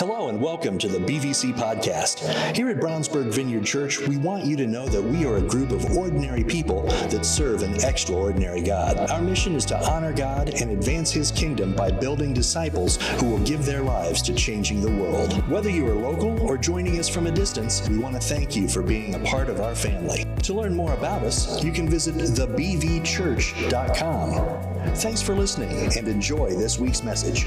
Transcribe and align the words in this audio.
Hello 0.00 0.30
and 0.30 0.40
welcome 0.40 0.78
to 0.78 0.88
the 0.88 0.98
BVC 0.98 1.52
podcast. 1.52 2.20
Here 2.56 2.70
at 2.70 2.78
Brownsburg 2.78 3.34
Vineyard 3.34 3.66
Church, 3.66 4.00
we 4.00 4.16
want 4.16 4.46
you 4.46 4.56
to 4.56 4.66
know 4.66 4.88
that 4.88 5.02
we 5.02 5.26
are 5.26 5.36
a 5.36 5.42
group 5.42 5.72
of 5.72 5.94
ordinary 5.94 6.42
people 6.42 6.84
that 7.10 7.26
serve 7.26 7.62
an 7.62 7.74
extraordinary 7.84 8.62
God. 8.62 9.10
Our 9.10 9.20
mission 9.20 9.54
is 9.54 9.66
to 9.66 9.78
honor 9.90 10.14
God 10.14 10.54
and 10.58 10.70
advance 10.70 11.10
His 11.10 11.30
kingdom 11.30 11.76
by 11.76 11.90
building 11.90 12.32
disciples 12.32 12.96
who 13.20 13.26
will 13.26 13.40
give 13.40 13.66
their 13.66 13.82
lives 13.82 14.22
to 14.22 14.32
changing 14.32 14.80
the 14.80 14.90
world. 14.90 15.34
Whether 15.50 15.68
you 15.68 15.86
are 15.86 15.94
local 15.94 16.40
or 16.40 16.56
joining 16.56 16.98
us 16.98 17.10
from 17.10 17.26
a 17.26 17.30
distance, 17.30 17.86
we 17.86 17.98
want 17.98 18.14
to 18.14 18.22
thank 18.26 18.56
you 18.56 18.68
for 18.68 18.80
being 18.80 19.16
a 19.16 19.20
part 19.20 19.50
of 19.50 19.60
our 19.60 19.74
family. 19.74 20.24
To 20.44 20.54
learn 20.54 20.74
more 20.74 20.94
about 20.94 21.24
us, 21.24 21.62
you 21.62 21.72
can 21.72 21.86
visit 21.86 22.14
thebvchurch.com. 22.14 24.94
Thanks 24.94 25.20
for 25.20 25.34
listening 25.34 25.92
and 25.94 26.08
enjoy 26.08 26.54
this 26.54 26.78
week's 26.78 27.02
message. 27.02 27.46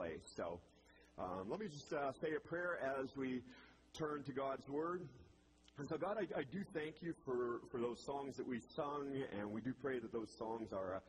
Place. 0.00 0.32
So 0.34 0.58
um, 1.18 1.44
let 1.50 1.60
me 1.60 1.66
just 1.68 1.92
uh, 1.92 2.12
say 2.22 2.28
a 2.34 2.40
prayer 2.40 2.78
as 2.98 3.14
we 3.16 3.42
turn 3.92 4.22
to 4.22 4.32
God's 4.32 4.66
Word. 4.66 5.02
And 5.76 5.86
so, 5.86 5.98
God, 5.98 6.16
I, 6.16 6.40
I 6.40 6.42
do 6.50 6.64
thank 6.72 7.02
you 7.02 7.12
for, 7.26 7.60
for 7.70 7.76
those 7.76 8.00
songs 8.00 8.38
that 8.38 8.48
we 8.48 8.60
sung, 8.74 9.12
and 9.38 9.50
we 9.52 9.60
do 9.60 9.74
pray 9.82 9.98
that 9.98 10.10
those 10.10 10.30
songs 10.38 10.72
are 10.72 11.02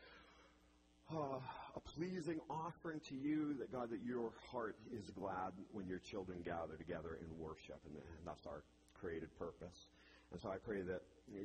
a, 1.12 1.16
uh, 1.16 1.40
a 1.74 1.80
pleasing 1.80 2.42
offering 2.50 3.00
to 3.08 3.16
you, 3.16 3.56
that 3.60 3.72
God, 3.72 3.90
that 3.92 4.04
your 4.06 4.32
heart 4.52 4.76
is 4.92 5.10
glad 5.12 5.54
when 5.72 5.88
your 5.88 6.00
children 6.00 6.40
gather 6.44 6.76
together 6.78 7.18
in 7.22 7.40
worship, 7.40 7.80
and, 7.86 7.96
that's 8.26 8.46
our 8.46 8.64
created 9.00 9.30
purpose. 9.40 9.88
And 10.34 10.42
so 10.42 10.50
I 10.50 10.58
pray 10.58 10.82
that, 10.82 11.02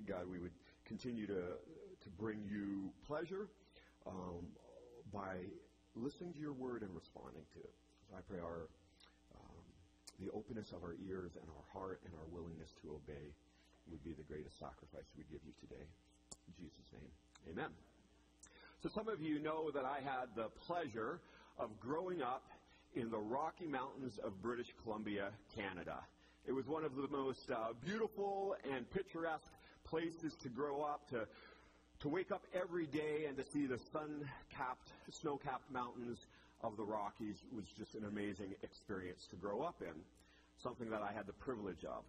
God, 0.09 0.29
we 0.29 0.41
would 0.41 0.55
continue 0.85 1.29
to, 1.29 1.35
to 1.35 2.09
bring 2.19 2.41
you 2.51 2.91
pleasure 3.07 3.47
um, 4.05 4.43
by 5.13 5.47
listening 5.97 6.33
to 6.37 6.41
your 6.41 6.53
word 6.53 6.83
and 6.83 6.93
responding 6.95 7.45
to 7.57 7.61
it. 7.61 7.75
So 8.09 8.17
I 8.17 8.23
pray 8.29 8.39
our, 8.39 8.69
um, 9.35 9.65
the 10.21 10.31
openness 10.31 10.73
of 10.73 10.85
our 10.85 10.95
ears 11.09 11.33
and 11.35 11.49
our 11.49 11.65
heart 11.73 12.01
and 12.05 12.13
our 12.15 12.29
willingness 12.31 12.71
to 12.85 12.95
obey 12.95 13.33
would 13.91 14.03
be 14.05 14.13
the 14.13 14.27
greatest 14.29 14.59
sacrifice 14.59 15.09
we 15.17 15.25
give 15.31 15.41
you 15.45 15.55
today. 15.61 15.87
In 16.49 16.53
Jesus' 16.59 16.93
name, 16.93 17.11
amen. 17.51 17.73
So 18.83 18.91
some 18.95 19.09
of 19.09 19.21
you 19.21 19.41
know 19.41 19.71
that 19.73 19.85
I 19.85 20.05
had 20.05 20.29
the 20.37 20.49
pleasure 20.67 21.21
of 21.59 21.71
growing 21.81 22.23
up 22.23 22.45
in 22.95 23.11
the 23.11 23.19
Rocky 23.19 23.67
Mountains 23.67 24.19
of 24.23 24.41
British 24.43 24.69
Columbia, 24.83 25.31
Canada. 25.55 26.01
It 26.47 26.53
was 26.53 26.67
one 26.67 26.85
of 26.85 26.95
the 26.95 27.09
most 27.09 27.51
uh, 27.51 27.73
beautiful 27.85 28.55
and 28.73 28.89
picturesque 28.91 29.51
places 29.85 30.35
to 30.43 30.49
grow 30.49 30.83
up, 30.83 31.09
to, 31.11 31.27
to 32.01 32.09
wake 32.09 32.31
up 32.31 32.45
every 32.55 32.87
day 32.87 33.25
and 33.27 33.37
to 33.37 33.45
see 33.45 33.67
the 33.67 33.79
sun-capped, 33.93 34.89
snow-capped 35.11 35.71
mountains 35.71 36.27
of 36.63 36.77
the 36.77 36.85
Rockies 36.85 37.37
was 37.55 37.65
just 37.77 37.95
an 37.95 38.05
amazing 38.05 38.55
experience 38.63 39.27
to 39.31 39.37
grow 39.37 39.63
up 39.63 39.81
in, 39.81 39.95
something 40.63 40.91
that 40.91 41.03
I 41.03 41.13
had 41.13 41.27
the 41.27 41.33
privilege 41.33 41.85
of. 41.85 42.05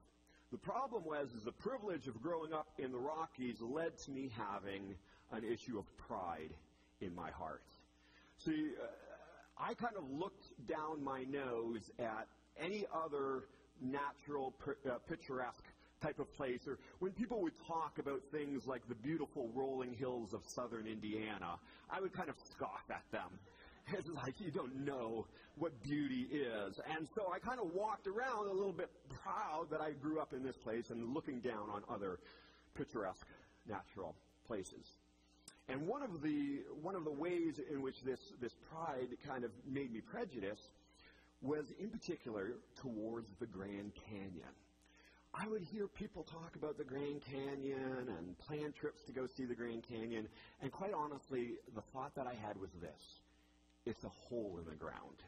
The 0.52 0.58
problem 0.58 1.04
was 1.06 1.30
is 1.34 1.44
the 1.44 1.52
privilege 1.52 2.08
of 2.08 2.22
growing 2.22 2.54
up 2.54 2.68
in 2.78 2.92
the 2.92 2.98
Rockies 2.98 3.60
led 3.60 3.98
to 4.00 4.12
me 4.12 4.32
having 4.36 4.96
an 5.32 5.44
issue 5.44 5.78
of 5.78 5.86
pride 5.98 6.54
in 7.02 7.14
my 7.14 7.30
heart. 7.32 7.64
See, 8.38 8.72
uh, 8.82 8.88
I 9.58 9.74
kind 9.74 9.96
of 9.98 10.10
looked 10.10 10.46
down 10.68 11.04
my 11.04 11.24
nose 11.24 11.92
at 12.00 12.28
any 12.60 12.86
other 12.94 13.44
natural, 13.82 14.54
uh, 14.90 14.98
picturesque 15.10 15.66
type 16.02 16.20
of 16.20 16.32
place, 16.36 16.68
or 16.68 16.78
when 17.00 17.12
people 17.12 17.42
would 17.42 17.54
talk 17.68 18.00
about 18.00 18.22
things 18.32 18.68
like 18.68 18.88
the 18.88 18.96
beautiful 18.96 19.50
rolling 19.54 19.94
hills 19.94 20.34
of 20.34 20.42
southern 20.46 20.88
Indiana, 20.88 21.58
I 21.90 22.00
would 22.02 22.14
kind 22.14 22.30
of 22.30 22.36
scoff 22.52 22.84
at 22.90 23.04
them. 23.12 23.30
It's 23.98 24.10
like 24.10 24.42
you 24.42 24.52
don't 24.52 24.84
know 24.84 25.28
what 25.56 25.72
beauty 25.82 26.28
is. 26.30 26.78
And 26.94 27.08
so 27.16 27.32
I 27.34 27.40
kind 27.40 27.58
of 27.58 27.74
walked 27.74 28.06
around 28.06 28.50
a 28.50 28.52
little 28.52 28.74
bit 28.74 28.90
proud 29.24 29.68
that 29.72 29.80
I 29.80 29.92
grew 29.92 30.20
up 30.20 30.34
in 30.34 30.44
this 30.44 30.58
place 30.58 30.90
and 30.90 31.14
looking 31.14 31.40
down 31.40 31.70
on 31.72 31.84
other 31.90 32.20
picturesque 32.76 33.28
natural 33.66 34.14
places. 34.46 34.98
And 35.70 35.88
one 35.88 36.04
of 36.04 36.22
the 36.22 36.64
one 36.82 36.96
of 36.96 37.04
the 37.06 37.12
ways 37.12 37.60
in 37.72 37.82
which 37.82 38.02
this 38.04 38.20
this 38.42 38.56
pride 38.70 39.08
kind 39.26 39.44
of 39.44 39.52
made 39.66 39.94
me 39.94 40.02
prejudiced 40.02 40.70
was 41.42 41.72
in 41.80 41.90
particular 41.90 42.54
towards 42.82 43.30
the 43.40 43.46
Grand 43.46 43.92
Canyon. 44.10 44.56
I 45.34 45.48
would 45.48 45.62
hear 45.62 45.88
people 45.88 46.24
talk 46.24 46.56
about 46.56 46.78
the 46.78 46.84
Grand 46.84 47.22
Canyon 47.22 48.10
and 48.18 48.38
plan 48.40 48.74
trips 48.74 49.04
to 49.04 49.12
go 49.12 49.28
see 49.28 49.46
the 49.46 49.56
Grand 49.56 49.84
Canyon, 49.88 50.28
and 50.62 50.72
quite 50.72 50.94
honestly, 50.94 51.56
the 51.76 51.82
thought 51.94 52.16
that 52.16 52.28
I 52.28 52.34
had 52.34 52.60
was 52.60 52.72
this 52.82 53.22
it's 53.86 54.04
a 54.04 54.10
hole 54.10 54.58
in 54.60 54.70
the 54.70 54.76
ground. 54.76 55.24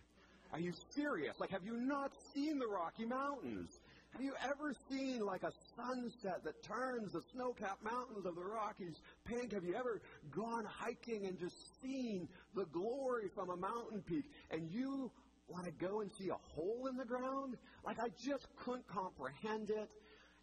Are 0.52 0.60
you 0.60 0.74
serious? 0.96 1.40
Like, 1.40 1.52
have 1.52 1.64
you 1.64 1.78
not 1.78 2.12
seen 2.34 2.60
the 2.60 2.68
Rocky 2.68 3.06
Mountains? 3.06 3.80
Have 4.12 4.22
you 4.22 4.34
ever 4.44 4.74
seen 4.90 5.24
like 5.24 5.44
a 5.44 5.52
sunset 5.76 6.44
that 6.44 6.64
turns 6.64 7.14
the 7.14 7.22
snow-capped 7.32 7.84
mountains 7.84 8.26
of 8.26 8.36
the 8.36 8.42
Rockies 8.42 9.00
pink? 9.24 9.54
Have 9.54 9.64
you 9.64 9.76
ever 9.76 10.02
gone 10.32 10.66
hiking 10.66 11.26
and 11.26 11.40
just 11.40 11.56
seen 11.82 12.28
the 12.56 12.66
glory 12.66 13.30
from 13.36 13.52
a 13.52 13.56
mountain 13.56 14.02
peak 14.02 14.26
and 14.50 14.70
you 14.72 15.12
want 15.50 15.66
to 15.66 15.72
go 15.72 16.02
and 16.02 16.12
see 16.12 16.30
a 16.30 16.38
hole 16.56 16.88
in 16.90 16.98
the 16.98 17.06
ground? 17.06 17.58
Like 17.86 18.00
I 18.00 18.10
just 18.24 18.48
couldn't 18.58 18.88
comprehend 18.88 19.70
it. 19.70 19.90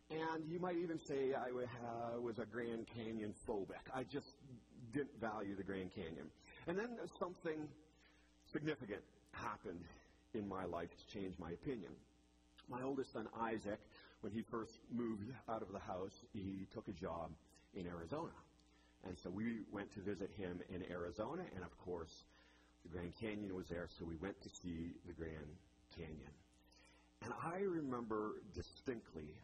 And 0.09 0.49
you 0.49 0.61
might 0.61 0.77
even 0.77 0.99
say 0.99 1.35
I 1.35 1.51
was 2.21 2.39
a 2.39 2.45
Grand 2.45 2.87
Canyon 2.95 3.35
phobic. 3.49 3.91
I 3.93 4.05
just 4.05 4.29
didn't 4.93 5.21
value 5.21 5.57
the 5.57 5.65
Grand 5.65 5.93
Canyon. 5.95 6.31
And 6.69 6.79
then 6.79 6.97
something 7.19 7.69
significant 8.53 9.03
happened 9.33 9.85
in 10.35 10.49
my 10.49 10.65
life 10.65 10.91
to 10.91 11.19
change 11.19 11.35
my 11.39 11.51
opinion. 11.51 11.91
My 12.69 12.83
oldest 12.83 13.13
son, 13.13 13.27
Isaac, 13.41 13.81
when 14.21 14.33
he 14.33 14.43
first 14.43 14.79
moved 14.93 15.31
out 15.49 15.63
of 15.63 15.73
the 15.73 15.79
house, 15.79 16.25
he 16.33 16.67
took 16.73 16.89
a 16.89 16.93
job 16.93 17.31
in 17.75 17.87
Arizona. 17.87 18.33
And 19.07 19.17
so 19.23 19.31
we 19.31 19.61
went 19.73 19.93
to 19.95 20.01
visit 20.01 20.31
him 20.37 20.61
in 20.69 20.83
Arizona, 20.91 21.43
and 21.55 21.63
of 21.65 21.77
course, 21.85 22.25
the 22.87 22.99
Grand 22.99 23.13
Canyon 23.21 23.55
was 23.55 23.67
there, 23.69 23.89
so 23.99 24.05
we 24.05 24.17
went 24.17 24.41
to 24.43 24.49
see 24.49 24.93
the 25.07 25.13
Grand 25.13 25.51
Canyon. 25.97 26.35
And 27.25 27.33
I 27.43 27.59
remember 27.59 28.35
distinctly 28.55 29.35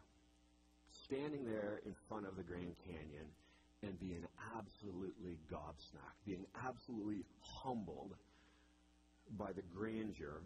standing 1.04 1.44
there 1.44 1.80
in 1.84 1.94
front 2.08 2.26
of 2.26 2.36
the 2.36 2.42
Grand 2.42 2.75
Canyon 2.86 3.26
and 3.82 3.98
being 3.98 4.25
absolutely 4.56 5.38
gobsmacked, 5.50 6.22
being 6.25 6.47
absolutely 6.64 7.25
humbled 7.41 8.14
by 9.36 9.53
the 9.53 9.62
grandeur 9.74 10.42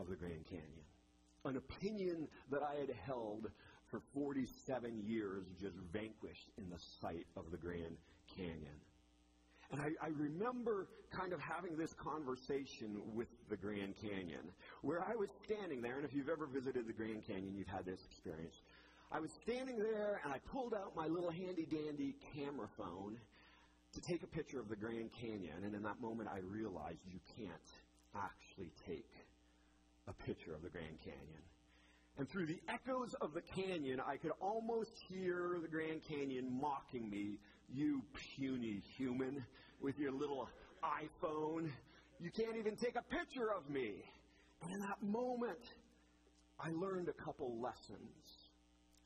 of 0.00 0.08
the 0.08 0.16
Grand 0.16 0.44
Canyon. 0.48 0.84
An 1.44 1.56
opinion 1.56 2.28
that 2.50 2.62
I 2.62 2.80
had 2.80 2.90
held 3.06 3.46
for 3.90 4.00
47 4.12 5.02
years 5.06 5.44
just 5.60 5.76
vanquished 5.92 6.50
in 6.58 6.68
the 6.68 6.78
sight 7.00 7.26
of 7.36 7.50
the 7.50 7.56
Grand 7.56 7.96
Canyon. 8.36 8.80
And 9.70 9.80
I, 9.80 9.90
I, 10.00 10.08
remember 10.08 10.88
kind 11.10 11.32
of 11.32 11.40
having 11.40 11.76
this 11.76 11.92
conversation 11.94 13.00
with 13.14 13.28
the 13.48 13.56
Grand 13.56 13.94
Canyon, 14.00 14.52
where 14.82 15.02
I 15.02 15.14
was 15.16 15.30
standing 15.44 15.80
there, 15.80 15.96
and 15.96 16.04
if 16.04 16.14
you've 16.14 16.28
ever 16.28 16.46
visited 16.46 16.86
the 16.86 16.92
Grand 16.92 17.26
Canyon, 17.26 17.54
you've 17.56 17.68
had 17.68 17.84
this 17.84 18.00
experience. 18.04 18.54
I 19.10 19.20
was 19.20 19.30
standing 19.42 19.78
there, 19.78 20.20
and 20.24 20.32
I 20.32 20.38
pulled 20.52 20.74
out 20.74 20.94
my 20.94 21.06
little 21.06 21.30
handy 21.30 21.66
dandy 21.66 22.14
camera 22.34 22.68
phone 22.76 23.16
to 23.94 24.00
take 24.00 24.22
a 24.22 24.26
picture 24.26 24.60
of 24.60 24.68
the 24.68 24.76
Grand 24.76 25.10
Canyon, 25.20 25.64
and 25.64 25.74
in 25.74 25.82
that 25.82 26.00
moment 26.00 26.28
I 26.32 26.38
realized 26.38 27.00
you 27.06 27.20
can't 27.36 27.70
actually 28.14 28.70
take 28.86 29.10
a 30.08 30.12
picture 30.12 30.54
of 30.54 30.62
the 30.62 30.68
Grand 30.68 30.98
Canyon. 31.02 31.42
And 32.16 32.28
through 32.28 32.46
the 32.46 32.60
echoes 32.68 33.14
of 33.20 33.34
the 33.34 33.40
canyon, 33.40 34.00
I 34.04 34.16
could 34.16 34.30
almost 34.40 34.92
hear 35.08 35.58
the 35.60 35.68
Grand 35.68 36.02
Canyon 36.08 36.48
mocking 36.60 37.10
me, 37.10 37.38
you 37.72 38.02
puny 38.36 38.82
human 38.96 39.44
with 39.80 39.98
your 39.98 40.12
little 40.12 40.48
iPhone. 40.82 41.70
You 42.20 42.30
can't 42.30 42.56
even 42.56 42.76
take 42.76 42.96
a 42.96 43.02
picture 43.02 43.52
of 43.52 43.68
me. 43.68 44.04
And 44.62 44.72
in 44.72 44.80
that 44.80 45.02
moment, 45.02 45.58
I 46.58 46.70
learned 46.70 47.08
a 47.08 47.24
couple 47.24 47.60
lessons 47.60 48.50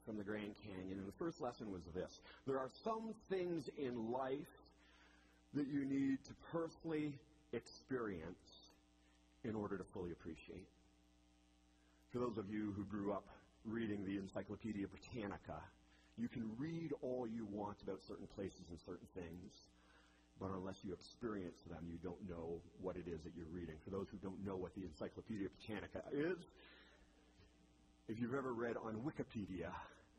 from 0.04 0.16
the 0.16 0.24
Grand 0.24 0.54
Canyon. 0.64 0.98
And 0.98 1.08
the 1.08 1.18
first 1.18 1.40
lesson 1.40 1.70
was 1.70 1.82
this 1.94 2.20
there 2.46 2.58
are 2.58 2.70
some 2.84 3.14
things 3.28 3.68
in 3.76 4.10
life 4.10 4.38
that 5.54 5.66
you 5.66 5.84
need 5.84 6.18
to 6.24 6.32
personally 6.52 7.18
experience 7.52 8.68
in 9.44 9.54
order 9.54 9.78
to 9.78 9.84
fully 9.94 10.12
appreciate. 10.12 10.68
For 12.12 12.18
those 12.18 12.38
of 12.38 12.50
you 12.50 12.72
who 12.76 12.84
grew 12.84 13.12
up 13.12 13.26
reading 13.64 14.04
the 14.04 14.16
Encyclopedia 14.16 14.86
Britannica, 14.86 15.60
you 16.18 16.28
can 16.28 16.50
read 16.58 16.92
all 17.02 17.26
you 17.28 17.46
want 17.52 17.82
about 17.82 18.00
certain 18.08 18.26
places 18.36 18.62
and 18.70 18.78
certain 18.86 19.08
things, 19.14 19.52
but 20.40 20.50
unless 20.50 20.76
you 20.84 20.92
experience 20.92 21.58
them, 21.70 21.86
you 21.90 21.98
don't 22.02 22.28
know 22.28 22.60
what 22.82 22.96
it 22.96 23.06
is 23.08 23.22
that 23.22 23.32
you're 23.36 23.52
reading. 23.52 23.76
For 23.84 23.90
those 23.90 24.06
who 24.10 24.18
don't 24.18 24.44
know 24.46 24.56
what 24.56 24.74
the 24.74 24.82
Encyclopedia 24.82 25.48
Britannica 25.48 26.02
is, 26.12 26.38
if 28.08 28.20
you've 28.20 28.34
ever 28.34 28.52
read 28.52 28.76
on 28.76 28.94
Wikipedia 29.06 29.70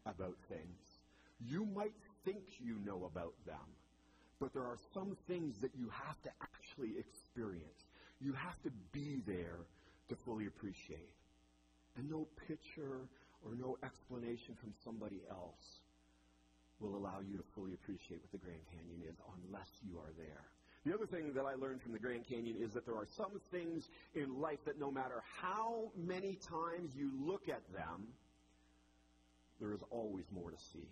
about 0.05 0.35
things, 0.49 0.99
you 1.47 1.65
might 1.65 1.95
think 2.25 2.43
you 2.59 2.77
know 2.85 3.05
about 3.05 3.33
them, 3.45 3.75
But 4.39 4.53
there 4.53 4.63
are 4.63 4.77
some 4.93 5.17
things 5.27 5.55
that 5.61 5.71
you 5.77 5.89
have 5.91 6.21
to 6.23 6.29
actually 6.41 6.97
experience. 6.97 7.85
You 8.21 8.33
have 8.33 8.61
to 8.63 8.71
be 8.91 9.21
there 9.27 9.59
to 10.09 10.15
fully 10.25 10.47
appreciate. 10.47 11.11
And 11.97 12.09
no 12.09 12.27
picture 12.47 13.07
or 13.45 13.55
no 13.59 13.77
explanation 13.83 14.55
from 14.59 14.73
somebody 14.83 15.21
else 15.29 15.81
will 16.79 16.95
allow 16.95 17.19
you 17.19 17.37
to 17.37 17.43
fully 17.55 17.73
appreciate 17.73 18.21
what 18.21 18.31
the 18.31 18.37
Grand 18.45 18.61
Canyon 18.71 19.01
is 19.07 19.15
unless 19.45 19.69
you 19.83 19.97
are 19.97 20.11
there. 20.17 20.43
The 20.85 20.93
other 20.93 21.05
thing 21.05 21.33
that 21.33 21.45
I 21.45 21.55
learned 21.55 21.81
from 21.81 21.91
the 21.91 21.99
Grand 21.99 22.27
Canyon 22.27 22.55
is 22.59 22.71
that 22.73 22.85
there 22.85 22.95
are 22.95 23.07
some 23.17 23.41
things 23.51 23.89
in 24.15 24.39
life 24.39 24.59
that 24.65 24.79
no 24.79 24.89
matter 24.89 25.21
how 25.41 25.91
many 25.97 26.37
times 26.49 26.95
you 26.95 27.11
look 27.19 27.49
at 27.49 27.61
them, 27.73 28.07
there 29.59 29.73
is 29.73 29.81
always 29.91 30.25
more 30.31 30.51
to 30.51 30.57
see. 30.57 30.87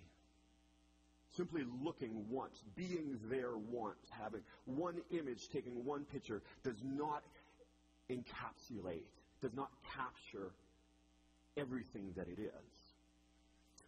Simply 1.36 1.64
looking 1.84 2.26
once, 2.30 2.64
being 2.76 3.18
there 3.30 3.58
once, 3.58 4.10
having 4.10 4.42
one 4.66 4.96
image, 5.12 5.50
taking 5.50 5.86
one 5.86 6.04
picture, 6.06 6.42
does 6.64 6.84
not 6.84 7.24
encapsulate, 8.10 9.04
does 9.42 9.54
not 9.54 9.70
capture 9.96 10.52
everything 11.56 12.12
that 12.18 12.28
it 12.28 12.40
is. 12.40 12.77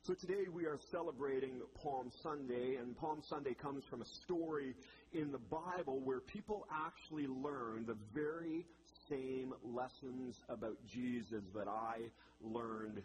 So 0.07 0.13
today 0.13 0.47
we 0.51 0.65
are 0.65 0.79
celebrating 0.91 1.61
Palm 1.83 2.09
Sunday, 2.23 2.77
and 2.77 2.97
Palm 2.97 3.21
Sunday 3.29 3.53
comes 3.53 3.83
from 3.89 4.01
a 4.01 4.05
story 4.23 4.73
in 5.13 5.31
the 5.31 5.37
Bible 5.37 5.99
where 5.99 6.21
people 6.21 6.65
actually 6.71 7.27
learn 7.27 7.85
the 7.85 7.97
very 8.13 8.65
same 9.09 9.53
lessons 9.61 10.35
about 10.47 10.77
Jesus 10.87 11.43
that 11.53 11.67
I 11.67 11.97
learned 12.41 13.03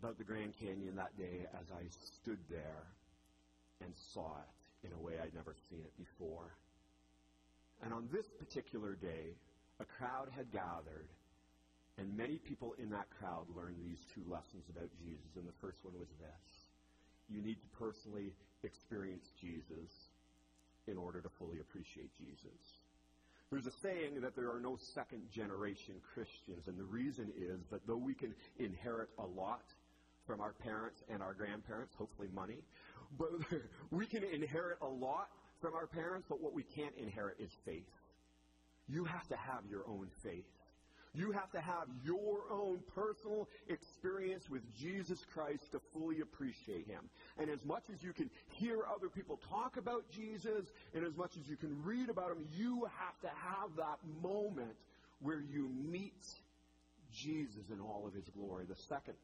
about 0.00 0.18
the 0.18 0.24
Grand 0.24 0.54
Canyon 0.58 0.96
that 0.96 1.16
day 1.16 1.46
as 1.58 1.66
I 1.72 1.84
stood 2.20 2.40
there 2.50 2.84
and 3.80 3.92
saw 4.12 4.38
it 4.82 4.86
in 4.88 4.92
a 4.92 5.00
way 5.00 5.14
I'd 5.22 5.34
never 5.34 5.54
seen 5.70 5.80
it 5.80 5.96
before. 5.96 6.52
And 7.82 7.94
on 7.94 8.08
this 8.12 8.26
particular 8.38 8.96
day, 8.96 9.36
a 9.78 9.84
crowd 9.84 10.28
had 10.36 10.50
gathered, 10.50 11.08
and 12.00 12.16
many 12.16 12.38
people 12.38 12.74
in 12.80 12.88
that 12.90 13.12
crowd 13.20 13.44
learned 13.54 13.76
these 13.84 14.00
two 14.14 14.24
lessons 14.24 14.64
about 14.72 14.88
Jesus. 15.04 15.36
And 15.36 15.44
the 15.44 15.58
first 15.60 15.76
one 15.84 15.92
was 16.00 16.08
this 16.16 16.44
you 17.28 17.42
need 17.42 17.60
to 17.60 17.68
personally 17.78 18.32
experience 18.64 19.28
Jesus 19.40 19.92
in 20.88 20.96
order 20.96 21.20
to 21.20 21.28
fully 21.38 21.60
appreciate 21.60 22.10
Jesus. 22.18 22.58
There's 23.50 23.66
a 23.66 23.76
saying 23.82 24.20
that 24.22 24.34
there 24.34 24.50
are 24.50 24.60
no 24.60 24.78
second 24.94 25.22
generation 25.30 25.94
Christians, 26.14 26.66
and 26.66 26.78
the 26.78 26.84
reason 26.84 27.30
is 27.36 27.60
that 27.70 27.86
though 27.86 27.96
we 27.96 28.14
can 28.14 28.34
inherit 28.58 29.10
a 29.18 29.26
lot 29.26 29.62
from 30.26 30.40
our 30.40 30.52
parents 30.52 31.02
and 31.12 31.22
our 31.22 31.34
grandparents, 31.34 31.94
hopefully 31.98 32.28
money, 32.34 32.62
but 33.18 33.30
we 33.90 34.06
can 34.06 34.24
inherit 34.24 34.78
a 34.82 34.88
lot 34.88 35.28
from 35.60 35.74
our 35.74 35.86
parents, 35.86 36.26
but 36.28 36.40
what 36.40 36.54
we 36.54 36.62
can't 36.62 36.94
inherit 36.96 37.36
is 37.38 37.50
faith. 37.64 37.90
You 38.88 39.04
have 39.04 39.26
to 39.28 39.36
have 39.36 39.62
your 39.68 39.82
own 39.86 40.08
faith. 40.22 40.46
You 41.12 41.32
have 41.32 41.50
to 41.52 41.60
have 41.60 41.88
your 42.04 42.42
own 42.52 42.78
personal 42.94 43.48
experience 43.68 44.48
with 44.48 44.62
Jesus 44.78 45.24
Christ 45.34 45.72
to 45.72 45.80
fully 45.92 46.20
appreciate 46.20 46.86
Him. 46.86 47.10
And 47.38 47.50
as 47.50 47.64
much 47.64 47.84
as 47.92 48.02
you 48.02 48.12
can 48.12 48.30
hear 48.52 48.82
other 48.94 49.08
people 49.08 49.40
talk 49.48 49.76
about 49.76 50.04
Jesus, 50.10 50.66
and 50.94 51.04
as 51.04 51.16
much 51.16 51.32
as 51.36 51.48
you 51.48 51.56
can 51.56 51.82
read 51.82 52.10
about 52.10 52.30
Him, 52.30 52.46
you 52.56 52.88
have 52.96 53.20
to 53.22 53.28
have 53.28 53.74
that 53.76 53.98
moment 54.22 54.76
where 55.20 55.40
you 55.40 55.68
meet 55.68 56.24
Jesus 57.12 57.70
in 57.72 57.80
all 57.80 58.04
of 58.06 58.14
His 58.14 58.28
glory. 58.28 58.64
The 58.68 58.76
second 58.76 59.14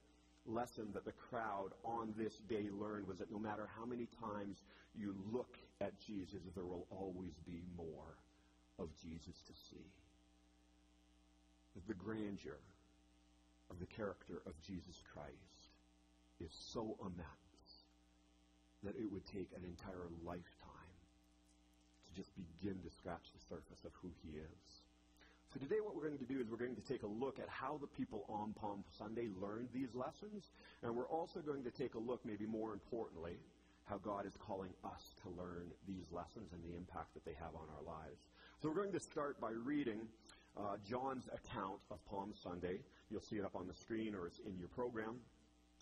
lesson 0.44 0.88
that 0.94 1.04
the 1.04 1.12
crowd 1.12 1.70
on 1.84 2.14
this 2.16 2.34
day 2.48 2.66
learned 2.72 3.06
was 3.06 3.18
that 3.18 3.30
no 3.30 3.38
matter 3.38 3.68
how 3.78 3.84
many 3.84 4.08
times 4.20 4.58
you 4.98 5.14
look 5.32 5.56
at 5.80 5.92
Jesus, 6.00 6.40
there 6.54 6.64
will 6.64 6.86
always 6.90 7.34
be 7.46 7.60
more 7.76 8.16
of 8.78 8.88
Jesus 9.02 9.40
to 9.46 9.52
see 9.70 9.84
the 11.86 11.94
grandeur 11.94 12.60
of 13.70 13.78
the 13.78 13.86
character 13.86 14.42
of 14.46 14.54
Jesus 14.62 15.02
Christ 15.12 15.68
is 16.40 16.52
so 16.52 16.96
immense 17.00 17.84
that 18.82 18.96
it 18.96 19.10
would 19.10 19.26
take 19.26 19.50
an 19.56 19.64
entire 19.64 20.08
lifetime 20.24 20.96
to 22.06 22.10
just 22.14 22.30
begin 22.36 22.78
to 22.82 22.90
scratch 22.90 23.32
the 23.34 23.44
surface 23.48 23.84
of 23.84 23.92
who 24.00 24.10
he 24.22 24.38
is. 24.38 24.68
So 25.52 25.60
today 25.60 25.80
what 25.82 25.96
we're 25.96 26.06
going 26.06 26.18
to 26.18 26.24
do 26.24 26.40
is 26.40 26.48
we're 26.48 26.60
going 26.60 26.76
to 26.76 26.88
take 26.88 27.02
a 27.02 27.06
look 27.06 27.38
at 27.38 27.48
how 27.48 27.78
the 27.80 27.86
people 27.86 28.24
on 28.28 28.52
Palm 28.52 28.84
Sunday 28.98 29.28
learned 29.40 29.68
these 29.72 29.94
lessons, 29.94 30.50
and 30.82 30.94
we're 30.94 31.08
also 31.08 31.40
going 31.40 31.64
to 31.64 31.70
take 31.70 31.94
a 31.94 31.98
look, 31.98 32.20
maybe 32.24 32.46
more 32.46 32.72
importantly, 32.72 33.38
how 33.86 33.98
God 33.98 34.26
is 34.26 34.34
calling 34.36 34.70
us 34.84 35.14
to 35.22 35.30
learn 35.40 35.70
these 35.86 36.10
lessons 36.10 36.52
and 36.52 36.62
the 36.62 36.76
impact 36.76 37.14
that 37.14 37.24
they 37.24 37.34
have 37.38 37.54
on 37.54 37.68
our 37.72 37.84
lives. 37.86 38.20
So 38.60 38.68
we're 38.68 38.82
going 38.82 38.92
to 38.92 39.00
start 39.00 39.40
by 39.40 39.50
reading 39.50 40.00
uh, 40.56 40.76
John's 40.88 41.28
account 41.28 41.80
of 41.90 42.04
Palm 42.06 42.32
Sunday. 42.42 42.80
You'll 43.10 43.20
see 43.20 43.36
it 43.36 43.44
up 43.44 43.56
on 43.56 43.66
the 43.66 43.74
screen 43.74 44.14
or 44.14 44.26
it's 44.26 44.38
in 44.40 44.58
your 44.58 44.68
program. 44.68 45.16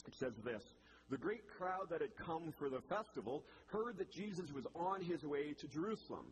It 0.07 0.15
says 0.15 0.35
this 0.45 0.63
The 1.11 1.17
great 1.17 1.49
crowd 1.49 1.91
that 1.91 2.01
had 2.01 2.17
come 2.17 2.53
for 2.59 2.69
the 2.69 2.81
festival 2.81 3.45
heard 3.67 3.99
that 3.99 4.11
Jesus 4.11 4.53
was 4.53 4.67
on 4.75 5.03
his 5.03 5.23
way 5.25 5.53
to 5.55 5.69
Jerusalem. 5.69 6.27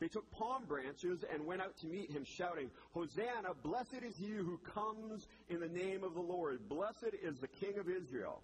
They 0.00 0.08
took 0.08 0.30
palm 0.30 0.64
branches 0.64 1.24
and 1.30 1.44
went 1.44 1.60
out 1.60 1.76
to 1.78 1.86
meet 1.86 2.10
him, 2.10 2.24
shouting, 2.24 2.70
Hosanna, 2.92 3.52
blessed 3.62 4.02
is 4.02 4.16
he 4.16 4.30
who 4.30 4.58
comes 4.74 5.28
in 5.50 5.60
the 5.60 5.68
name 5.68 6.04
of 6.04 6.14
the 6.14 6.20
Lord. 6.20 6.66
Blessed 6.70 7.14
is 7.22 7.38
the 7.38 7.48
King 7.48 7.78
of 7.78 7.86
Israel. 7.86 8.40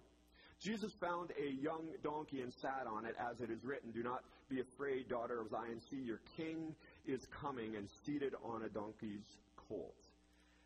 Jesus 0.59 0.91
found 0.99 1.31
a 1.39 1.49
young 1.49 1.85
donkey 2.03 2.41
and 2.41 2.51
sat 2.51 2.85
on 2.87 3.05
it, 3.05 3.15
as 3.19 3.41
it 3.41 3.51
is 3.51 3.63
written, 3.63 3.91
Do 3.91 4.01
not 4.01 4.23
be 4.49 4.59
afraid, 4.59 5.07
daughter 5.07 5.39
of 5.39 5.49
Zion. 5.49 5.79
See, 5.89 5.97
your 5.97 6.19
king 6.35 6.75
is 7.07 7.25
coming 7.27 7.75
and 7.75 7.87
seated 8.05 8.33
on 8.43 8.63
a 8.63 8.69
donkey's 8.69 9.37
colt. 9.69 9.95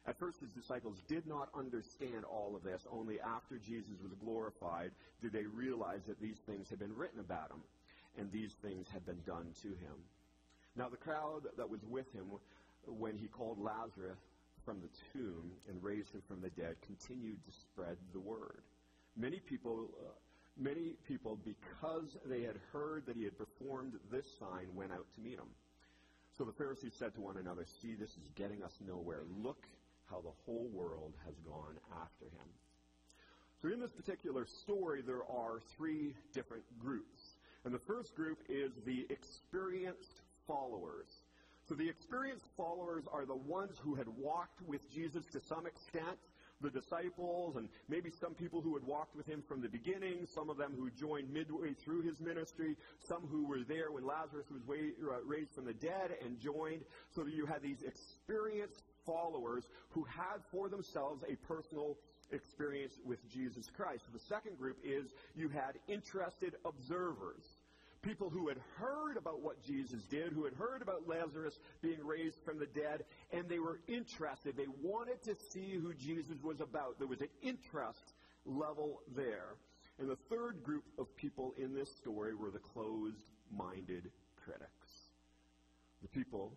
At 0.07 0.17
first, 0.17 0.39
his 0.39 0.49
disciples 0.49 0.97
did 1.07 1.27
not 1.27 1.49
understand 1.55 2.25
all 2.25 2.55
of 2.55 2.63
this. 2.63 2.87
Only 2.91 3.19
after 3.19 3.57
Jesus 3.57 4.01
was 4.01 4.13
glorified 4.23 4.91
did 5.21 5.31
they 5.31 5.45
realize 5.45 6.01
that 6.07 6.19
these 6.19 6.39
things 6.47 6.69
had 6.69 6.79
been 6.79 6.95
written 6.95 7.19
about 7.19 7.51
him 7.51 7.61
and 8.17 8.31
these 8.31 8.53
things 8.61 8.87
had 8.91 9.05
been 9.05 9.21
done 9.25 9.53
to 9.61 9.67
him. 9.69 9.95
Now, 10.75 10.89
the 10.89 10.97
crowd 10.97 11.43
that 11.57 11.69
was 11.69 11.81
with 11.85 12.11
him 12.13 12.25
when 12.87 13.15
he 13.15 13.27
called 13.27 13.59
Lazarus 13.59 14.19
from 14.65 14.81
the 14.81 14.89
tomb 15.13 15.51
and 15.69 15.83
raised 15.83 16.13
him 16.13 16.21
from 16.27 16.41
the 16.41 16.49
dead 16.49 16.75
continued 16.85 17.43
to 17.45 17.51
spread 17.51 17.97
the 18.13 18.19
word. 18.19 18.61
Many 19.17 19.39
people, 19.39 19.89
uh, 19.99 20.11
many 20.57 20.93
people, 21.07 21.37
because 21.43 22.17
they 22.25 22.41
had 22.41 22.55
heard 22.71 23.05
that 23.05 23.15
he 23.15 23.23
had 23.23 23.37
performed 23.37 23.93
this 24.11 24.25
sign, 24.39 24.67
went 24.73 24.91
out 24.91 25.05
to 25.15 25.21
meet 25.21 25.37
him. 25.37 25.49
So 26.41 26.45
the 26.45 26.53
Pharisees 26.53 26.93
said 26.97 27.13
to 27.13 27.21
one 27.21 27.37
another, 27.37 27.67
See, 27.83 27.93
this 27.93 28.09
is 28.09 28.27
getting 28.33 28.63
us 28.63 28.73
nowhere. 28.83 29.21
Look 29.43 29.67
how 30.09 30.21
the 30.21 30.33
whole 30.43 30.67
world 30.73 31.13
has 31.23 31.35
gone 31.45 31.77
after 32.01 32.25
him. 32.25 32.49
So 33.61 33.67
in 33.69 33.79
this 33.79 33.91
particular 33.91 34.47
story, 34.47 35.03
there 35.03 35.21
are 35.29 35.59
three 35.77 36.15
different 36.33 36.63
groups. 36.79 37.35
And 37.63 37.71
the 37.71 37.85
first 37.85 38.15
group 38.15 38.39
is 38.49 38.71
the 38.87 39.05
experienced 39.11 40.21
followers. 40.47 41.05
So 41.69 41.75
the 41.75 41.87
experienced 41.87 42.47
followers 42.57 43.03
are 43.13 43.27
the 43.27 43.35
ones 43.35 43.77
who 43.79 43.93
had 43.93 44.07
walked 44.07 44.63
with 44.63 44.91
Jesus 44.91 45.25
to 45.33 45.39
some 45.47 45.67
extent 45.67 46.17
the 46.61 46.69
disciples 46.69 47.55
and 47.55 47.67
maybe 47.89 48.09
some 48.19 48.33
people 48.33 48.61
who 48.61 48.73
had 48.73 48.83
walked 48.83 49.15
with 49.15 49.27
him 49.27 49.43
from 49.47 49.61
the 49.61 49.69
beginning, 49.69 50.25
some 50.25 50.49
of 50.49 50.57
them 50.57 50.73
who 50.77 50.89
joined 50.91 51.31
midway 51.31 51.73
through 51.73 52.01
his 52.01 52.19
ministry, 52.19 52.75
some 52.99 53.27
who 53.29 53.47
were 53.47 53.63
there 53.67 53.91
when 53.91 54.05
Lazarus 54.05 54.45
was 54.51 54.61
uh, 54.69 55.23
raised 55.25 55.51
from 55.51 55.65
the 55.65 55.73
dead 55.73 56.11
and 56.23 56.39
joined, 56.39 56.81
so 57.13 57.25
you 57.25 57.45
had 57.45 57.61
these 57.61 57.81
experienced 57.83 58.83
followers 59.05 59.65
who 59.89 60.03
had 60.03 60.41
for 60.51 60.69
themselves 60.69 61.23
a 61.29 61.35
personal 61.47 61.97
experience 62.31 62.93
with 63.05 63.19
Jesus 63.29 63.69
Christ. 63.75 64.03
The 64.13 64.19
second 64.19 64.57
group 64.57 64.77
is 64.83 65.11
you 65.35 65.49
had 65.49 65.79
interested 65.87 66.55
observers 66.65 67.43
people 68.01 68.29
who 68.29 68.47
had 68.47 68.57
heard 68.77 69.17
about 69.17 69.41
what 69.41 69.63
Jesus 69.63 70.01
did, 70.03 70.33
who 70.33 70.45
had 70.45 70.53
heard 70.53 70.81
about 70.81 71.07
Lazarus 71.07 71.59
being 71.81 72.03
raised 72.05 72.41
from 72.43 72.59
the 72.59 72.65
dead, 72.65 73.03
and 73.31 73.47
they 73.47 73.59
were 73.59 73.79
interested. 73.87 74.57
They 74.57 74.67
wanted 74.81 75.21
to 75.23 75.35
see 75.35 75.73
who 75.81 75.93
Jesus 75.93 76.37
was 76.43 76.59
about. 76.61 76.97
There 76.97 77.07
was 77.07 77.21
an 77.21 77.29
interest 77.41 78.13
level 78.45 79.01
there. 79.15 79.55
And 79.99 80.09
the 80.09 80.17
third 80.29 80.63
group 80.63 80.83
of 80.97 81.15
people 81.15 81.53
in 81.57 81.75
this 81.75 81.95
story 81.95 82.33
were 82.33 82.49
the 82.49 82.59
closed 82.59 83.29
minded 83.55 84.09
critics. 84.43 85.11
The 86.01 86.07
people 86.07 86.53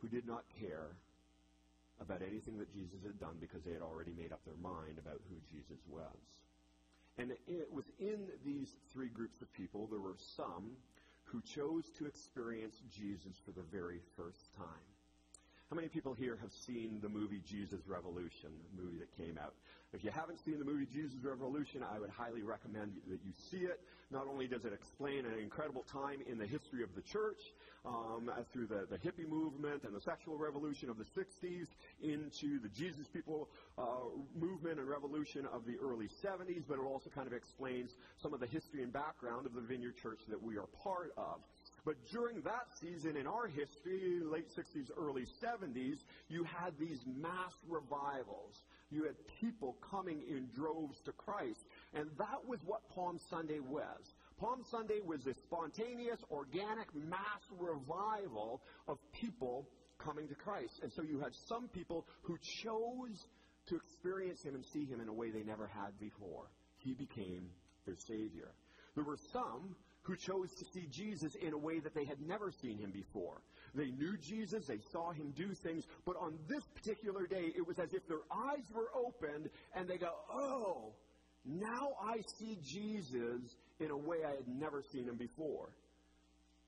who 0.00 0.08
did 0.08 0.26
not 0.26 0.44
care 0.60 0.88
about 2.00 2.20
anything 2.20 2.58
that 2.58 2.72
Jesus 2.74 2.98
had 3.02 3.18
done 3.18 3.36
because 3.40 3.62
they 3.62 3.72
had 3.72 3.80
already 3.80 4.12
made 4.12 4.32
up 4.32 4.44
their 4.44 4.58
mind 4.60 4.98
about 4.98 5.20
who 5.30 5.36
Jesus 5.50 5.80
was. 5.88 6.20
And 7.18 7.32
it, 7.46 7.68
within 7.72 8.28
these 8.44 8.74
three 8.92 9.08
groups 9.08 9.40
of 9.40 9.52
people, 9.52 9.86
there 9.86 10.00
were 10.00 10.16
some 10.36 10.72
who 11.24 11.40
chose 11.40 11.90
to 11.98 12.06
experience 12.06 12.82
Jesus 12.90 13.40
for 13.44 13.52
the 13.52 13.62
very 13.72 14.00
first 14.16 14.52
time. 14.56 14.93
How 15.74 15.80
many 15.80 15.88
people 15.88 16.14
here 16.14 16.38
have 16.40 16.52
seen 16.52 17.00
the 17.02 17.08
movie 17.08 17.42
Jesus 17.44 17.80
Revolution, 17.88 18.50
the 18.76 18.80
movie 18.80 18.98
that 18.98 19.10
came 19.16 19.36
out? 19.42 19.54
If 19.92 20.04
you 20.04 20.12
haven't 20.12 20.38
seen 20.44 20.60
the 20.60 20.64
movie 20.64 20.86
Jesus 20.86 21.18
Revolution, 21.24 21.82
I 21.82 21.98
would 21.98 22.10
highly 22.10 22.42
recommend 22.42 22.92
that 23.08 23.18
you 23.26 23.32
see 23.50 23.66
it. 23.66 23.80
Not 24.08 24.28
only 24.30 24.46
does 24.46 24.64
it 24.64 24.72
explain 24.72 25.26
an 25.26 25.36
incredible 25.36 25.84
time 25.90 26.20
in 26.30 26.38
the 26.38 26.46
history 26.46 26.84
of 26.84 26.94
the 26.94 27.02
church, 27.02 27.40
um, 27.84 28.30
through 28.52 28.68
the, 28.68 28.86
the 28.88 28.98
hippie 28.98 29.28
movement 29.28 29.82
and 29.82 29.92
the 29.92 30.00
sexual 30.00 30.38
revolution 30.38 30.90
of 30.90 30.96
the 30.96 31.06
60s, 31.10 31.66
into 32.00 32.60
the 32.60 32.68
Jesus 32.68 33.08
people 33.08 33.48
uh, 33.76 33.84
movement 34.38 34.78
and 34.78 34.88
revolution 34.88 35.44
of 35.52 35.66
the 35.66 35.74
early 35.82 36.06
70s, 36.06 36.62
but 36.68 36.74
it 36.74 36.86
also 36.86 37.10
kind 37.10 37.26
of 37.26 37.32
explains 37.32 37.96
some 38.22 38.32
of 38.32 38.38
the 38.38 38.46
history 38.46 38.84
and 38.84 38.92
background 38.92 39.44
of 39.44 39.54
the 39.54 39.60
Vineyard 39.60 39.96
Church 40.00 40.20
that 40.28 40.40
we 40.40 40.56
are 40.56 40.68
part 40.84 41.12
of. 41.16 41.40
But 41.84 41.96
during 42.10 42.40
that 42.42 42.66
season 42.80 43.16
in 43.16 43.26
our 43.26 43.46
history, 43.46 44.20
late 44.22 44.48
60s, 44.56 44.88
early 44.96 45.26
70s, 45.42 45.98
you 46.28 46.44
had 46.44 46.72
these 46.78 47.04
mass 47.06 47.52
revivals. 47.68 48.62
You 48.90 49.04
had 49.04 49.16
people 49.40 49.76
coming 49.90 50.22
in 50.26 50.48
droves 50.54 50.98
to 51.04 51.12
Christ. 51.12 51.66
And 51.92 52.08
that 52.16 52.46
was 52.46 52.60
what 52.64 52.88
Palm 52.88 53.18
Sunday 53.28 53.60
was. 53.60 54.14
Palm 54.40 54.62
Sunday 54.70 55.00
was 55.04 55.26
a 55.26 55.34
spontaneous, 55.34 56.20
organic, 56.30 56.94
mass 56.94 57.42
revival 57.58 58.62
of 58.88 58.98
people 59.12 59.68
coming 59.98 60.26
to 60.28 60.34
Christ. 60.34 60.80
And 60.82 60.90
so 60.90 61.02
you 61.02 61.20
had 61.20 61.34
some 61.48 61.68
people 61.68 62.06
who 62.22 62.38
chose 62.62 63.26
to 63.66 63.76
experience 63.76 64.42
Him 64.42 64.54
and 64.54 64.64
see 64.72 64.86
Him 64.86 65.00
in 65.00 65.08
a 65.08 65.12
way 65.12 65.30
they 65.30 65.42
never 65.42 65.66
had 65.66 65.98
before. 66.00 66.50
He 66.78 66.94
became 66.94 67.50
their 67.84 67.96
Savior. 68.06 68.52
There 68.94 69.04
were 69.04 69.18
some 69.32 69.76
who 70.04 70.16
chose 70.16 70.54
to 70.54 70.64
see 70.72 70.86
Jesus 70.90 71.34
in 71.34 71.52
a 71.52 71.58
way 71.58 71.80
that 71.80 71.94
they 71.94 72.04
had 72.04 72.20
never 72.20 72.52
seen 72.62 72.78
him 72.78 72.90
before. 72.90 73.40
They 73.74 73.90
knew 73.90 74.16
Jesus, 74.18 74.66
they 74.66 74.78
saw 74.92 75.12
him 75.12 75.32
do 75.34 75.52
things, 75.54 75.84
but 76.06 76.16
on 76.16 76.38
this 76.46 76.62
particular 76.74 77.26
day, 77.26 77.52
it 77.56 77.66
was 77.66 77.78
as 77.78 77.92
if 77.92 78.06
their 78.06 78.24
eyes 78.30 78.64
were 78.72 78.88
opened 78.94 79.48
and 79.74 79.88
they 79.88 79.96
go, 79.96 80.12
Oh, 80.30 80.92
now 81.44 81.88
I 82.00 82.20
see 82.38 82.58
Jesus 82.62 83.56
in 83.80 83.90
a 83.90 83.96
way 83.96 84.18
I 84.26 84.36
had 84.36 84.46
never 84.46 84.82
seen 84.92 85.08
him 85.08 85.16
before. 85.16 85.70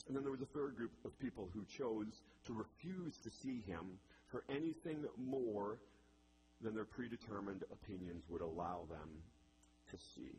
And 0.06 0.16
then 0.16 0.22
there 0.22 0.32
was 0.32 0.42
a 0.42 0.52
third 0.58 0.76
group 0.76 0.92
of 1.04 1.18
people 1.18 1.48
who 1.52 1.64
chose 1.64 2.22
to 2.46 2.52
refuse 2.52 3.16
to 3.22 3.30
see 3.42 3.62
him 3.66 3.98
for 4.30 4.44
anything 4.48 5.04
more 5.18 5.78
than 6.62 6.74
their 6.74 6.84
predetermined 6.84 7.64
opinions 7.70 8.24
would 8.28 8.40
allow 8.40 8.86
them 8.88 9.10
to 9.90 9.96
see. 10.14 10.38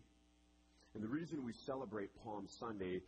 And 0.98 1.06
the 1.06 1.14
reason 1.14 1.46
we 1.46 1.54
celebrate 1.68 2.10
Palm 2.24 2.48
Sunday 2.60 3.04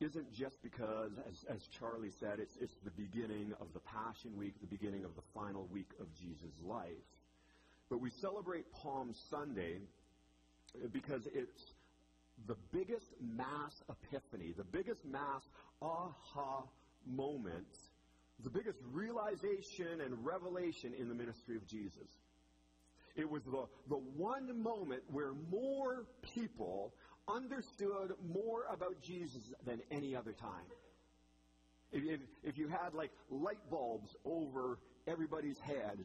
isn't 0.00 0.32
just 0.32 0.56
because, 0.62 1.10
as, 1.28 1.54
as 1.54 1.60
Charlie 1.78 2.12
said, 2.18 2.38
it's, 2.38 2.56
it's 2.58 2.72
the 2.82 2.90
beginning 2.92 3.52
of 3.60 3.66
the 3.74 3.80
Passion 3.80 4.38
Week, 4.38 4.54
the 4.62 4.66
beginning 4.66 5.04
of 5.04 5.14
the 5.16 5.22
final 5.34 5.68
week 5.70 5.90
of 6.00 6.06
Jesus' 6.18 6.56
life. 6.64 6.88
But 7.90 8.00
we 8.00 8.08
celebrate 8.22 8.72
Palm 8.72 9.14
Sunday 9.28 9.80
because 10.94 11.20
it's 11.34 11.74
the 12.46 12.56
biggest 12.72 13.12
mass 13.20 13.74
epiphany, 13.90 14.54
the 14.56 14.64
biggest 14.64 15.04
mass 15.04 15.42
aha 15.82 16.62
moment, 17.06 17.68
the 18.42 18.48
biggest 18.48 18.78
realization 18.94 20.00
and 20.00 20.24
revelation 20.24 20.94
in 20.98 21.10
the 21.10 21.14
ministry 21.14 21.56
of 21.56 21.66
Jesus. 21.66 22.08
It 23.14 23.28
was 23.28 23.42
the, 23.44 23.66
the 23.90 24.00
one 24.16 24.62
moment 24.62 25.02
where 25.10 25.32
more 25.50 26.06
people 26.34 26.94
understood 27.28 28.12
more 28.32 28.64
about 28.70 29.00
Jesus 29.02 29.42
than 29.66 29.80
any 29.90 30.14
other 30.14 30.32
time. 30.32 30.66
If, 31.92 32.20
if, 32.44 32.56
you 32.56 32.68
had 32.68 32.94
like 32.94 33.10
light 33.30 33.58
bulbs 33.70 34.14
over 34.24 34.78
everybody's 35.06 35.58
head, 35.58 35.98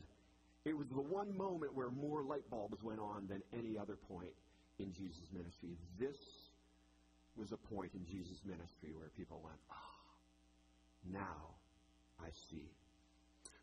it 0.64 0.76
was 0.76 0.88
the 0.90 1.02
one 1.02 1.36
moment 1.38 1.76
where 1.76 1.92
more 1.92 2.24
light 2.24 2.50
bulbs 2.50 2.82
went 2.82 3.00
on 3.00 3.28
than 3.28 3.44
any 3.54 3.78
other 3.78 3.96
point 3.96 4.34
in 4.80 4.92
Jesus' 4.94 5.30
ministry. 5.32 5.78
This 6.00 6.18
was 7.38 7.52
a 7.52 7.58
point 7.58 7.92
in 7.94 8.06
Jesus' 8.06 8.42
ministry 8.46 8.94
where 8.96 9.10
people 9.16 9.42
went, 9.44 9.58
ah, 9.70 9.76
oh, 9.76 11.14
now 11.14 11.56
I 12.20 12.30
see. 12.50 12.72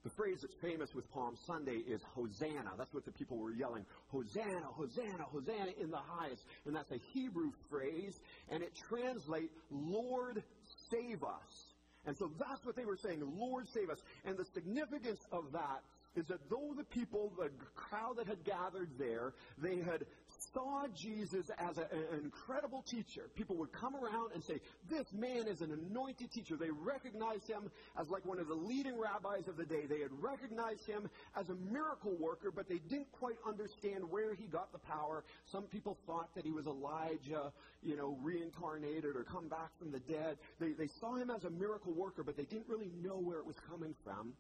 The 0.05 0.11
phrase 0.11 0.39
that's 0.43 0.55
famous 0.61 0.95
with 0.95 1.09
Palm 1.13 1.37
Sunday 1.47 1.79
is 1.87 2.01
Hosanna. 2.15 2.73
That's 2.77 2.93
what 2.93 3.05
the 3.05 3.13
people 3.13 3.39
were 3.39 3.53
yelling. 3.53 3.87
Hosanna, 4.09 4.67
Hosanna, 4.75 5.25
Hosanna 5.31 5.71
in 5.81 5.91
the 5.91 6.03
highest. 6.05 6.43
And 6.67 6.75
that's 6.75 6.91
a 6.91 6.99
Hebrew 7.13 7.53
phrase, 7.71 8.19
and 8.51 8.63
it 8.63 8.73
translates, 8.89 9.55
Lord, 9.71 10.43
save 10.91 11.23
us. 11.23 11.73
And 12.05 12.17
so 12.19 12.33
that's 12.37 12.67
what 12.67 12.75
they 12.75 12.85
were 12.85 12.97
saying, 12.97 13.23
Lord, 13.39 13.67
save 13.73 13.91
us. 13.91 13.99
And 14.25 14.37
the 14.37 14.45
significance 14.53 15.21
of 15.31 15.53
that 15.53 15.83
is 16.17 16.27
that 16.27 16.41
though 16.51 16.75
the 16.77 16.85
people, 16.85 17.33
the 17.39 17.51
crowd 17.75 18.17
that 18.19 18.27
had 18.27 18.45
gathered 18.45 18.91
there, 18.99 19.33
they 19.59 19.77
had 19.77 20.05
saw 20.53 20.87
Jesus 20.95 21.47
as 21.59 21.79
a, 21.79 21.83
an 22.15 22.21
incredible 22.25 22.83
teacher. 22.83 23.31
People 23.35 23.57
would 23.57 23.73
come 23.73 23.95
around 23.95 24.33
and 24.35 24.43
say, 24.45 24.61
This 24.91 25.07
man 25.13 25.47
is 25.47 25.61
an 25.61 25.73
anointed 25.73 26.31
teacher. 26.33 26.57
They 26.57 26.71
recognized 26.71 27.49
him 27.49 27.71
as 27.99 28.09
like 28.09 28.25
one 28.25 28.39
of 28.39 28.49
the 28.49 28.55
leading 28.55 28.99
rabbis 28.99 29.49
of 29.49 29.57
the 29.57 29.65
day. 29.65 29.87
They 29.89 30.01
had 30.01 30.11
recognized 30.13 30.87
him 30.87 31.09
as 31.37 31.49
a 31.49 31.55
miracle 31.55 32.17
worker, 32.19 32.51
but 32.55 32.69
they 32.69 32.79
didn't 32.79 33.11
quite 33.13 33.37
understand 33.47 34.09
where 34.11 34.35
he 34.35 34.47
got 34.47 34.73
the 34.73 34.79
power. 34.79 35.25
Some 35.47 35.65
people 35.65 35.99
thought 36.07 36.35
that 36.35 36.45
he 36.45 36.53
was 36.53 36.67
Elijah, 36.67 37.53
you 37.83 37.97
know, 37.97 38.17
reincarnated 38.23 39.17
or 39.17 39.25
come 39.25 39.49
back 39.49 39.71
from 39.79 39.93
the 39.93 40.01
dead. 40.01 40.37
They, 40.61 40.73
they 40.73 40.89
saw 41.01 41.17
him 41.17 41.31
as 41.31 41.45
a 41.45 41.51
miracle 41.51 41.93
worker, 41.93 42.23
but 42.23 42.37
they 42.37 42.45
didn't 42.45 42.69
really 42.69 42.91
know 43.03 43.17
where 43.17 43.39
it 43.39 43.47
was 43.47 43.57
coming 43.69 43.95
from. 44.05 44.35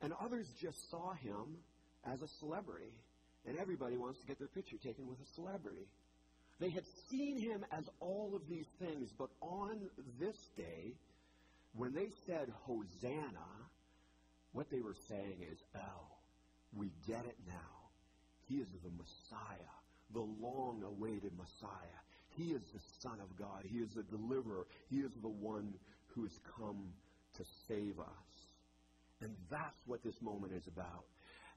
And 0.00 0.12
others 0.20 0.46
just 0.60 0.90
saw 0.90 1.12
him 1.14 1.58
as 2.04 2.20
a 2.22 2.28
celebrity. 2.40 2.92
And 3.46 3.58
everybody 3.58 3.96
wants 3.96 4.20
to 4.20 4.26
get 4.26 4.38
their 4.38 4.48
picture 4.48 4.76
taken 4.76 5.06
with 5.08 5.18
a 5.20 5.34
celebrity. 5.34 5.86
They 6.60 6.70
had 6.70 6.84
seen 7.10 7.38
him 7.38 7.64
as 7.72 7.84
all 7.98 8.32
of 8.36 8.42
these 8.48 8.68
things, 8.78 9.10
but 9.18 9.30
on 9.40 9.80
this 10.20 10.36
day, 10.56 10.94
when 11.74 11.92
they 11.92 12.08
said 12.26 12.52
Hosanna, 12.66 13.48
what 14.52 14.70
they 14.70 14.80
were 14.80 14.96
saying 15.08 15.38
is, 15.50 15.58
oh, 15.74 16.06
we 16.76 16.92
get 17.06 17.24
it 17.24 17.36
now. 17.48 17.90
He 18.48 18.56
is 18.56 18.68
the 18.84 18.90
Messiah, 18.90 19.74
the 20.12 20.20
long 20.20 20.82
awaited 20.84 21.32
Messiah. 21.36 22.00
He 22.36 22.52
is 22.52 22.62
the 22.72 22.80
Son 23.00 23.18
of 23.20 23.36
God. 23.38 23.64
He 23.64 23.78
is 23.78 23.90
the 23.94 24.02
deliverer. 24.04 24.66
He 24.88 24.98
is 24.98 25.12
the 25.20 25.28
one 25.28 25.74
who 26.14 26.22
has 26.22 26.38
come 26.58 26.92
to 27.36 27.44
save 27.66 27.98
us. 27.98 28.28
And 29.20 29.34
that's 29.50 29.80
what 29.86 30.02
this 30.02 30.20
moment 30.20 30.52
is 30.52 30.66
about. 30.66 31.04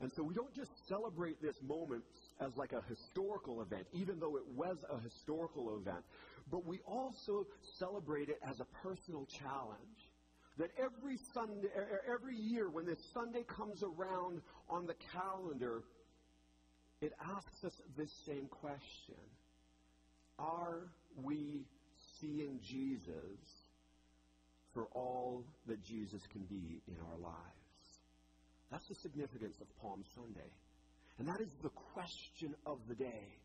And 0.02 0.12
so 0.12 0.24
we 0.24 0.34
don't 0.34 0.54
just 0.54 0.72
celebrate 0.88 1.42
this 1.42 1.56
moment 1.62 2.04
as 2.40 2.56
like 2.58 2.74
a 2.74 2.82
historical 2.90 3.62
event, 3.62 3.88
even 3.94 4.20
though 4.20 4.36
it 4.36 4.46
was 4.56 4.78
a 4.90 5.00
historical 5.00 5.78
event, 5.78 6.04
but 6.52 6.66
we 6.66 6.80
also 6.86 7.48
celebrate 7.80 8.30
it 8.30 8.40
as 8.48 8.60
a 8.60 8.66
personal 8.84 9.25
challenge. 9.25 10.12
That 10.58 10.72
every 10.78 11.18
Sunday, 11.34 11.68
every 12.10 12.38
year 12.38 12.70
when 12.70 12.86
this 12.86 13.00
Sunday 13.14 13.44
comes 13.44 13.84
around 13.84 14.42
on 14.70 14.86
the 14.86 14.96
calendar, 15.12 15.84
it 17.02 17.14
asks 17.22 17.66
us 17.66 17.82
this 17.98 18.12
same 18.25 18.48
question 18.48 19.16
Are 20.40 20.88
we 21.22 21.66
seeing 22.20 22.60
Jesus 22.62 23.66
for 24.74 24.86
all 24.94 25.44
that 25.68 25.84
Jesus 25.84 26.22
can 26.32 26.44
be 26.44 26.82
in 26.88 26.96
our 27.12 27.18
lives? 27.18 27.64
That's 28.75 28.89
the 28.89 28.96
significance 28.96 29.55
of 29.62 29.82
Palm 29.82 30.03
Sunday. 30.13 30.51
And 31.17 31.29
that 31.29 31.39
is 31.39 31.48
the 31.63 31.70
question 31.94 32.53
of 32.65 32.77
the 32.89 32.96
day. 32.96 33.39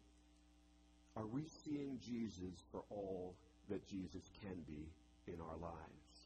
Are 1.16 1.24
we 1.24 1.44
seeing 1.64 2.00
Jesus 2.04 2.58
for 2.72 2.82
all 2.90 3.36
that 3.68 3.86
Jesus 3.86 4.28
can 4.42 4.56
be 4.66 4.88
in 5.32 5.38
our 5.40 5.56
lives? 5.56 6.16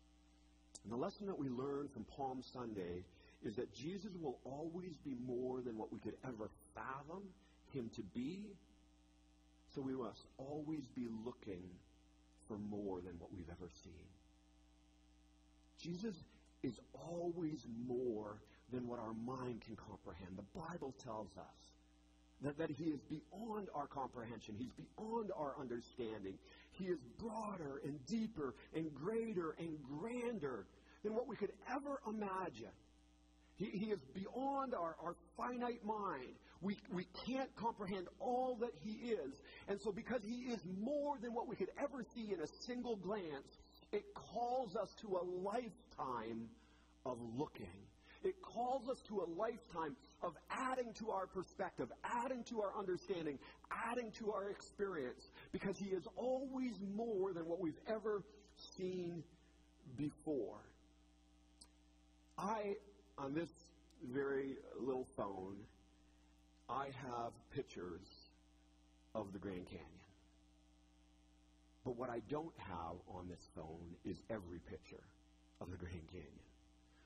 And 0.85 0.91
the 0.91 0.97
lesson 0.97 1.27
that 1.27 1.39
we 1.39 1.51
learn 1.51 1.89
from 1.93 2.05
Palm 2.17 2.41
Sunday 2.55 3.05
is 3.45 3.57
that 3.57 3.75
Jesus 3.75 4.13
will 4.23 4.39
always 4.43 4.97
be 5.05 5.15
more 5.27 5.61
than 5.61 5.77
what 5.77 5.93
we 5.93 5.99
could 5.99 6.17
ever 6.27 6.49
fathom 6.75 7.25
him 7.75 7.91
to 7.97 8.03
be. 8.15 8.47
So 9.75 9.83
we 9.83 9.93
must 9.93 10.25
always 10.39 10.87
be 10.97 11.09
looking 11.27 11.69
for 12.49 12.57
more 12.57 13.03
than 13.03 13.13
what 13.19 13.31
we've 13.35 13.51
ever 13.51 13.69
seen. 13.83 14.09
Jesus 15.79 16.15
is 16.63 16.81
always 16.95 17.67
more 17.87 18.39
than 18.73 18.89
what 18.89 18.99
our 18.99 19.15
mind 19.15 19.63
can 19.63 19.77
comprehend. 19.77 20.37
The 20.37 20.59
Bible 20.59 20.95
tells 21.05 21.31
us 21.37 21.75
that, 22.43 22.59
that 22.59 22.71
He 22.71 22.85
is 22.85 23.01
beyond 23.09 23.69
our 23.75 23.87
comprehension, 23.87 24.55
He's 24.59 24.73
beyond 24.73 25.31
our 25.37 25.55
understanding. 25.61 26.39
He 26.73 26.87
is 26.87 26.99
broader 27.19 27.81
and 27.85 28.05
deeper 28.07 28.55
and 28.75 28.93
greater 28.95 29.55
and 29.59 29.79
grander 29.83 30.67
than 31.03 31.15
what 31.15 31.29
we 31.29 31.37
could 31.37 31.53
ever 31.71 32.01
imagine. 32.09 32.73
He, 33.57 33.67
he 33.67 33.87
is 33.87 34.01
beyond 34.15 34.75
our, 34.75 34.97
our 35.03 35.15
finite 35.37 35.85
mind. 35.85 36.35
We, 36.61 36.77
we 36.93 37.07
can't 37.27 37.55
comprehend 37.57 38.09
all 38.19 38.57
that 38.61 38.73
He 38.83 39.11
is. 39.13 39.33
And 39.69 39.81
so, 39.81 39.93
because 39.93 40.23
He 40.25 40.53
is 40.53 40.59
more 40.81 41.17
than 41.23 41.33
what 41.35 41.47
we 41.47 41.55
could 41.55 41.71
ever 41.79 42.05
see 42.15 42.33
in 42.33 42.41
a 42.41 42.47
single 42.67 42.97
glance, 42.97 43.47
it 43.93 44.03
calls 44.15 44.75
us 44.75 44.89
to 45.03 45.19
a 45.19 45.25
lifetime 45.25 46.49
of 47.07 47.19
looking 47.37 47.87
It 48.25 48.41
calls 48.41 48.89
us 48.89 49.01
to 49.09 49.21
a 49.21 49.29
lifetime 49.39 49.97
of 50.23 50.35
adding 50.51 50.95
to 50.95 51.11
our 51.11 51.27
perspective, 51.27 51.89
adding 52.03 52.43
to 52.45 52.63
our 52.63 52.73
understanding, 52.77 53.39
adding 53.71 54.11
to 54.13 54.33
our 54.33 54.49
experience, 54.49 55.29
because 55.53 55.77
He 55.79 55.91
is 55.91 56.05
always 56.17 56.73
more 56.97 57.33
than 57.35 57.47
what 57.47 57.61
we've 57.61 57.79
ever 57.87 58.23
seen 58.77 59.23
before. 59.97 60.59
I, 62.39 62.77
on 63.19 63.35
this 63.35 63.51
very 64.11 64.57
little 64.81 65.07
phone, 65.17 65.57
I 66.69 66.87
have 66.87 67.33
pictures 67.55 68.07
of 69.15 69.33
the 69.33 69.39
Grand 69.39 69.67
Canyon. 69.67 69.85
But 71.85 71.97
what 71.97 72.09
I 72.09 72.23
don't 72.31 72.55
have 72.57 72.97
on 73.09 73.29
this 73.29 73.47
phone 73.55 73.95
is 74.05 74.17
every 74.31 74.59
picture 74.71 75.05
of 75.61 75.71
the 75.71 75.77
Grand 75.77 76.09
Canyon. 76.11 76.31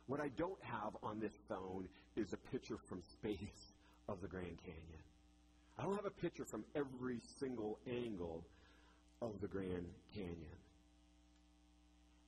What 0.09 0.21
I 0.21 0.29
don't 0.29 0.59
have 0.63 0.97
on 1.03 1.21
this 1.21 1.37
phone 1.49 1.87
is 2.17 2.33
a 2.33 2.51
picture 2.51 2.79
from 2.89 3.03
space 3.13 3.73
of 4.09 4.21
the 4.23 4.27
Grand 4.27 4.57
Canyon. 4.65 5.05
I 5.79 5.83
don't 5.83 5.97
have 5.97 6.07
a 6.07 6.21
picture 6.23 6.47
from 6.47 6.65
every 6.75 7.21
single 7.39 7.79
angle 7.87 8.43
of 9.21 9.41
the 9.41 9.47
Grand 9.47 9.87
Canyon. 10.15 10.59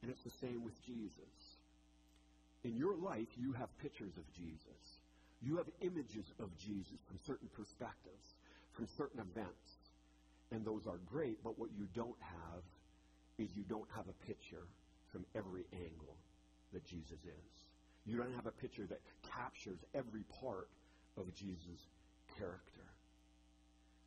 And 0.02 0.10
it's 0.10 0.22
the 0.22 0.46
same 0.46 0.62
with 0.62 0.74
Jesus. 0.84 1.56
In 2.64 2.76
your 2.76 2.94
life, 2.96 3.28
you 3.36 3.52
have 3.52 3.76
pictures 3.78 4.12
of 4.18 4.30
Jesus. 4.34 5.00
You 5.42 5.56
have 5.56 5.66
images 5.80 6.26
of 6.38 6.50
Jesus 6.58 7.00
from 7.08 7.18
certain 7.26 7.48
perspectives, 7.56 8.36
from 8.72 8.86
certain 8.86 9.20
events. 9.20 9.80
And 10.52 10.66
those 10.66 10.86
are 10.86 11.00
great, 11.10 11.42
but 11.42 11.58
what 11.58 11.70
you 11.78 11.88
don't 11.94 12.20
have 12.20 12.62
is 13.38 13.56
you 13.56 13.64
don't 13.68 13.88
have 13.96 14.04
a 14.08 14.26
picture 14.26 14.68
from 15.10 15.24
every 15.34 15.64
angle 15.72 16.14
that 16.74 16.84
Jesus 16.84 17.24
is. 17.24 17.69
You 18.10 18.16
don't 18.16 18.34
have 18.34 18.46
a 18.46 18.58
picture 18.58 18.86
that 18.90 18.98
captures 19.22 19.78
every 19.94 20.24
part 20.42 20.66
of 21.16 21.32
Jesus' 21.32 21.86
character. 22.36 22.82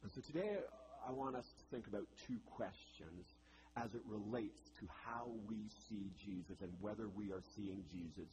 And 0.04 0.12
so 0.12 0.20
today 0.20 0.60
I 1.08 1.12
want 1.14 1.38
us 1.38 1.48
to 1.48 1.64
think 1.72 1.88
about 1.88 2.04
two 2.28 2.36
questions 2.52 3.32
as 3.78 3.96
it 3.96 4.02
relates 4.06 4.60
to 4.82 4.88
how 5.08 5.32
we 5.48 5.72
see 5.88 6.12
Jesus 6.20 6.60
and 6.60 6.74
whether 6.82 7.08
we 7.16 7.32
are 7.32 7.42
seeing 7.56 7.80
Jesus 7.96 8.28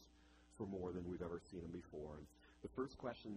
for 0.58 0.66
more 0.66 0.90
than 0.90 1.06
we've 1.08 1.22
ever 1.22 1.40
seen 1.52 1.60
him 1.60 1.70
before. 1.70 2.18
And 2.18 2.26
the 2.62 2.74
first 2.74 2.98
question 2.98 3.30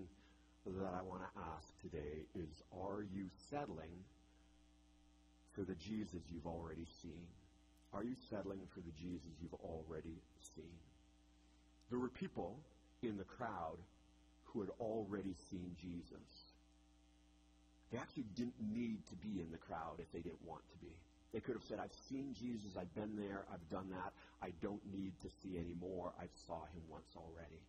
that 0.65 0.89
I 0.89 1.03
want 1.03 1.21
to 1.21 1.39
ask 1.53 1.69
today 1.85 2.25
is 2.33 2.49
Are 2.73 3.05
you 3.13 3.29
settling 3.51 3.93
for 5.53 5.61
the 5.61 5.75
Jesus 5.75 6.25
you've 6.33 6.47
already 6.47 6.87
seen? 7.03 7.29
Are 7.93 8.03
you 8.03 8.15
settling 8.27 8.65
for 8.73 8.81
the 8.81 8.91
Jesus 8.97 9.29
you've 9.39 9.53
already 9.61 10.17
seen? 10.55 10.81
There 11.93 12.01
were 12.01 12.09
people 12.09 12.57
in 13.03 13.21
the 13.21 13.23
crowd 13.37 13.77
who 14.45 14.61
had 14.61 14.71
already 14.81 15.35
seen 15.51 15.77
Jesus. 15.79 16.25
They 17.91 17.99
actually 17.99 18.25
didn't 18.33 18.57
need 18.73 19.05
to 19.13 19.15
be 19.21 19.37
in 19.37 19.51
the 19.51 19.61
crowd 19.61 20.01
if 20.01 20.11
they 20.11 20.25
didn't 20.25 20.41
want 20.43 20.63
to 20.73 20.77
be. 20.81 20.89
They 21.33 21.39
could 21.39 21.53
have 21.53 21.61
said, 21.69 21.77
I've 21.77 21.93
seen 22.09 22.33
Jesus, 22.33 22.73
I've 22.73 22.89
been 22.95 23.13
there, 23.15 23.45
I've 23.53 23.69
done 23.69 23.93
that, 23.93 24.09
I 24.41 24.57
don't 24.63 24.81
need 24.89 25.13
to 25.21 25.29
see 25.43 25.53
any 25.53 25.77
more, 25.79 26.11
I 26.17 26.25
saw 26.47 26.65
him 26.73 26.81
once 26.89 27.13
already. 27.15 27.61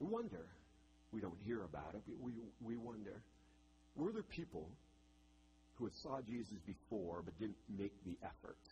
We 0.00 0.06
wonder, 0.06 0.48
we 1.12 1.20
don't 1.20 1.36
hear 1.44 1.64
about 1.64 1.92
it, 1.92 2.00
we, 2.18 2.32
we 2.64 2.78
wonder, 2.78 3.20
were 3.94 4.10
there 4.10 4.22
people 4.22 4.70
who 5.74 5.84
had 5.84 5.94
saw 5.96 6.22
Jesus 6.22 6.56
before 6.64 7.20
but 7.22 7.38
didn't 7.38 7.60
make 7.68 7.92
the 8.06 8.16
effort 8.24 8.64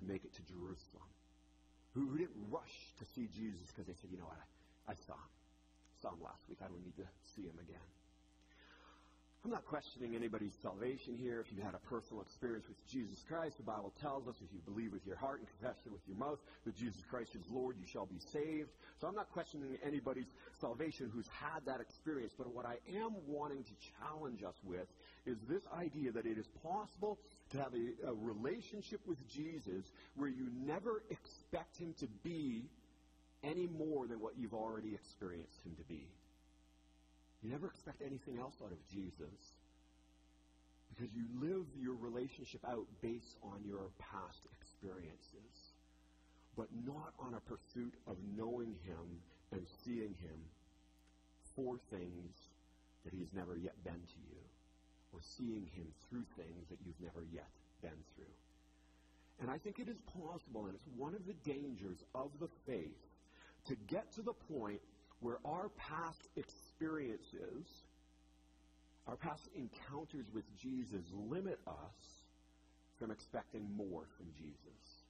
to 0.00 0.04
make 0.04 0.24
it 0.24 0.34
to 0.34 0.42
Jerusalem? 0.50 1.06
Who, 1.94 2.06
who 2.06 2.18
didn't 2.18 2.38
rush 2.50 2.94
to 2.98 3.04
see 3.14 3.28
Jesus 3.34 3.66
because 3.72 3.86
they 3.86 3.96
said, 4.00 4.10
you 4.10 4.18
know 4.18 4.28
what, 4.30 4.38
I, 4.38 4.92
I 4.92 4.94
saw 5.06 5.14
him. 5.14 5.32
Saw 6.02 6.10
him 6.10 6.22
last 6.22 6.42
week. 6.48 6.58
I 6.62 6.68
don't 6.68 6.82
need 6.84 6.96
to 6.96 7.08
see 7.34 7.42
him 7.42 7.58
again. 7.60 7.82
I'm 9.42 9.50
not 9.50 9.64
questioning 9.64 10.14
anybody's 10.14 10.52
salvation 10.60 11.16
here. 11.16 11.40
If 11.40 11.50
you 11.56 11.62
had 11.62 11.72
a 11.74 11.78
personal 11.88 12.20
experience 12.20 12.68
with 12.68 12.76
Jesus 12.86 13.24
Christ, 13.26 13.56
the 13.56 13.62
Bible 13.62 13.90
tells 13.98 14.28
us 14.28 14.34
if 14.44 14.52
you 14.52 14.60
believe 14.66 14.92
with 14.92 15.06
your 15.06 15.16
heart 15.16 15.38
and 15.40 15.48
confess 15.48 15.80
it 15.86 15.90
with 15.92 16.02
your 16.06 16.18
mouth 16.18 16.38
that 16.66 16.76
Jesus 16.76 17.00
Christ 17.08 17.34
is 17.34 17.40
Lord, 17.50 17.76
you 17.80 17.86
shall 17.86 18.04
be 18.04 18.18
saved. 18.34 18.68
So 19.00 19.06
I'm 19.06 19.14
not 19.14 19.30
questioning 19.32 19.78
anybody's 19.82 20.28
salvation 20.60 21.10
who's 21.10 21.28
had 21.28 21.64
that 21.64 21.80
experience. 21.80 22.34
But 22.36 22.54
what 22.54 22.66
I 22.66 22.76
am 22.94 23.16
wanting 23.26 23.64
to 23.64 23.72
challenge 23.96 24.42
us 24.42 24.56
with 24.62 24.86
is 25.24 25.38
this 25.48 25.62
idea 25.74 26.12
that 26.12 26.26
it 26.26 26.36
is 26.36 26.46
possible 26.62 27.18
to 27.52 27.56
have 27.56 27.72
a, 27.72 28.08
a 28.10 28.12
relationship 28.12 29.00
with 29.06 29.26
Jesus 29.26 29.90
where 30.16 30.28
you 30.28 30.48
never 30.66 31.02
expect 31.08 31.78
him 31.78 31.94
to 32.00 32.06
be 32.22 32.68
any 33.42 33.66
more 33.66 34.06
than 34.06 34.20
what 34.20 34.34
you've 34.36 34.52
already 34.52 34.92
experienced 34.94 35.64
him 35.64 35.74
to 35.76 35.84
be. 35.84 36.06
You 37.42 37.50
never 37.50 37.66
expect 37.66 38.02
anything 38.02 38.38
else 38.38 38.54
out 38.62 38.72
of 38.72 38.78
Jesus 38.92 39.56
because 40.90 41.14
you 41.14 41.24
live 41.40 41.64
your 41.80 41.94
relationship 41.94 42.60
out 42.68 42.84
based 43.00 43.38
on 43.42 43.64
your 43.64 43.88
past 43.98 44.44
experiences, 44.60 45.72
but 46.56 46.68
not 46.84 47.14
on 47.18 47.34
a 47.34 47.40
pursuit 47.40 47.94
of 48.06 48.16
knowing 48.36 48.76
Him 48.84 49.22
and 49.52 49.62
seeing 49.84 50.14
Him 50.20 50.36
for 51.56 51.78
things 51.90 52.36
that 53.04 53.14
He's 53.14 53.32
never 53.32 53.56
yet 53.56 53.82
been 53.84 53.94
to 53.94 54.20
you, 54.28 54.42
or 55.14 55.20
seeing 55.22 55.66
Him 55.72 55.86
through 56.08 56.24
things 56.36 56.68
that 56.68 56.78
you've 56.84 57.00
never 57.00 57.24
yet 57.32 57.48
been 57.80 58.04
through. 58.14 58.36
And 59.40 59.50
I 59.50 59.56
think 59.56 59.78
it 59.78 59.88
is 59.88 60.00
possible, 60.12 60.66
and 60.66 60.74
it's 60.74 60.84
one 60.98 61.14
of 61.14 61.24
the 61.26 61.50
dangers 61.50 62.04
of 62.14 62.28
the 62.40 62.48
faith, 62.66 63.00
to 63.68 63.76
get 63.88 64.12
to 64.16 64.22
the 64.22 64.34
point 64.52 64.80
where 65.20 65.38
our 65.46 65.70
past 65.78 66.28
experiences 66.36 66.69
experiences, 66.80 67.66
our 69.06 69.16
past 69.16 69.48
encounters 69.54 70.26
with 70.34 70.44
Jesus 70.56 71.04
limit 71.28 71.58
us 71.66 72.24
from 72.98 73.10
expecting 73.10 73.66
more 73.76 74.04
from 74.16 74.26
Jesus. 74.38 75.04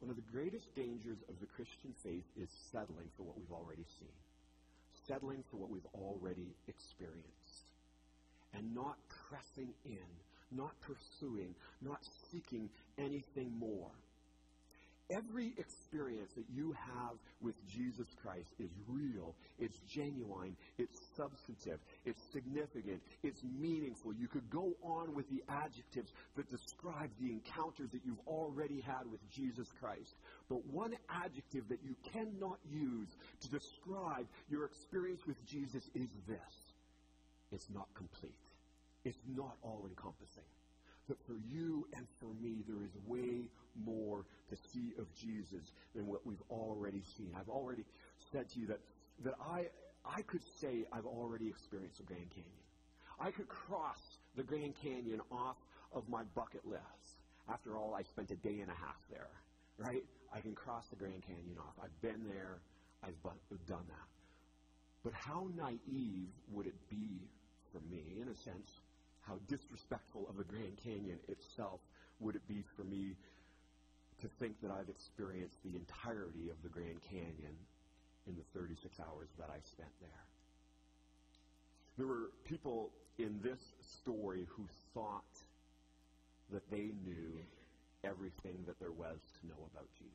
One 0.00 0.10
of 0.10 0.16
the 0.16 0.30
greatest 0.32 0.74
dangers 0.76 1.18
of 1.28 1.40
the 1.40 1.46
Christian 1.46 1.94
faith 2.02 2.24
is 2.40 2.48
settling 2.70 3.08
for 3.16 3.22
what 3.24 3.36
we've 3.38 3.52
already 3.52 3.84
seen, 3.98 4.12
settling 5.06 5.42
for 5.50 5.56
what 5.56 5.70
we've 5.70 5.88
already 5.94 6.54
experienced, 6.68 7.72
and 8.54 8.74
not 8.74 8.96
pressing 9.28 9.72
in, 9.86 10.08
not 10.52 10.72
pursuing, 10.80 11.54
not 11.80 12.00
seeking 12.30 12.68
anything 12.98 13.52
more. 13.58 13.90
Every 15.10 15.54
experience 15.56 16.32
that 16.36 16.44
you 16.54 16.72
have 16.72 17.16
with 17.40 17.54
Jesus 17.66 18.06
Christ 18.22 18.52
is 18.58 18.68
real, 18.86 19.34
it's 19.58 19.78
genuine, 19.88 20.54
it's 20.76 21.00
substantive, 21.16 21.80
it's 22.04 22.20
significant, 22.30 23.00
it's 23.22 23.42
meaningful. 23.42 24.12
You 24.12 24.28
could 24.28 24.50
go 24.50 24.74
on 24.82 25.14
with 25.14 25.24
the 25.30 25.42
adjectives 25.48 26.12
that 26.36 26.50
describe 26.50 27.10
the 27.18 27.30
encounters 27.30 27.90
that 27.92 28.02
you've 28.04 28.20
already 28.26 28.82
had 28.82 29.10
with 29.10 29.20
Jesus 29.30 29.68
Christ. 29.80 30.14
But 30.50 30.66
one 30.66 30.94
adjective 31.08 31.68
that 31.70 31.80
you 31.82 31.96
cannot 32.12 32.58
use 32.70 33.08
to 33.40 33.48
describe 33.48 34.26
your 34.50 34.66
experience 34.66 35.22
with 35.26 35.42
Jesus 35.46 35.88
is 35.94 36.10
this 36.26 36.74
it's 37.50 37.70
not 37.72 37.88
complete, 37.94 38.36
it's 39.04 39.22
not 39.34 39.56
all 39.62 39.86
encompassing 39.88 40.44
that 41.08 41.18
for 41.26 41.36
you 41.50 41.86
and 41.96 42.06
for 42.20 42.32
me, 42.40 42.62
there 42.66 42.82
is 42.82 42.92
way 43.06 43.48
more 43.84 44.24
to 44.50 44.56
see 44.56 44.92
of 44.98 45.06
Jesus 45.14 45.72
than 45.94 46.06
what 46.06 46.26
we've 46.26 46.42
already 46.50 47.02
seen. 47.16 47.32
I've 47.38 47.48
already 47.48 47.84
said 48.32 48.48
to 48.50 48.60
you 48.60 48.66
that, 48.68 48.80
that 49.24 49.34
I, 49.40 49.66
I 50.04 50.22
could 50.22 50.42
say 50.60 50.84
I've 50.92 51.06
already 51.06 51.48
experienced 51.48 51.98
the 51.98 52.04
Grand 52.04 52.30
Canyon. 52.30 52.64
I 53.20 53.30
could 53.30 53.48
cross 53.48 53.98
the 54.36 54.42
Grand 54.42 54.74
Canyon 54.82 55.20
off 55.32 55.56
of 55.92 56.08
my 56.08 56.22
bucket 56.34 56.66
list. 56.66 57.18
After 57.50 57.76
all, 57.76 57.94
I 57.94 58.02
spent 58.02 58.30
a 58.30 58.36
day 58.36 58.60
and 58.60 58.70
a 58.70 58.74
half 58.74 59.00
there, 59.10 59.30
right? 59.78 60.04
I 60.32 60.40
can 60.40 60.54
cross 60.54 60.84
the 60.90 60.96
Grand 60.96 61.22
Canyon 61.26 61.56
off. 61.58 61.74
I've 61.82 62.00
been 62.02 62.28
there. 62.28 62.60
I've 63.02 63.14
done 63.66 63.84
that. 63.88 64.08
But 65.04 65.12
how 65.14 65.48
naive 65.56 66.28
would 66.50 66.66
it 66.66 66.74
be 66.90 67.28
for 67.72 67.80
me, 67.90 68.20
in 68.20 68.28
a 68.28 68.34
sense, 68.34 68.80
how 69.28 69.36
disrespectful 69.46 70.26
of 70.28 70.36
the 70.36 70.44
Grand 70.44 70.76
Canyon 70.82 71.18
itself 71.28 71.80
would 72.20 72.34
it 72.34 72.48
be 72.48 72.64
for 72.76 72.82
me 72.82 73.14
to 74.22 74.28
think 74.40 74.60
that 74.62 74.70
I've 74.72 74.88
experienced 74.88 75.62
the 75.62 75.76
entirety 75.76 76.48
of 76.50 76.56
the 76.64 76.68
Grand 76.68 77.00
Canyon 77.08 77.54
in 78.26 78.34
the 78.34 78.58
36 78.58 78.98
hours 78.98 79.28
that 79.38 79.50
I 79.50 79.60
spent 79.62 79.92
there. 80.00 80.24
There 81.98 82.06
were 82.06 82.30
people 82.44 82.90
in 83.18 83.38
this 83.42 83.60
story 84.00 84.46
who 84.48 84.64
thought 84.94 85.22
that 86.50 86.68
they 86.70 86.90
knew 87.04 87.38
everything 88.04 88.64
that 88.66 88.80
there 88.80 88.92
was 88.92 89.18
to 89.40 89.46
know 89.46 89.60
about 89.74 89.88
Jesus. 89.98 90.14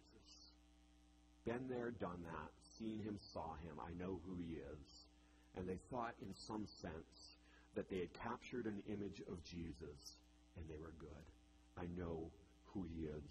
Been 1.45 1.67
there, 1.69 1.91
done 1.91 2.23
that, 2.23 2.51
seen 2.79 2.99
him, 3.03 3.19
saw 3.33 3.55
him, 3.61 3.75
I 3.79 3.91
know 4.01 4.19
who 4.25 4.35
he 4.41 4.55
is. 4.55 4.87
And 5.55 5.67
they 5.67 5.77
thought, 5.91 6.15
in 6.21 6.33
some 6.33 6.65
sense, 6.81 7.32
that 7.75 7.89
they 7.89 7.99
had 7.99 8.13
captured 8.13 8.65
an 8.65 8.81
image 8.87 9.21
of 9.31 9.43
Jesus 9.43 10.17
and 10.57 10.65
they 10.69 10.77
were 10.77 10.93
good. 10.99 11.25
I 11.77 11.85
know 11.97 12.29
who 12.73 12.83
he 12.83 13.05
is 13.05 13.25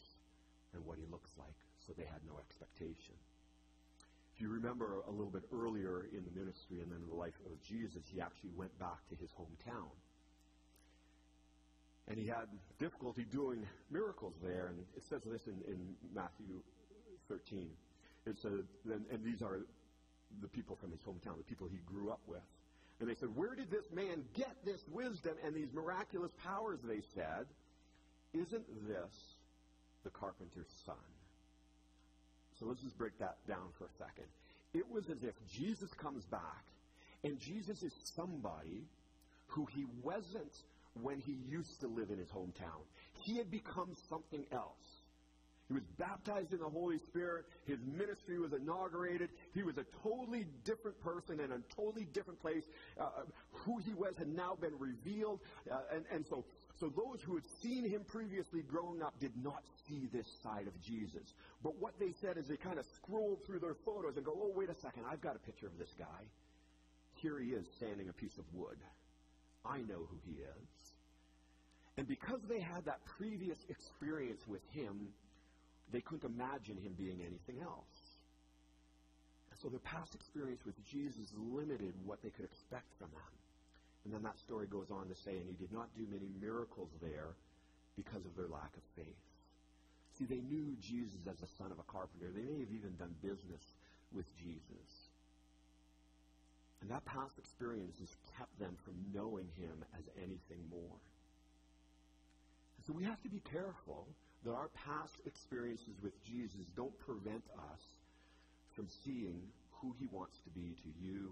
and 0.74 0.85
what 0.85 0.98
he 0.98 1.05
looks 1.11 1.31
like, 1.38 1.55
so 1.87 1.92
they 1.96 2.05
had 2.05 2.20
no 2.26 2.38
expectation. 2.38 3.14
If 4.35 4.40
you 4.40 4.48
remember 4.48 5.05
a 5.07 5.11
little 5.11 5.31
bit 5.31 5.44
earlier 5.52 6.09
in 6.11 6.24
the 6.24 6.35
ministry 6.38 6.81
and 6.81 6.90
then 6.90 6.98
in 7.02 7.09
the 7.09 7.14
life 7.14 7.37
of 7.46 7.61
Jesus, 7.62 8.02
he 8.11 8.20
actually 8.20 8.50
went 8.57 8.76
back 8.78 8.98
to 9.11 9.14
his 9.14 9.31
hometown. 9.38 9.92
And 12.09 12.18
he 12.18 12.26
had 12.26 12.48
difficulty 12.78 13.24
doing 13.31 13.66
miracles 13.90 14.35
there. 14.42 14.68
And 14.68 14.78
it 14.96 15.05
says 15.09 15.22
this 15.24 15.46
in, 15.46 15.61
in 15.68 15.94
Matthew 16.14 16.61
13. 17.28 17.68
It 18.26 18.38
says, 18.40 18.64
and, 18.90 19.05
and 19.12 19.24
these 19.24 19.42
are 19.42 19.61
the 20.40 20.48
people 20.48 20.76
from 20.81 20.90
his 20.90 21.00
hometown, 21.00 21.37
the 21.37 21.44
people 21.44 21.68
he 21.70 21.78
grew 21.85 22.11
up 22.11 22.20
with. 22.26 22.42
And 23.02 23.10
they 23.10 23.16
said, 23.16 23.34
Where 23.34 23.56
did 23.56 23.68
this 23.68 23.90
man 23.92 24.22
get 24.32 24.54
this 24.64 24.80
wisdom 24.92 25.34
and 25.44 25.52
these 25.52 25.72
miraculous 25.74 26.30
powers? 26.44 26.78
They 26.84 27.00
said, 27.16 27.46
Isn't 28.32 28.64
this 28.86 29.12
the 30.04 30.10
carpenter's 30.10 30.70
son? 30.86 30.94
So 32.60 32.66
let's 32.66 32.80
just 32.80 32.96
break 32.96 33.18
that 33.18 33.38
down 33.48 33.74
for 33.76 33.86
a 33.86 33.94
second. 33.98 34.26
It 34.72 34.88
was 34.88 35.10
as 35.10 35.24
if 35.24 35.34
Jesus 35.52 35.90
comes 35.94 36.22
back, 36.26 36.64
and 37.24 37.40
Jesus 37.40 37.82
is 37.82 37.92
somebody 38.14 38.86
who 39.48 39.66
he 39.74 39.84
wasn't 40.04 40.54
when 41.02 41.18
he 41.18 41.38
used 41.50 41.80
to 41.80 41.88
live 41.88 42.10
in 42.10 42.18
his 42.18 42.28
hometown. 42.28 42.86
He 43.14 43.36
had 43.36 43.50
become 43.50 43.96
something 44.08 44.44
else. 44.52 44.91
He 45.72 45.74
was 45.74 45.88
baptized 45.96 46.52
in 46.52 46.58
the 46.58 46.68
Holy 46.68 46.98
Spirit. 46.98 47.46
His 47.64 47.78
ministry 47.96 48.38
was 48.38 48.52
inaugurated. 48.52 49.30
He 49.54 49.62
was 49.62 49.78
a 49.78 49.87
totally 50.02 50.44
different 50.64 51.00
person 51.00 51.40
in 51.40 51.50
a 51.50 51.61
totally 51.74 52.06
different 52.12 52.42
place. 52.42 52.64
Uh, 53.00 53.08
who 53.52 53.78
he 53.78 53.94
was 53.94 54.14
had 54.18 54.28
now 54.28 54.54
been 54.61 54.78
revealed. 54.78 55.40
Uh, 55.70 55.78
and, 55.94 56.04
and 56.12 56.26
so, 56.26 56.44
so 56.78 56.92
those 56.94 57.22
who 57.22 57.37
had 57.37 57.44
seen 57.62 57.88
him 57.88 58.02
previously 58.06 58.61
growing 58.61 59.02
up 59.02 59.18
did 59.18 59.32
not 59.42 59.62
see 59.88 60.11
this 60.12 60.26
side 60.42 60.66
of 60.66 60.78
Jesus. 60.82 61.32
But 61.62 61.80
what 61.80 61.98
they 61.98 62.12
said 62.20 62.37
is 62.37 62.48
they 62.48 62.58
kind 62.58 62.78
of 62.78 62.85
scrolled 62.94 63.42
through 63.46 63.61
their 63.61 63.76
photos 63.87 64.16
and 64.16 64.26
go, 64.26 64.32
oh, 64.37 64.52
wait 64.54 64.68
a 64.68 64.74
second, 64.74 65.04
I've 65.11 65.22
got 65.22 65.37
a 65.37 65.38
picture 65.38 65.68
of 65.68 65.78
this 65.78 65.94
guy. 65.98 66.28
Here 67.14 67.38
he 67.38 67.52
is 67.52 67.64
sanding 67.80 68.11
a 68.11 68.12
piece 68.12 68.37
of 68.37 68.44
wood. 68.52 68.76
I 69.64 69.78
know 69.78 70.04
who 70.11 70.18
he 70.26 70.32
is. 70.32 70.68
And 71.96 72.06
because 72.06 72.40
they 72.46 72.61
had 72.61 72.85
that 72.85 73.00
previous 73.06 73.58
experience 73.70 74.42
with 74.46 74.62
him, 74.70 75.08
they 75.92 76.00
couldn't 76.00 76.24
imagine 76.24 76.76
him 76.76 76.96
being 76.96 77.20
anything 77.20 77.62
else. 77.62 77.96
And 79.50 79.61
so 79.61 79.68
their 79.68 79.85
past 79.85 80.14
experience 80.14 80.64
with 80.64 80.76
Jesus 80.88 81.28
limited 81.37 81.92
what 82.05 82.22
they 82.22 82.31
could 82.31 82.44
expect 82.44 82.88
from 82.98 83.12
them. 83.12 83.33
And 84.05 84.12
then 84.12 84.22
that 84.24 84.38
story 84.40 84.66
goes 84.66 84.90
on 84.90 85.07
to 85.09 85.14
say, 85.14 85.37
and 85.37 85.46
he 85.46 85.55
did 85.55 85.72
not 85.72 85.92
do 85.94 86.02
many 86.11 86.28
miracles 86.40 86.90
there 87.00 87.37
because 87.94 88.24
of 88.24 88.35
their 88.35 88.48
lack 88.48 88.72
of 88.74 88.83
faith. 88.96 89.22
See, 90.18 90.24
they 90.24 90.42
knew 90.42 90.76
Jesus 90.81 91.22
as 91.28 91.38
the 91.38 91.46
son 91.59 91.70
of 91.70 91.78
a 91.78 91.87
carpenter. 91.87 92.33
They 92.35 92.42
may 92.42 92.61
have 92.61 92.74
even 92.74 92.96
done 92.98 93.14
business 93.22 93.62
with 94.12 94.26
Jesus. 94.37 94.88
And 96.81 96.90
that 96.90 97.05
past 97.05 97.38
experience 97.38 97.96
has 98.00 98.11
kept 98.37 98.59
them 98.59 98.76
from 98.85 98.94
knowing 99.14 99.46
him 99.57 99.85
as 99.96 100.05
anything 100.18 100.66
more. 100.68 100.98
So 102.87 102.92
we 102.92 103.05
have 103.05 103.22
to 103.22 103.28
be 103.28 103.40
careful 103.52 104.09
that 104.44 104.52
our 104.52 104.68
past 104.74 105.14
experiences 105.26 105.94
with 106.02 106.12
Jesus 106.24 106.66
don't 106.76 106.96
prevent 106.98 107.44
us 107.72 107.83
from 108.74 108.88
seeing 109.05 109.40
who 109.81 109.94
he 109.98 110.07
wants 110.11 110.38
to 110.44 110.50
be 110.50 110.74
to 110.83 110.90
you 111.00 111.31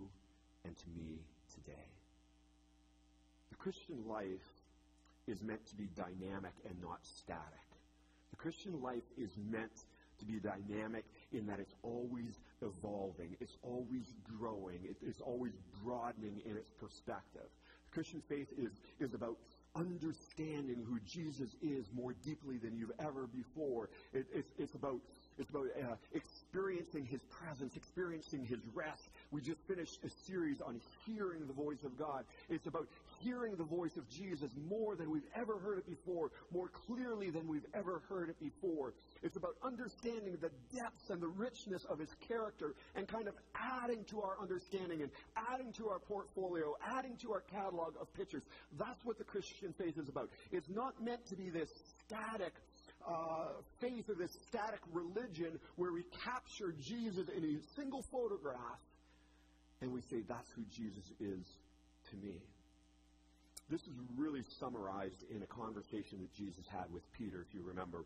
and 0.64 0.76
to 0.76 0.86
me 0.96 1.18
today. 1.54 1.88
The 3.50 3.56
Christian 3.56 4.06
life 4.08 4.46
is 5.26 5.42
meant 5.42 5.66
to 5.68 5.76
be 5.76 5.88
dynamic 5.96 6.52
and 6.68 6.80
not 6.82 6.98
static. 7.02 7.68
The 8.30 8.36
Christian 8.36 8.80
life 8.82 9.02
is 9.18 9.30
meant 9.50 9.84
to 10.18 10.24
be 10.24 10.38
dynamic 10.38 11.04
in 11.32 11.46
that 11.46 11.60
it's 11.60 11.74
always 11.82 12.38
evolving, 12.62 13.36
it's 13.40 13.56
always 13.62 14.04
growing, 14.38 14.78
it's 15.02 15.20
always 15.20 15.52
broadening 15.82 16.40
in 16.44 16.56
its 16.56 16.70
perspective. 16.70 17.48
The 17.90 17.94
Christian 17.94 18.22
faith 18.28 18.48
is, 18.58 18.70
is 19.00 19.14
about 19.14 19.36
understanding 19.74 20.84
who 20.86 20.98
Jesus 21.00 21.54
is 21.62 21.86
more 21.92 22.12
deeply 22.24 22.58
than 22.58 22.76
you've 22.76 22.92
ever 22.98 23.26
before. 23.26 23.88
It, 24.12 24.26
it's, 24.34 24.52
it's 24.58 24.74
about, 24.74 24.98
it's 25.40 25.48
about 25.48 25.66
uh, 25.72 25.96
experiencing 26.12 27.06
His 27.06 27.20
presence, 27.30 27.74
experiencing 27.74 28.44
His 28.44 28.60
rest. 28.74 29.08
We 29.30 29.40
just 29.40 29.60
finished 29.66 29.98
a 30.04 30.10
series 30.26 30.60
on 30.60 30.80
hearing 31.06 31.46
the 31.46 31.54
voice 31.54 31.82
of 31.82 31.98
God. 31.98 32.24
It's 32.50 32.66
about 32.66 32.86
hearing 33.20 33.56
the 33.56 33.64
voice 33.64 33.96
of 33.96 34.08
Jesus 34.10 34.50
more 34.68 34.96
than 34.96 35.10
we've 35.10 35.28
ever 35.34 35.58
heard 35.58 35.78
it 35.78 35.86
before, 35.86 36.30
more 36.52 36.68
clearly 36.68 37.30
than 37.30 37.48
we've 37.48 37.64
ever 37.74 38.02
heard 38.08 38.28
it 38.28 38.36
before. 38.38 38.92
It's 39.22 39.36
about 39.36 39.56
understanding 39.64 40.36
the 40.40 40.50
depths 40.76 41.08
and 41.08 41.22
the 41.22 41.28
richness 41.28 41.84
of 41.88 41.98
His 41.98 42.10
character 42.28 42.74
and 42.94 43.08
kind 43.08 43.26
of 43.26 43.34
adding 43.56 44.04
to 44.10 44.20
our 44.20 44.36
understanding 44.42 45.00
and 45.00 45.10
adding 45.52 45.72
to 45.78 45.88
our 45.88 46.00
portfolio, 46.00 46.76
adding 46.98 47.16
to 47.22 47.32
our 47.32 47.40
catalog 47.40 47.94
of 47.98 48.12
pictures. 48.12 48.42
That's 48.78 49.02
what 49.04 49.16
the 49.16 49.24
Christian 49.24 49.72
faith 49.78 49.96
is 49.96 50.08
about. 50.10 50.28
It's 50.52 50.68
not 50.68 51.02
meant 51.02 51.24
to 51.28 51.36
be 51.36 51.48
this 51.48 51.70
static 52.04 52.52
uh, 53.06 53.48
faith 53.80 54.08
or 54.08 54.14
this 54.14 54.36
static 54.48 54.80
religion 54.92 55.58
where 55.76 55.92
we 55.92 56.04
capture 56.24 56.74
Jesus 56.80 57.28
in 57.28 57.44
a 57.44 57.76
single 57.76 58.04
photograph 58.10 58.80
and 59.80 59.92
we 59.92 60.00
say, 60.02 60.22
that's 60.28 60.50
who 60.52 60.62
Jesus 60.70 61.04
is 61.20 61.44
to 62.10 62.16
me. 62.16 62.34
This 63.70 63.80
is 63.82 63.94
really 64.16 64.42
summarized 64.58 65.24
in 65.34 65.42
a 65.42 65.46
conversation 65.46 66.18
that 66.20 66.34
Jesus 66.34 66.64
had 66.68 66.92
with 66.92 67.02
Peter, 67.12 67.46
if 67.46 67.54
you 67.54 67.62
remember. 67.62 68.04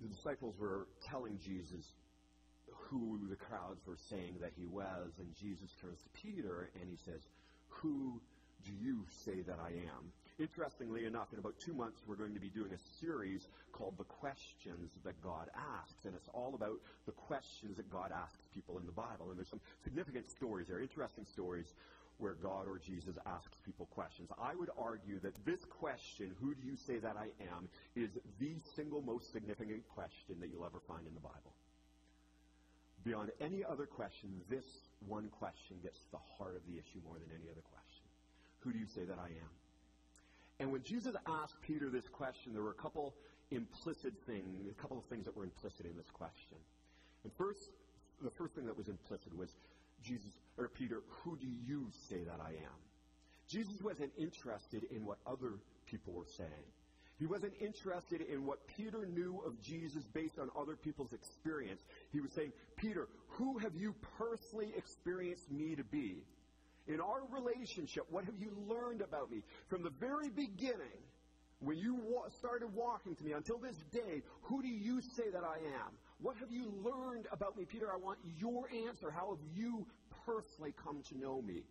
The 0.00 0.08
disciples 0.08 0.54
were 0.60 0.86
telling 1.10 1.38
Jesus 1.44 1.84
who 2.70 3.18
the 3.28 3.36
crowds 3.36 3.80
were 3.86 3.98
saying 4.08 4.36
that 4.40 4.52
he 4.56 4.66
was, 4.66 5.12
and 5.18 5.28
Jesus 5.34 5.70
turns 5.80 5.98
to 6.02 6.08
Peter 6.20 6.70
and 6.80 6.88
he 6.88 6.96
says, 7.04 7.20
Who 7.68 8.20
do 8.64 8.72
you 8.72 9.04
say 9.24 9.40
that 9.42 9.58
I 9.58 9.70
am? 9.70 10.12
Interestingly 10.38 11.04
enough, 11.04 11.32
in 11.32 11.40
about 11.40 11.58
two 11.58 11.74
months, 11.74 12.00
we're 12.06 12.14
going 12.14 12.34
to 12.34 12.40
be 12.40 12.48
doing 12.48 12.70
a 12.72 12.78
series 13.04 13.48
called 13.72 13.98
The 13.98 14.04
Questions 14.04 14.92
That 15.04 15.20
God 15.20 15.50
Asks. 15.82 16.04
And 16.04 16.14
it's 16.14 16.28
all 16.32 16.54
about 16.54 16.78
the 17.06 17.12
questions 17.12 17.76
that 17.76 17.90
God 17.90 18.12
asks 18.14 18.38
people 18.54 18.78
in 18.78 18.86
the 18.86 18.92
Bible. 18.92 19.30
And 19.30 19.36
there's 19.36 19.48
some 19.50 19.60
significant 19.82 20.30
stories 20.30 20.68
there, 20.68 20.78
interesting 20.78 21.26
stories 21.26 21.74
where 22.18 22.34
God 22.34 22.66
or 22.68 22.78
Jesus 22.78 23.16
asks 23.26 23.58
people 23.66 23.86
questions. 23.86 24.30
I 24.40 24.54
would 24.54 24.70
argue 24.78 25.18
that 25.20 25.34
this 25.44 25.64
question, 25.64 26.30
who 26.40 26.54
do 26.54 26.66
you 26.66 26.76
say 26.76 26.98
that 26.98 27.16
I 27.16 27.30
am, 27.54 27.68
is 27.96 28.10
the 28.38 28.54
single 28.76 29.02
most 29.02 29.32
significant 29.32 29.82
question 29.94 30.38
that 30.38 30.50
you'll 30.50 30.66
ever 30.66 30.82
find 30.86 31.06
in 31.06 31.14
the 31.14 31.20
Bible. 31.20 31.54
Beyond 33.04 33.30
any 33.40 33.64
other 33.64 33.86
question, 33.86 34.30
this 34.50 34.66
one 35.06 35.30
question 35.38 35.78
gets 35.82 35.98
to 35.98 36.10
the 36.12 36.22
heart 36.38 36.54
of 36.54 36.62
the 36.66 36.78
issue 36.78 37.02
more 37.06 37.18
than 37.18 37.30
any 37.34 37.50
other 37.50 37.62
question. 37.74 38.06
Who 38.60 38.72
do 38.72 38.78
you 38.78 38.86
say 38.86 39.02
that 39.02 39.18
I 39.18 39.30
am? 39.30 39.52
And 40.60 40.72
when 40.72 40.82
Jesus 40.82 41.14
asked 41.26 41.60
Peter 41.62 41.88
this 41.88 42.08
question, 42.08 42.52
there 42.52 42.62
were 42.62 42.70
a 42.70 42.82
couple 42.82 43.14
implicit 43.50 44.12
things, 44.26 44.66
a 44.70 44.80
couple 44.80 44.98
of 44.98 45.04
things 45.04 45.24
that 45.24 45.36
were 45.36 45.44
implicit 45.44 45.86
in 45.86 45.96
this 45.96 46.10
question. 46.10 46.58
And 47.24 47.32
first, 47.38 47.70
the 48.22 48.30
first 48.30 48.54
thing 48.54 48.66
that 48.66 48.76
was 48.76 48.88
implicit 48.88 49.36
was 49.36 49.50
Jesus, 50.02 50.32
or 50.56 50.68
Peter, 50.68 51.02
who 51.08 51.36
do 51.36 51.46
you 51.66 51.86
say 52.08 52.24
that 52.24 52.40
I 52.40 52.50
am? 52.50 52.78
Jesus 53.48 53.80
wasn't 53.82 54.12
interested 54.18 54.84
in 54.90 55.06
what 55.06 55.18
other 55.26 55.52
people 55.86 56.12
were 56.12 56.26
saying. 56.36 56.68
He 57.18 57.26
wasn't 57.26 57.54
interested 57.60 58.20
in 58.20 58.46
what 58.46 58.66
Peter 58.76 59.06
knew 59.06 59.42
of 59.44 59.60
Jesus 59.60 60.04
based 60.12 60.38
on 60.38 60.50
other 60.56 60.76
people's 60.76 61.12
experience. 61.12 61.80
He 62.12 62.20
was 62.20 62.30
saying, 62.32 62.52
Peter, 62.76 63.08
who 63.28 63.58
have 63.58 63.74
you 63.74 63.94
personally 64.18 64.72
experienced 64.76 65.50
me 65.50 65.74
to 65.74 65.82
be? 65.82 66.22
In 66.88 67.00
our 67.00 67.20
relationship, 67.30 68.04
what 68.10 68.24
have 68.24 68.38
you 68.38 68.50
learned 68.66 69.02
about 69.02 69.30
me? 69.30 69.42
From 69.68 69.82
the 69.82 69.90
very 70.00 70.30
beginning, 70.30 71.04
when 71.60 71.76
you 71.76 71.96
wa- 72.02 72.28
started 72.38 72.68
walking 72.74 73.14
to 73.16 73.24
me 73.24 73.32
until 73.32 73.58
this 73.58 73.76
day, 73.92 74.22
who 74.42 74.62
do 74.62 74.68
you 74.68 75.00
say 75.16 75.30
that 75.30 75.44
I 75.44 75.58
am? 75.58 75.92
What 76.20 76.36
have 76.38 76.50
you 76.50 76.72
learned 76.82 77.26
about 77.30 77.56
me, 77.56 77.64
Peter? 77.66 77.92
I 77.92 77.96
want 77.96 78.18
your 78.38 78.68
answer. 78.88 79.10
How 79.10 79.30
have 79.30 79.44
you 79.54 79.86
personally 80.24 80.74
come 80.82 81.02
to 81.10 81.18
know 81.18 81.42
me? 81.42 81.62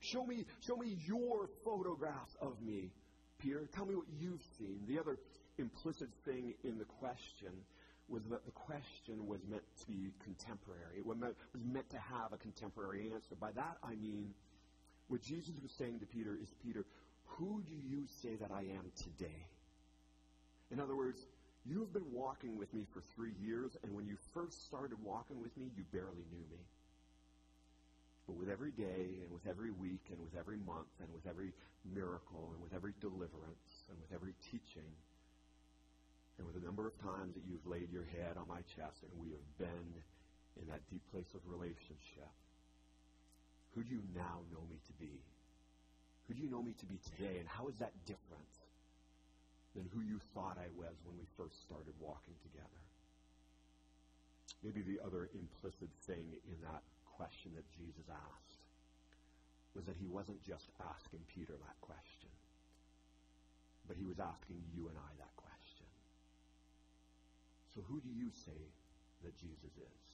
Show 0.00 0.24
me, 0.24 0.44
show 0.66 0.76
me 0.76 0.96
your 1.06 1.48
photographs 1.64 2.34
of 2.40 2.60
me, 2.62 2.90
Peter. 3.38 3.68
Tell 3.74 3.84
me 3.84 3.94
what 3.94 4.06
you've 4.18 4.42
seen. 4.58 4.80
The 4.88 4.98
other 4.98 5.18
implicit 5.58 6.08
thing 6.24 6.54
in 6.64 6.78
the 6.78 6.84
question 6.84 7.52
was 8.08 8.22
that 8.30 8.44
the 8.44 8.50
question 8.52 9.26
was 9.26 9.40
meant 9.48 9.62
to 9.80 9.86
be 9.86 10.10
contemporary. 10.24 10.98
It 10.98 11.06
was 11.06 11.18
meant 11.54 11.88
to 11.90 11.98
have 11.98 12.32
a 12.32 12.36
contemporary 12.36 13.10
answer. 13.12 13.36
By 13.38 13.52
that 13.52 13.76
I 13.84 13.94
mean, 13.94 14.34
what 15.08 15.22
Jesus 15.22 15.54
was 15.62 15.72
saying 15.72 16.00
to 16.00 16.06
Peter 16.06 16.38
is, 16.40 16.48
Peter, 16.64 16.84
who 17.26 17.62
do 17.66 17.74
you 17.74 18.04
say 18.22 18.36
that 18.36 18.50
I 18.50 18.60
am 18.60 18.90
today? 18.96 19.46
In 20.70 20.80
other 20.80 20.96
words, 20.96 21.26
you 21.64 21.80
have 21.80 21.92
been 21.92 22.10
walking 22.12 22.58
with 22.58 22.72
me 22.74 22.86
for 22.92 23.02
three 23.14 23.32
years, 23.40 23.76
and 23.82 23.94
when 23.94 24.06
you 24.06 24.16
first 24.34 24.64
started 24.64 24.98
walking 25.04 25.40
with 25.40 25.56
me, 25.56 25.70
you 25.76 25.84
barely 25.92 26.26
knew 26.32 26.44
me. 26.50 26.62
But 28.26 28.36
with 28.36 28.48
every 28.48 28.70
day, 28.72 29.22
and 29.22 29.30
with 29.30 29.46
every 29.46 29.70
week, 29.70 30.02
and 30.10 30.18
with 30.20 30.34
every 30.38 30.56
month, 30.56 30.90
and 31.00 31.12
with 31.12 31.26
every 31.26 31.52
miracle, 31.94 32.50
and 32.54 32.62
with 32.62 32.74
every 32.74 32.94
deliverance, 33.00 33.86
and 33.90 33.98
with 33.98 34.12
every 34.14 34.34
teaching, 34.50 34.90
and 36.38 36.46
with 36.46 36.58
the 36.58 36.64
number 36.66 36.86
of 36.86 36.94
times 37.02 37.34
that 37.34 37.44
you've 37.46 37.66
laid 37.66 37.92
your 37.92 38.06
head 38.16 38.36
on 38.36 38.48
my 38.48 38.62
chest, 38.74 39.02
and 39.02 39.12
we 39.20 39.30
have 39.30 39.46
been 39.58 39.88
in 40.60 40.66
that 40.66 40.82
deep 40.90 41.02
place 41.12 41.30
of 41.34 41.40
relationship, 41.46 42.30
who 43.74 43.82
do 43.82 43.90
you 43.90 44.04
now 44.14 44.44
know 44.52 44.64
me 44.68 44.76
to 44.86 44.92
be? 45.00 45.20
Who 46.28 46.34
do 46.34 46.40
you 46.40 46.50
know 46.50 46.62
me 46.62 46.76
to 46.78 46.86
be 46.86 47.00
today? 47.00 47.40
And 47.40 47.48
how 47.48 47.68
is 47.68 47.76
that 47.80 47.92
different 48.04 48.52
than 49.74 49.88
who 49.92 50.04
you 50.04 50.20
thought 50.36 50.60
I 50.60 50.68
was 50.76 50.92
when 51.08 51.16
we 51.16 51.24
first 51.36 51.60
started 51.64 51.96
walking 52.00 52.36
together? 52.44 52.82
Maybe 54.60 54.84
the 54.84 55.00
other 55.00 55.32
implicit 55.34 55.88
thing 56.06 56.36
in 56.46 56.58
that 56.68 56.84
question 57.16 57.56
that 57.56 57.66
Jesus 57.72 58.06
asked 58.12 58.60
was 59.74 59.88
that 59.88 59.96
he 59.96 60.06
wasn't 60.06 60.44
just 60.44 60.68
asking 60.84 61.24
Peter 61.32 61.56
that 61.56 61.78
question, 61.80 62.28
but 63.88 63.96
he 63.96 64.04
was 64.04 64.20
asking 64.20 64.60
you 64.76 64.86
and 64.92 64.96
I 65.00 65.10
that 65.16 65.34
question. 65.34 65.88
So 67.74 67.80
who 67.88 68.04
do 68.04 68.12
you 68.12 68.28
say 68.44 68.60
that 69.24 69.32
Jesus 69.40 69.72
is? 69.80 70.04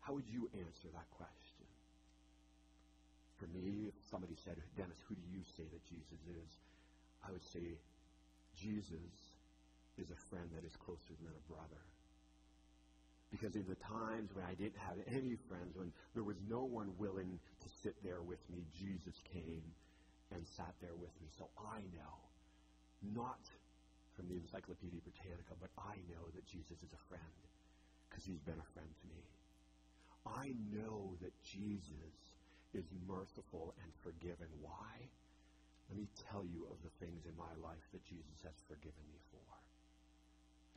How 0.00 0.14
would 0.14 0.30
you 0.30 0.48
answer 0.54 0.88
that 0.94 1.10
question? 1.18 1.51
For 3.42 3.50
me, 3.50 3.90
if 3.90 3.98
somebody 4.06 4.38
said, 4.38 4.54
Denis, 4.78 5.02
who 5.10 5.18
do 5.18 5.26
you 5.26 5.42
say 5.58 5.66
that 5.66 5.82
Jesus 5.90 6.22
is? 6.30 6.50
I 7.26 7.34
would 7.34 7.42
say, 7.42 7.74
Jesus 8.54 9.18
is 9.98 10.06
a 10.14 10.20
friend 10.30 10.46
that 10.54 10.62
is 10.62 10.78
closer 10.78 11.10
than 11.18 11.34
a 11.34 11.44
brother. 11.50 11.82
Because 13.34 13.58
in 13.58 13.66
the 13.66 13.74
times 13.82 14.30
when 14.30 14.46
I 14.46 14.54
didn't 14.54 14.78
have 14.78 14.94
any 15.10 15.34
friends, 15.50 15.74
when 15.74 15.90
there 16.14 16.22
was 16.22 16.38
no 16.46 16.62
one 16.62 16.94
willing 17.02 17.34
to 17.34 17.68
sit 17.82 17.98
there 18.06 18.22
with 18.22 18.38
me, 18.46 18.62
Jesus 18.78 19.18
came 19.26 19.66
and 20.30 20.46
sat 20.46 20.78
there 20.78 20.94
with 20.94 21.10
me. 21.18 21.26
So 21.34 21.50
I 21.58 21.82
know, 21.90 22.14
not 23.02 23.42
from 24.14 24.30
the 24.30 24.38
Encyclopedia 24.38 25.02
Britannica, 25.02 25.58
but 25.58 25.74
I 25.82 25.98
know 26.06 26.30
that 26.38 26.46
Jesus 26.46 26.78
is 26.78 26.94
a 26.94 27.02
friend 27.10 27.42
because 28.06 28.22
he's 28.22 28.44
been 28.46 28.62
a 28.62 28.70
friend 28.70 28.86
to 28.86 29.06
me. 29.10 29.26
I 30.30 30.54
know 30.70 31.18
that 31.18 31.34
Jesus 31.42 32.31
is 32.74 32.84
merciful 33.06 33.74
and 33.82 33.90
forgiven. 34.02 34.48
Why? 34.60 34.96
Let 35.88 35.98
me 35.98 36.08
tell 36.30 36.44
you 36.44 36.64
of 36.70 36.80
the 36.80 36.94
things 37.04 37.26
in 37.28 37.36
my 37.36 37.52
life 37.60 37.84
that 37.92 38.04
Jesus 38.04 38.40
has 38.44 38.56
forgiven 38.68 39.04
me 39.12 39.20
for. 39.30 39.48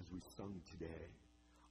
As 0.01 0.11
we 0.11 0.19
sung 0.35 0.59
today, 0.75 1.07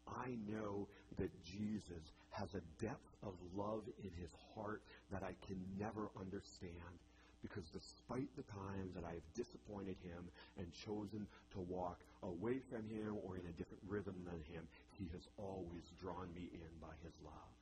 I 0.09 0.37
know 0.49 0.89
that 1.19 1.33
Jesus 1.45 2.13
has 2.31 2.49
a 2.55 2.65
depth 2.83 3.13
of 3.23 3.35
love 3.55 3.85
in 4.03 4.11
his 4.21 4.33
heart 4.55 4.83
that 5.13 5.23
I 5.23 5.37
can 5.47 5.61
never 5.79 6.09
understand 6.19 6.97
because 7.45 7.69
despite 7.77 8.33
the 8.37 8.49
times 8.49 8.97
that 8.97 9.05
I 9.05 9.13
have 9.13 9.35
disappointed 9.37 9.97
him 10.01 10.25
and 10.57 10.67
chosen 10.73 11.29
to 11.53 11.61
walk 11.61 12.01
away 12.23 12.57
from 12.73 12.89
him 12.89 13.21
or 13.21 13.37
in 13.37 13.45
a 13.45 13.53
different 13.61 13.85
rhythm 13.87 14.17
than 14.25 14.41
him, 14.49 14.65
he 14.97 15.13
has 15.13 15.29
always 15.37 15.85
drawn 16.01 16.33
me 16.35 16.49
in 16.49 16.73
by 16.81 16.97
his 17.05 17.13
love. 17.21 17.53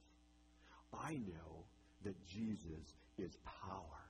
I 0.94 1.18
know 1.26 1.66
that 2.04 2.16
Jesus 2.26 2.94
is 3.18 3.36
power 3.44 4.00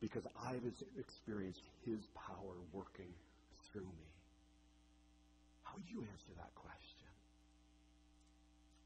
because 0.00 0.22
I've 0.46 0.62
experienced 0.98 1.62
his 1.84 2.06
power 2.14 2.54
working 2.72 3.10
through 3.70 3.90
me. 3.98 4.10
How 5.64 5.74
would 5.74 5.90
you 5.90 6.00
answer 6.00 6.32
that 6.36 6.54
question? 6.54 7.10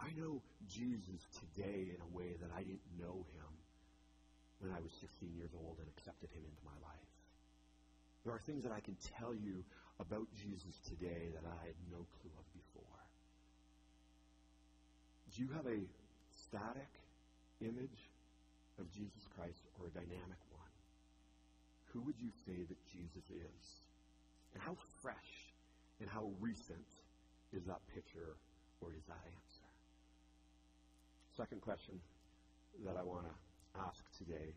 I 0.00 0.11
know 0.18 0.42
Jesus 0.68 1.22
today 1.38 1.94
in 1.94 2.00
a 2.00 2.11
way 2.16 2.35
that 2.40 2.50
I 2.57 2.64
didn't 2.64 2.83
know 2.98 3.22
him 3.37 3.50
when 4.59 4.72
I 4.72 4.81
was 4.81 4.90
16 5.00 5.31
years 5.37 5.50
old 5.55 5.78
and 5.78 5.87
accepted 5.94 6.31
him 6.35 6.42
into 6.42 6.64
my 6.64 6.74
life. 6.83 7.12
There 8.24 8.35
are 8.35 8.42
things 8.42 8.62
that 8.64 8.72
I 8.72 8.81
can 8.81 8.96
tell 9.18 9.35
you 9.35 9.62
about 10.00 10.26
Jesus 10.35 10.78
today 10.87 11.31
that 11.35 11.46
I 11.46 11.59
had 11.66 11.78
no 11.90 12.02
clue 12.18 12.35
of 12.35 12.46
before. 12.55 12.98
Do 15.35 15.42
you 15.42 15.50
have 15.55 15.66
a 15.66 15.83
static 16.31 16.90
image 17.61 18.12
of 18.79 18.91
Jesus 18.93 19.29
Christ 19.37 19.65
or 19.79 19.87
a 19.87 19.91
dynamic 19.91 20.41
one? 20.51 20.75
Who 21.93 22.01
would 22.03 22.19
you 22.19 22.31
say 22.47 22.65
that 22.69 22.81
Jesus 22.89 23.29
is? 23.29 23.65
And 24.55 24.63
how 24.63 24.77
fresh 25.03 25.53
and 26.01 26.09
how 26.09 26.31
recent 26.41 26.89
is 27.53 27.65
that 27.65 27.81
picture 27.95 28.37
or 28.81 28.93
is 28.93 29.05
that 29.09 29.21
answer? 29.25 29.69
Second 31.37 31.61
question 31.61 32.01
that 32.85 32.97
I 32.97 33.03
want 33.03 33.25
to 33.25 33.81
ask 33.81 34.05
today 34.17 34.53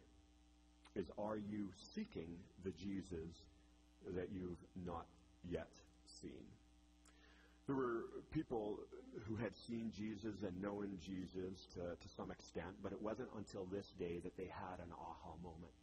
is 0.96 1.06
Are 1.18 1.38
you 1.38 1.70
seeking 1.94 2.38
the 2.64 2.72
Jesus 2.72 3.44
that 4.16 4.30
you've 4.32 4.64
not 4.86 5.06
yet 5.50 5.72
seen? 6.06 6.55
There 7.68 7.76
were 7.76 8.06
people 8.32 8.80
who 9.28 9.36
had 9.36 9.56
seen 9.56 9.92
Jesus 9.96 10.36
and 10.46 10.62
known 10.62 10.98
Jesus 11.04 11.68
to, 11.74 11.80
to 11.80 12.10
some 12.16 12.30
extent, 12.30 12.76
but 12.84 12.92
it 12.92 13.02
wasn't 13.02 13.30
until 13.38 13.66
this 13.66 13.94
day 13.98 14.20
that 14.24 14.38
they 14.38 14.46
had 14.46 14.80
an 14.80 14.92
aha 14.94 15.34
moment. 15.42 15.74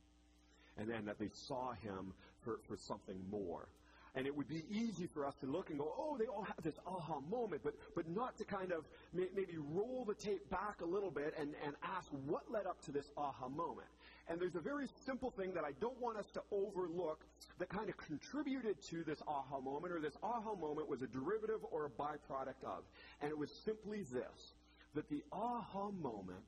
And 0.79 0.88
then 0.88 1.05
that 1.07 1.18
they 1.18 1.29
saw 1.33 1.73
him 1.73 2.14
for, 2.45 2.61
for 2.68 2.77
something 2.77 3.18
more. 3.31 3.68
And 4.14 4.27
it 4.27 4.37
would 4.37 4.48
be 4.48 4.62
easy 4.70 5.07
for 5.07 5.25
us 5.25 5.35
to 5.40 5.46
look 5.46 5.70
and 5.70 5.79
go, 5.79 5.94
oh, 5.96 6.16
they 6.18 6.27
all 6.27 6.42
have 6.42 6.62
this 6.62 6.79
aha 6.87 7.20
moment, 7.31 7.62
but, 7.64 7.75
but 7.96 8.07
not 8.09 8.37
to 8.38 8.44
kind 8.44 8.70
of 8.70 8.85
may, 9.14 9.29
maybe 9.35 9.57
roll 9.57 10.05
the 10.07 10.14
tape 10.14 10.48
back 10.51 10.83
a 10.83 10.85
little 10.85 11.11
bit 11.11 11.35
and, 11.40 11.55
and 11.64 11.75
ask 11.83 12.09
what 12.27 12.42
led 12.51 12.66
up 12.66 12.83
to 12.85 12.92
this 12.92 13.11
aha 13.16 13.48
moment. 13.48 13.88
And 14.29 14.38
there's 14.38 14.55
a 14.55 14.61
very 14.61 14.87
simple 15.07 15.31
thing 15.31 15.55
that 15.55 15.64
I 15.64 15.72
don't 15.81 15.98
want 16.01 16.18
us 16.18 16.31
to 16.35 16.42
overlook 16.53 17.25
that 17.59 17.70
kind 17.70 17.88
of 17.88 17.96
contributed 17.96 18.81
to 18.90 19.03
this 19.03 19.22
aha 19.27 19.61
moment, 19.61 19.94
or 19.94 20.01
this 20.01 20.16
aha 20.22 20.55
moment 20.55 20.88
was 20.88 21.01
a 21.01 21.07
derivative 21.07 21.61
or 21.70 21.87
a 21.87 21.90
byproduct 21.90 22.62
of. 22.64 22.85
And 23.22 23.31
it 23.31 23.38
was 23.38 23.51
simply 23.64 24.03
this 24.03 24.53
that 24.94 25.09
the 25.09 25.22
aha 25.33 25.90
moment 26.03 26.44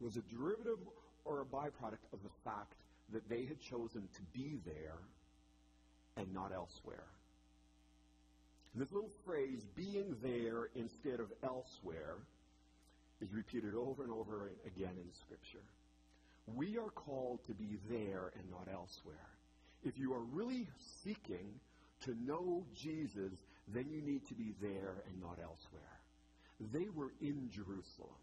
was 0.00 0.16
a 0.16 0.22
derivative 0.22 0.78
or 1.24 1.40
a 1.40 1.44
byproduct 1.44 2.04
of 2.12 2.22
the 2.22 2.30
fact 2.44 2.74
that 3.12 3.28
they 3.28 3.44
had 3.46 3.60
chosen 3.60 4.08
to 4.14 4.22
be 4.32 4.58
there 4.64 4.98
and 6.18 6.32
not 6.34 6.52
elsewhere. 6.52 7.06
This 8.74 8.92
little 8.92 9.10
phrase, 9.24 9.64
being 9.74 10.16
there 10.22 10.68
instead 10.74 11.20
of 11.20 11.32
elsewhere, 11.42 12.16
is 13.20 13.32
repeated 13.32 13.74
over 13.74 14.02
and 14.04 14.12
over 14.12 14.50
again 14.66 14.94
in 14.96 15.12
Scripture. 15.24 15.64
We 16.54 16.78
are 16.78 16.90
called 16.90 17.40
to 17.46 17.54
be 17.54 17.78
there 17.90 18.32
and 18.38 18.50
not 18.50 18.68
elsewhere. 18.72 19.16
If 19.84 19.98
you 19.98 20.12
are 20.12 20.22
really 20.32 20.68
seeking 21.02 21.60
to 22.04 22.14
know 22.24 22.64
Jesus, 22.74 23.32
then 23.74 23.86
you 23.90 24.00
need 24.00 24.26
to 24.28 24.34
be 24.34 24.54
there 24.60 25.02
and 25.06 25.20
not 25.20 25.38
elsewhere. 25.42 25.82
They 26.72 26.88
were 26.94 27.12
in 27.20 27.50
Jerusalem. 27.52 28.18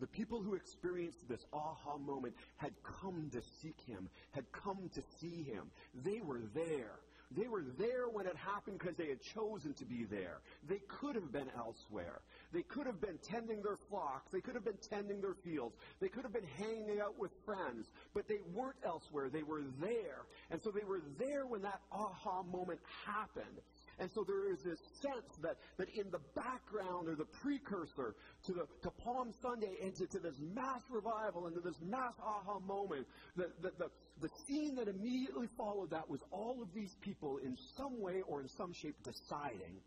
The 0.00 0.06
people 0.08 0.42
who 0.42 0.54
experienced 0.54 1.28
this 1.28 1.44
aha 1.52 1.96
moment 1.98 2.34
had 2.56 2.72
come 3.00 3.30
to 3.32 3.40
seek 3.62 3.80
him, 3.86 4.08
had 4.32 4.44
come 4.52 4.90
to 4.94 5.02
see 5.20 5.44
him. 5.44 5.70
They 6.04 6.20
were 6.20 6.40
there. 6.54 6.98
They 7.36 7.48
were 7.48 7.64
there 7.78 8.08
when 8.12 8.26
it 8.26 8.36
happened 8.36 8.78
because 8.78 8.96
they 8.96 9.08
had 9.08 9.20
chosen 9.20 9.74
to 9.74 9.84
be 9.84 10.04
there. 10.04 10.40
They 10.68 10.80
could 10.88 11.14
have 11.16 11.32
been 11.32 11.50
elsewhere. 11.56 12.20
They 12.52 12.62
could 12.62 12.86
have 12.86 13.00
been 13.00 13.18
tending 13.18 13.62
their 13.62 13.78
flocks. 13.88 14.30
They 14.32 14.40
could 14.40 14.54
have 14.54 14.64
been 14.64 14.78
tending 14.88 15.20
their 15.20 15.34
fields. 15.44 15.74
They 16.00 16.08
could 16.08 16.22
have 16.22 16.32
been 16.32 16.46
hanging 16.58 17.00
out 17.00 17.18
with 17.18 17.32
friends. 17.44 17.86
But 18.14 18.28
they 18.28 18.38
weren't 18.54 18.76
elsewhere. 18.84 19.28
They 19.30 19.42
were 19.42 19.62
there. 19.80 20.26
And 20.50 20.62
so 20.62 20.70
they 20.70 20.84
were 20.84 21.02
there 21.18 21.46
when 21.46 21.62
that 21.62 21.80
aha 21.90 22.42
moment 22.42 22.80
happened. 23.04 23.60
And 23.98 24.10
so 24.14 24.24
there 24.26 24.50
is 24.50 24.58
this 24.64 24.78
sense 25.00 25.30
that, 25.42 25.56
that 25.78 25.88
in 25.94 26.10
the 26.10 26.20
background 26.34 27.08
or 27.08 27.14
the 27.14 27.28
precursor 27.42 28.14
to, 28.46 28.52
the, 28.52 28.66
to 28.82 28.90
Palm 28.90 29.32
Sunday 29.40 29.76
and 29.82 29.94
to, 29.96 30.06
to 30.06 30.18
this 30.18 30.34
mass 30.40 30.82
revival 30.90 31.46
and 31.46 31.54
to 31.54 31.60
this 31.60 31.78
mass 31.82 32.14
aha 32.22 32.58
moment, 32.60 33.06
the, 33.36 33.50
the, 33.62 33.70
the, 33.78 33.88
the 34.20 34.28
scene 34.46 34.74
that 34.76 34.88
immediately 34.88 35.48
followed 35.56 35.90
that 35.90 36.08
was 36.08 36.20
all 36.30 36.60
of 36.60 36.68
these 36.74 36.94
people 37.00 37.38
in 37.38 37.56
some 37.76 38.00
way 38.00 38.22
or 38.26 38.40
in 38.40 38.48
some 38.48 38.72
shape 38.72 38.96
deciding, 39.04 39.78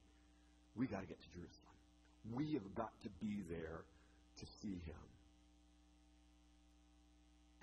we 0.76 0.88
got 0.88 1.02
to 1.02 1.08
get 1.08 1.20
to 1.20 1.30
Jerusalem. 1.30 1.76
We 2.34 2.54
have 2.54 2.76
got 2.76 2.92
to 3.04 3.10
be 3.20 3.44
there 3.50 3.84
to 4.40 4.46
see 4.62 4.82
him. 4.86 5.04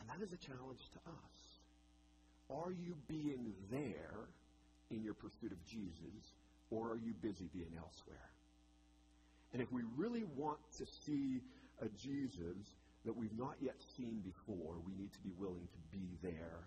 And 0.01 0.09
that 0.09 0.25
is 0.25 0.33
a 0.33 0.37
challenge 0.37 0.81
to 0.93 0.99
us. 1.09 1.35
Are 2.51 2.73
you 2.73 2.95
being 3.09 3.55
there 3.71 4.29
in 4.91 5.03
your 5.03 5.15
pursuit 5.15 5.53
of 5.53 5.65
Jesus, 5.67 6.35
or 6.71 6.91
are 6.91 6.97
you 6.97 7.15
busy 7.23 7.49
being 7.53 7.73
elsewhere? 7.77 8.31
And 9.53 9.63
if 9.63 9.71
we 9.73 9.83
really 9.97 10.25
want 10.37 10.59
to 10.79 10.87
see 10.87 11.41
a 11.81 11.89
Jesus 12.01 12.75
that 13.05 13.17
we've 13.17 13.37
not 13.39 13.55
yet 13.61 13.77
seen 13.97 14.23
before, 14.25 14.75
we 14.87 14.95
need 14.95 15.13
to 15.13 15.21
be 15.21 15.33
willing 15.39 15.69
to 15.71 15.97
be 15.97 16.19
there 16.23 16.67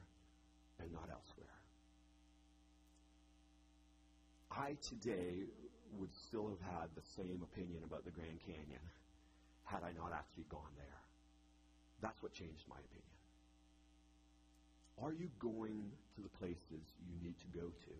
and 0.80 0.92
not 0.92 1.10
elsewhere. 1.12 1.48
I 4.52 4.78
today 4.82 5.46
would 6.00 6.14
still 6.16 6.50
have 6.50 6.80
had 6.80 6.90
the 6.96 7.06
same 7.16 7.42
opinion 7.44 7.84
about 7.84 8.06
the 8.06 8.12
Grand 8.12 8.40
Canyon 8.46 8.86
had 9.66 9.84
I 9.84 9.92
not 10.00 10.14
actually 10.14 10.46
gone 10.50 10.74
there. 10.78 11.02
That's 12.02 12.22
what 12.22 12.34
changed 12.34 12.64
my 12.70 12.78
opinion. 12.78 13.17
Are 15.02 15.14
you 15.14 15.30
going 15.40 15.92
to 16.16 16.22
the 16.22 16.34
places 16.42 16.82
you 17.06 17.18
need 17.22 17.38
to 17.40 17.50
go 17.54 17.70
to 17.70 17.96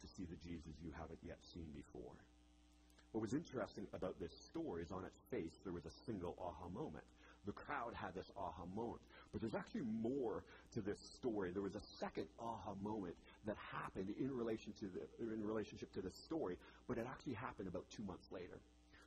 to 0.00 0.06
see 0.16 0.26
the 0.26 0.36
Jesus 0.42 0.74
you 0.82 0.90
haven't 0.98 1.18
yet 1.22 1.38
seen 1.54 1.66
before? 1.74 2.14
What 3.12 3.22
was 3.22 3.32
interesting 3.32 3.86
about 3.94 4.18
this 4.20 4.32
story 4.50 4.82
is 4.82 4.90
on 4.90 5.04
its 5.04 5.18
face 5.30 5.54
there 5.64 5.72
was 5.72 5.86
a 5.86 5.94
single 6.06 6.36
aha 6.38 6.68
moment. 6.68 7.04
The 7.46 7.52
crowd 7.52 7.94
had 7.94 8.14
this 8.14 8.30
aha 8.36 8.64
moment. 8.74 9.00
But 9.32 9.40
there's 9.40 9.54
actually 9.54 9.86
more 9.86 10.44
to 10.74 10.80
this 10.80 10.98
story. 11.16 11.50
There 11.52 11.62
was 11.62 11.76
a 11.76 11.86
second 12.00 12.26
aha 12.38 12.74
moment 12.82 13.14
that 13.46 13.56
happened 13.56 14.12
in 14.18 14.30
relation 14.36 14.72
to 14.80 14.86
the 14.86 15.32
in 15.32 15.42
relationship 15.42 15.92
to 15.94 16.02
this 16.02 16.16
story, 16.26 16.58
but 16.88 16.98
it 16.98 17.06
actually 17.08 17.34
happened 17.34 17.68
about 17.68 17.84
two 17.94 18.02
months 18.02 18.26
later. 18.30 18.60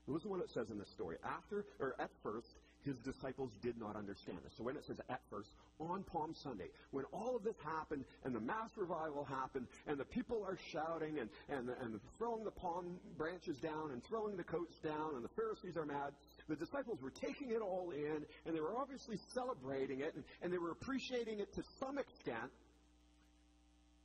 Listen 0.08 0.30
to 0.30 0.38
what 0.38 0.41
it 0.41 0.50
says 0.50 0.69
in 0.71 0.80
this 0.80 0.89
story. 0.89 1.17
After 1.24 1.65
or 1.80 1.95
at 2.00 2.10
first, 2.24 2.58
his 2.86 2.96
disciples 2.98 3.52
did 3.62 3.80
not 3.80 3.96
understand 3.96 4.39
this. 4.44 4.54
So 4.58 4.63
when 4.63 4.76
it 4.76 4.84
says 4.86 4.98
at 5.10 5.22
first, 5.30 5.50
on 5.80 6.04
Palm 6.04 6.34
Sunday, 6.44 6.70
when 6.91 7.06
all 7.12 7.36
of 7.36 7.44
this 7.44 7.56
happened 7.63 8.06
and 8.24 8.36
the 8.36 8.39
mass 8.39 8.70
revival 8.76 9.26
happened 9.26 9.67
and 9.88 9.98
the 9.98 10.06
people 10.06 10.44
are 10.48 10.58
shouting 10.72 11.20
and, 11.20 11.30
and, 11.50 11.70
and 11.82 12.00
throwing 12.17 12.44
the 12.44 12.52
palm 12.52 13.00
branches 13.17 13.58
down 13.58 13.91
and 13.91 14.04
throwing 14.04 14.38
the 14.38 14.44
coats 14.44 14.76
down 14.84 15.15
and 15.15 15.24
the 15.24 15.30
Pharisees 15.30 15.78
are 15.78 15.86
mad, 15.86 16.13
the 16.48 16.56
disciples 16.56 17.00
were 17.02 17.12
taking 17.12 17.52
it 17.52 17.62
all 17.62 17.91
in 17.91 18.24
and 18.46 18.56
they 18.56 18.62
were 18.62 18.76
obviously 18.78 19.17
celebrating 19.34 20.02
it 20.02 20.13
and, 20.15 20.24
and 20.41 20.54
they 20.54 20.58
were 20.58 20.72
appreciating 20.72 21.39
it 21.39 21.54
to 21.56 21.63
some 21.80 21.98
extent, 21.98 22.52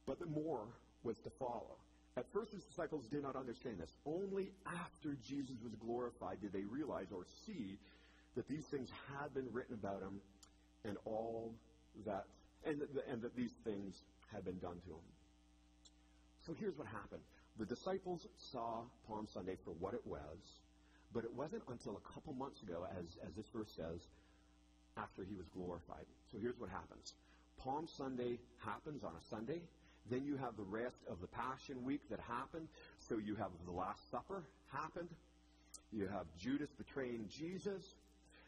but 0.07 0.19
the 0.19 0.27
more 0.27 0.67
was 1.03 1.17
to 1.25 1.31
follow. 1.39 1.77
At 2.17 2.25
first, 2.33 2.51
his 2.53 2.65
disciples 2.65 3.05
did 3.11 3.23
not 3.23 3.37
understand 3.37 3.77
this. 3.79 3.91
Only 4.07 4.51
after 4.65 5.19
Jesus 5.29 5.57
was 5.63 5.75
glorified 5.75 6.41
did 6.41 6.53
they 6.53 6.65
realize 6.65 7.09
or 7.13 7.27
see 7.47 7.79
that 8.37 8.49
these 8.49 8.65
things 8.67 8.91
had 9.19 9.35
been 9.35 9.49
written 9.53 9.75
about 9.75 10.01
him 10.03 10.21
and 10.85 10.97
all 11.05 11.53
that, 12.05 12.27
and, 12.65 12.83
and 13.11 13.23
that 13.23 13.35
these 13.35 13.53
things 13.65 14.03
had 14.33 14.45
been 14.45 14.59
done 14.59 14.77
to 14.85 14.91
him. 14.91 15.07
So 16.47 16.55
here's 16.61 16.77
what 16.77 16.87
happened. 16.87 17.23
The 17.59 17.65
disciples 17.65 18.29
saw 18.37 18.83
Palm 19.09 19.27
Sunday 19.27 19.57
for 19.65 19.73
what 19.81 19.95
it 19.95 20.07
was, 20.07 20.39
but 21.13 21.25
it 21.25 21.33
wasn't 21.35 21.63
until 21.69 21.97
a 21.97 22.13
couple 22.13 22.35
months 22.35 22.63
ago, 22.63 22.87
as, 22.99 23.17
as 23.27 23.35
this 23.35 23.47
verse 23.55 23.73
says, 23.75 24.07
after 24.97 25.25
he 25.25 25.35
was 25.35 25.47
glorified. 25.49 26.05
So 26.31 26.39
here's 26.39 26.59
what 26.59 26.71
happens. 26.71 27.15
Palm 27.59 27.87
Sunday 27.89 28.39
happens 28.59 29.03
on 29.03 29.13
a 29.13 29.25
Sunday. 29.29 29.61
Then 30.11 30.25
you 30.25 30.37
have 30.37 30.57
the 30.57 30.63
rest 30.63 30.99
of 31.11 31.21
the 31.21 31.27
Passion 31.27 31.83
Week 31.85 32.01
that 32.11 32.21
happened. 32.21 32.69
So 32.99 33.17
you 33.19 33.35
have 33.37 33.51
the 33.65 33.73
Last 33.73 34.11
Supper 34.11 34.43
happened. 34.71 35.09
You 35.93 36.07
have 36.09 36.27
Judas 36.39 36.71
betraying 36.77 37.29
Jesus. 37.31 37.83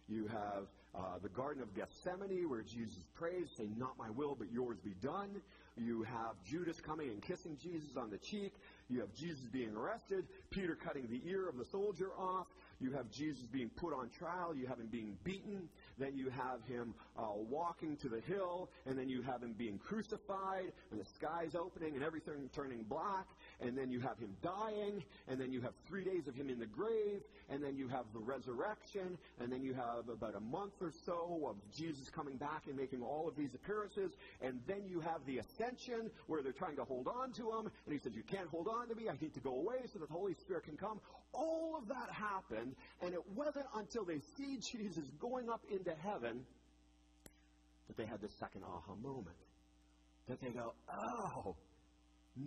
You 0.09 0.27
have 0.29 0.65
uh, 0.95 1.19
the 1.23 1.29
Garden 1.29 1.63
of 1.63 1.75
Gethsemane 1.75 2.49
where 2.49 2.63
Jesus 2.63 3.05
prays, 3.15 3.49
saying, 3.57 3.75
Not 3.77 3.99
my 3.99 4.11
will, 4.11 4.35
but 4.35 4.51
yours 4.51 4.79
be 4.83 4.95
done. 5.03 5.41
You 5.77 6.03
have 6.03 6.35
Judas 6.45 6.81
coming 6.81 7.09
and 7.11 7.23
kissing 7.23 7.57
Jesus 7.63 7.97
on 7.97 8.11
the 8.11 8.19
cheek. 8.19 8.55
You 8.89 9.01
have 9.01 9.15
Jesus 9.15 9.45
being 9.53 9.77
arrested, 9.77 10.25
Peter 10.51 10.75
cutting 10.75 11.07
the 11.09 11.21
ear 11.31 11.49
of 11.49 11.57
the 11.57 11.65
soldier 11.67 12.11
off. 12.19 12.47
You 12.81 12.93
have 12.93 13.11
Jesus 13.11 13.45
being 13.53 13.71
put 13.71 13.93
on 13.93 14.09
trial. 14.09 14.55
You 14.55 14.67
have 14.67 14.79
him 14.79 14.89
being 14.91 15.17
beaten. 15.25 15.69
Then 15.99 16.17
you 16.17 16.31
have 16.31 16.63
him 16.69 16.95
uh, 17.19 17.25
walking 17.35 17.97
to 17.99 18.09
the 18.09 18.21
hill. 18.21 18.71
And 18.87 18.97
then 18.97 19.09
you 19.09 19.21
have 19.23 19.43
him 19.43 19.55
being 19.59 19.79
crucified. 19.79 20.73
And 20.91 21.01
the 21.01 21.05
sky's 21.05 21.55
opening 21.55 21.95
and 21.95 22.05
everything 22.05 22.49
turning 22.55 22.85
black. 22.85 23.27
And 23.61 23.77
then 23.77 23.91
you 23.91 24.01
have 24.01 24.19
him 24.19 24.37
dying. 24.43 25.03
And 25.27 25.41
then 25.41 25.53
you 25.53 25.61
have 25.63 25.73
three 25.87 26.05
days 26.05 26.29
of 26.29 26.35
him 26.35 26.49
in 26.49 26.59
the 26.59 26.67
grave. 26.67 27.23
And 27.49 27.63
then 27.63 27.77
you 27.77 27.89
have 27.89 28.05
the 28.13 28.21
resurrection. 28.21 29.19
And 29.41 29.53
then 29.53 29.63
you 29.63 29.75
have 29.75 30.09
about 30.09 30.35
a 30.35 30.41
month 30.41 30.75
or 30.81 30.93
so 31.05 31.47
of 31.49 31.57
Jesus 31.77 32.09
coming 32.11 32.37
back 32.37 32.63
and 32.67 32.77
making 32.77 33.03
all 33.03 33.29
of 33.29 33.37
these 33.37 33.55
appearances. 33.55 34.13
And 34.41 34.61
then 34.67 34.83
you 34.87 35.01
have 35.01 35.25
the 35.27 35.39
ascension 35.39 36.11
where 36.27 36.43
they're 36.43 36.53
trying 36.53 36.77
to 36.77 36.85
hold 36.85 37.09
on 37.09 37.33
to 37.33 37.51
him. 37.51 37.71
And 37.87 37.93
he 37.93 37.99
says, 37.99 38.15
You 38.15 38.23
can't 38.23 38.49
hold 38.49 38.69
on 38.69 38.89
to 38.89 38.95
me. 38.95 39.09
I 39.09 39.17
need 39.21 39.35
to 39.35 39.41
go 39.41 39.55
away 39.55 39.79
so 39.93 39.99
that 39.99 40.09
the 40.09 40.15
Holy 40.15 40.35
Spirit 40.35 40.65
can 40.65 40.77
come. 40.77 41.01
All 41.33 41.77
of 41.77 41.89
that 41.89 42.11
happened, 42.11 42.75
and 43.03 43.13
it 43.13 43.21
wasn't 43.35 43.67
until 43.75 44.05
they 44.05 44.21
see 44.37 44.57
Jesus 44.57 45.05
going 45.21 45.51
up 45.51 45.61
into 45.71 45.95
heaven 46.03 46.45
that 47.87 47.97
they 47.97 48.07
had 48.07 48.21
the 48.21 48.29
second 48.29 48.63
aha 48.65 48.95
moment. 49.03 49.37
That 50.29 50.41
they 50.41 50.51
go, 50.51 50.75
oh, 50.93 51.57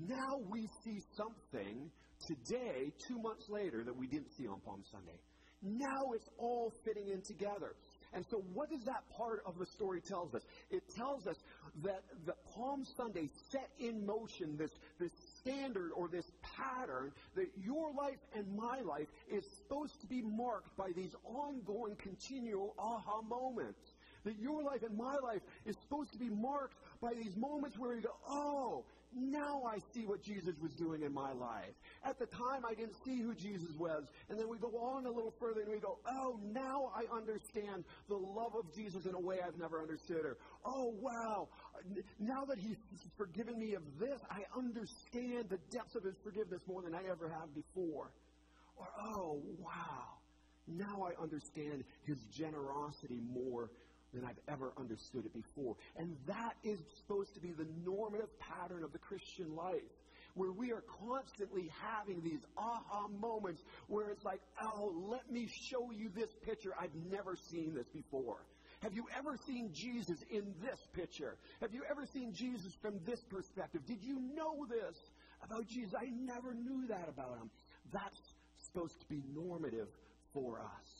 now 0.08 0.40
we 0.50 0.68
see 0.84 1.00
something 1.16 1.90
today, 2.28 2.92
two 3.08 3.20
months 3.20 3.50
later, 3.50 3.84
that 3.84 3.96
we 3.96 4.08
didn't 4.08 4.32
see 4.38 4.48
on 4.48 4.60
Palm 4.62 4.84
Sunday. 4.92 5.20
Now 5.64 6.14
it's 6.16 6.28
all 6.40 6.74
fitting 6.84 7.10
in 7.10 7.22
together. 7.22 7.76
And 8.14 8.26
so, 8.30 8.44
what 8.54 8.70
does 8.70 8.84
that 8.86 9.04
part 9.16 9.42
of 9.46 9.58
the 9.58 9.66
story 9.66 10.02
tells 10.02 10.34
us? 10.34 10.42
It 10.70 10.84
tells 10.98 11.28
us 11.28 11.38
that 11.84 12.04
the 12.26 12.34
Palm 12.54 12.84
Sunday 12.98 13.30
set 13.52 13.70
in 13.80 14.06
motion 14.06 14.58
this, 14.58 14.72
this 15.00 15.12
standard 15.40 15.92
or 15.96 16.10
this 16.10 16.26
pattern 16.42 17.12
that 17.36 17.48
your 17.56 17.94
life 17.94 18.18
and 18.36 18.46
my 18.56 18.82
life 18.82 19.08
is 19.32 19.46
supposed 19.58 20.02
to 20.02 20.08
be 20.08 20.22
marked 20.22 20.76
by 20.76 20.90
these 20.96 21.16
ongoing, 21.24 21.96
continual 21.96 22.74
aha 22.78 23.22
moments. 23.22 23.80
That 24.26 24.40
your 24.40 24.62
life 24.64 24.84
and 24.84 24.98
my 24.98 25.16
life 25.24 25.42
is 25.66 25.76
supposed 25.82 26.12
to 26.12 26.20
be 26.20 26.30
marked 26.30 26.76
by 27.02 27.14
these 27.14 27.36
moments 27.38 27.78
where 27.78 27.96
you 27.96 28.02
go, 28.02 28.16
oh, 28.28 28.84
now 29.15 29.63
I 29.67 29.80
see 29.93 30.06
what 30.06 30.21
Jesus 30.21 30.56
was 30.62 30.71
doing 30.74 31.04
in 31.04 31.13
my 31.13 31.34
life. 31.34 31.74
At 32.04 32.19
the 32.19 32.26
time, 32.26 32.63
I 32.67 32.74
didn't 32.74 32.95
see 33.04 33.21
who 33.21 33.34
Jesus 33.34 33.71
was. 33.78 34.06
And 34.30 34.39
then 34.39 34.47
we 34.50 34.58
go 34.58 34.69
on 34.78 35.06
a 35.06 35.12
little 35.12 35.34
further 35.39 35.62
and 35.62 35.71
we 35.71 35.80
go, 35.80 36.00
oh, 36.08 36.39
now 36.54 36.91
I 36.95 37.04
understand 37.13 37.84
the 38.08 38.15
love 38.15 38.56
of 38.56 38.74
Jesus 38.74 39.06
in 39.06 39.13
a 39.13 39.19
way 39.19 39.39
I've 39.45 39.58
never 39.58 39.82
understood 39.82 40.24
her. 40.24 40.38
Oh, 40.65 40.93
wow. 41.00 41.50
Now 42.19 42.45
that 42.45 42.58
he's 42.58 42.78
forgiven 43.17 43.60
me 43.60 43.74
of 43.74 43.84
this, 44.00 44.19
I 44.30 44.43
understand 44.58 45.50
the 45.50 45.60
depths 45.71 45.95
of 45.95 46.04
his 46.04 46.15
forgiveness 46.24 46.62
more 46.67 46.82
than 46.82 46.95
I 46.95 47.04
ever 47.10 47.30
have 47.30 47.54
before. 47.54 48.12
Or, 48.78 48.88
oh, 49.00 49.41
wow. 49.60 50.17
Now 50.67 51.08
I 51.10 51.21
understand 51.21 51.84
his 52.04 52.17
generosity 52.32 53.19
more 53.34 53.71
than 54.13 54.26
I've 54.26 54.39
ever 54.47 54.74
understood 54.78 55.26
it 55.26 55.34
before. 55.34 55.76
And 55.97 56.15
that 56.28 56.56
is 56.63 56.80
supposed 56.97 57.34
to 57.36 57.39
be 57.39 57.52
the 57.52 57.67
normative 57.86 58.30
pattern 58.39 58.84
of 58.84 58.91
the 58.91 59.00
Christian 59.00 59.56
life. 59.56 59.82
Where 60.34 60.52
we 60.52 60.71
are 60.71 60.84
constantly 61.10 61.69
having 61.82 62.21
these 62.24 62.39
aha 62.58 63.08
moments 63.19 63.62
where 63.88 64.12
it's 64.12 64.24
like, 64.24 64.39
oh, 64.62 64.93
let 65.10 65.30
me 65.30 65.50
show 65.69 65.91
you 65.91 66.10
this 66.15 66.30
picture. 66.45 66.71
I've 66.80 66.95
never 67.10 67.36
seen 67.36 67.74
this 67.76 67.88
before. 67.93 68.38
Have 68.82 68.93
you 68.93 69.06
ever 69.17 69.38
seen 69.45 69.71
Jesus 69.74 70.24
in 70.32 70.54
this 70.62 70.80
picture? 70.93 71.36
Have 71.60 71.74
you 71.74 71.84
ever 71.89 72.06
seen 72.13 72.34
Jesus 72.34 72.74
from 72.82 73.00
this 73.06 73.19
perspective? 73.30 73.86
Did 73.86 74.02
you 74.02 74.19
know 74.34 74.65
this 74.69 74.95
about 75.43 75.67
Jesus? 75.67 75.93
I 76.00 76.10
never 76.10 76.54
knew 76.54 76.88
that 76.88 77.10
about 77.10 77.38
him. 77.38 77.50
That's 77.91 78.19
supposed 78.65 79.00
to 79.02 79.06
be 79.08 79.21
normative 79.36 79.88
for 80.34 80.62
us. 80.62 80.91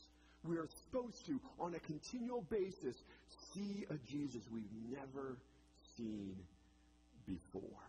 We 0.44 0.58
are 0.58 0.68
supposed 0.68 1.26
to, 1.28 1.40
on 1.60 1.76
a 1.76 1.80
continual 1.80 2.42
basis, 2.50 2.96
see 3.54 3.86
a 3.90 3.96
Jesus 4.10 4.42
we've 4.52 4.74
never 4.90 5.38
seen 5.98 6.36
before. 7.28 7.84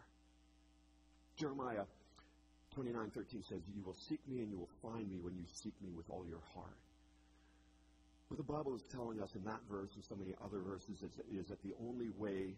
Jeremiah 1.37 1.85
29:13 2.75 3.43
says, 3.43 3.63
"You 3.69 3.83
will 3.83 3.95
seek 3.95 4.27
me 4.29 4.41
and 4.41 4.51
you 4.51 4.59
will 4.59 4.71
find 4.83 5.09
me 5.09 5.19
when 5.19 5.35
you 5.35 5.47
seek 5.47 5.81
me 5.83 5.93
with 5.93 6.09
all 6.11 6.27
your 6.27 6.41
heart." 6.55 6.79
What 8.29 8.37
the 8.37 8.45
Bible 8.45 8.75
is 8.75 8.83
telling 8.85 9.21
us 9.21 9.35
in 9.35 9.45
that 9.45 9.63
verse 9.69 9.95
and 9.95 10.05
so 10.05 10.17
many 10.17 10.35
other 10.41 10.61
verses 10.61 11.03
is, 11.03 11.19
is 11.31 11.49
that 11.49 11.61
the 11.63 11.75
only 11.75 12.09
way 12.11 12.57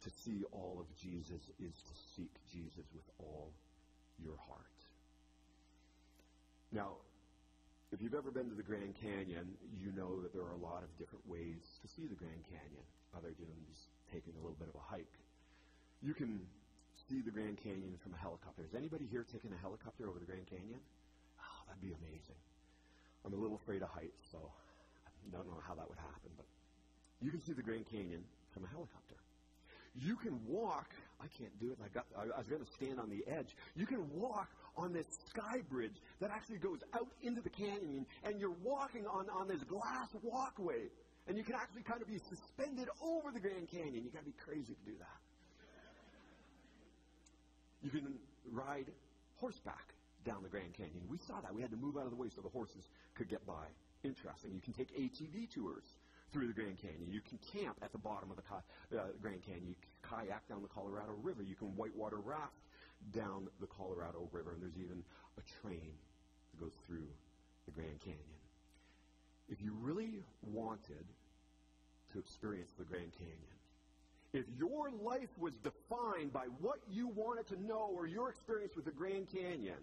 to 0.00 0.10
see 0.10 0.44
all 0.52 0.78
of 0.80 0.86
Jesus 0.96 1.50
is 1.58 1.74
to 1.82 1.94
seek 2.14 2.32
Jesus 2.50 2.86
with 2.94 3.04
all 3.18 3.52
your 4.18 4.36
heart. 4.36 4.86
Now, 6.72 6.96
if 7.96 8.04
you've 8.04 8.12
ever 8.12 8.28
been 8.28 8.52
to 8.52 8.58
the 8.60 8.68
Grand 8.68 8.92
Canyon, 9.00 9.56
you 9.80 9.88
know 9.96 10.20
that 10.20 10.36
there 10.36 10.44
are 10.44 10.52
a 10.52 10.60
lot 10.60 10.84
of 10.84 10.92
different 11.00 11.24
ways 11.24 11.80
to 11.80 11.88
see 11.88 12.04
the 12.04 12.12
Grand 12.20 12.44
Canyon, 12.44 12.84
other 13.16 13.32
than 13.32 13.56
just 13.72 13.88
taking 14.12 14.36
a 14.36 14.40
little 14.44 14.60
bit 14.60 14.68
of 14.68 14.76
a 14.76 14.84
hike. 14.84 15.16
You 16.04 16.12
can 16.12 16.44
see 17.08 17.24
the 17.24 17.32
Grand 17.32 17.56
Canyon 17.56 17.96
from 18.04 18.12
a 18.12 18.20
helicopter. 18.20 18.68
Is 18.68 18.76
anybody 18.76 19.08
here 19.08 19.24
taking 19.24 19.48
a 19.48 19.56
helicopter 19.64 20.12
over 20.12 20.20
the 20.20 20.28
Grand 20.28 20.44
Canyon? 20.44 20.76
Oh, 21.40 21.60
that'd 21.64 21.80
be 21.80 21.96
amazing. 21.96 22.36
I'm 23.24 23.32
a 23.32 23.40
little 23.40 23.56
afraid 23.56 23.80
of 23.80 23.88
heights, 23.88 24.28
so 24.28 24.44
I 24.44 25.32
don't 25.32 25.48
know 25.48 25.56
how 25.64 25.72
that 25.72 25.88
would 25.88 25.96
happen, 25.96 26.36
but 26.36 26.44
you 27.24 27.32
can 27.32 27.40
see 27.40 27.56
the 27.56 27.64
Grand 27.64 27.88
Canyon 27.88 28.20
from 28.52 28.68
a 28.68 28.70
helicopter. 28.76 29.16
You 29.96 30.20
can 30.20 30.36
walk. 30.44 30.92
I 31.20 31.26
can't 31.38 31.58
do 31.58 31.70
it. 31.70 31.78
I 31.82 31.88
got. 31.88 32.04
I 32.16 32.38
was 32.38 32.46
going 32.46 32.64
to 32.64 32.72
stand 32.72 33.00
on 33.00 33.08
the 33.08 33.24
edge. 33.30 33.56
You 33.74 33.86
can 33.86 34.04
walk 34.12 34.48
on 34.76 34.92
this 34.92 35.06
sky 35.30 35.62
bridge 35.70 35.96
that 36.20 36.30
actually 36.30 36.58
goes 36.58 36.80
out 36.94 37.08
into 37.22 37.40
the 37.40 37.50
canyon, 37.50 38.06
and 38.24 38.38
you're 38.38 38.56
walking 38.62 39.06
on, 39.06 39.26
on 39.30 39.48
this 39.48 39.62
glass 39.64 40.08
walkway. 40.22 40.88
And 41.28 41.36
you 41.36 41.42
can 41.42 41.54
actually 41.56 41.82
kind 41.82 42.00
of 42.00 42.06
be 42.06 42.18
suspended 42.18 42.88
over 43.02 43.32
the 43.32 43.40
Grand 43.40 43.68
Canyon. 43.68 44.04
You 44.04 44.10
got 44.12 44.20
to 44.20 44.30
be 44.30 44.36
crazy 44.44 44.74
to 44.74 44.84
do 44.84 44.96
that. 44.98 45.18
You 47.82 47.90
can 47.90 48.14
ride 48.52 48.86
horseback 49.36 49.94
down 50.24 50.42
the 50.42 50.48
Grand 50.48 50.74
Canyon. 50.74 51.02
We 51.08 51.18
saw 51.18 51.40
that. 51.40 51.54
We 51.54 51.62
had 51.62 51.70
to 51.70 51.76
move 51.76 51.96
out 51.96 52.04
of 52.04 52.10
the 52.10 52.16
way 52.16 52.28
so 52.34 52.42
the 52.42 52.48
horses 52.48 52.84
could 53.14 53.28
get 53.28 53.44
by. 53.46 53.66
Interesting. 54.04 54.52
You 54.54 54.60
can 54.60 54.72
take 54.72 54.94
ATV 54.94 55.50
tours 55.52 55.84
through 56.32 56.48
the 56.48 56.52
Grand 56.52 56.78
Canyon. 56.78 57.10
You 57.10 57.20
can 57.20 57.38
camp 57.52 57.78
at 57.82 57.92
the 57.92 57.98
bottom 57.98 58.30
of 58.30 58.36
the 58.36 58.98
uh, 58.98 59.02
Grand 59.20 59.42
Canyon. 59.44 59.66
You 59.68 59.74
can 59.74 60.26
kayak 60.26 60.48
down 60.48 60.62
the 60.62 60.68
Colorado 60.68 61.14
River. 61.22 61.42
You 61.42 61.54
can 61.54 61.68
whitewater 61.76 62.18
raft 62.18 62.60
down 63.14 63.48
the 63.60 63.66
Colorado 63.66 64.28
River, 64.32 64.52
and 64.52 64.62
there's 64.62 64.78
even 64.78 65.02
a 65.38 65.44
train 65.62 65.92
that 66.52 66.60
goes 66.60 66.72
through 66.86 67.06
the 67.66 67.72
Grand 67.72 68.00
Canyon. 68.00 68.40
If 69.48 69.62
you 69.62 69.72
really 69.80 70.24
wanted 70.42 71.06
to 72.12 72.18
experience 72.18 72.70
the 72.78 72.84
Grand 72.84 73.12
Canyon, 73.18 73.56
if 74.32 74.44
your 74.58 74.90
life 75.02 75.30
was 75.38 75.54
defined 75.62 76.32
by 76.32 76.46
what 76.60 76.80
you 76.90 77.08
wanted 77.08 77.46
to 77.48 77.62
know 77.62 77.90
or 77.94 78.06
your 78.06 78.28
experience 78.28 78.74
with 78.74 78.84
the 78.84 78.90
Grand 78.90 79.28
Canyon, 79.32 79.78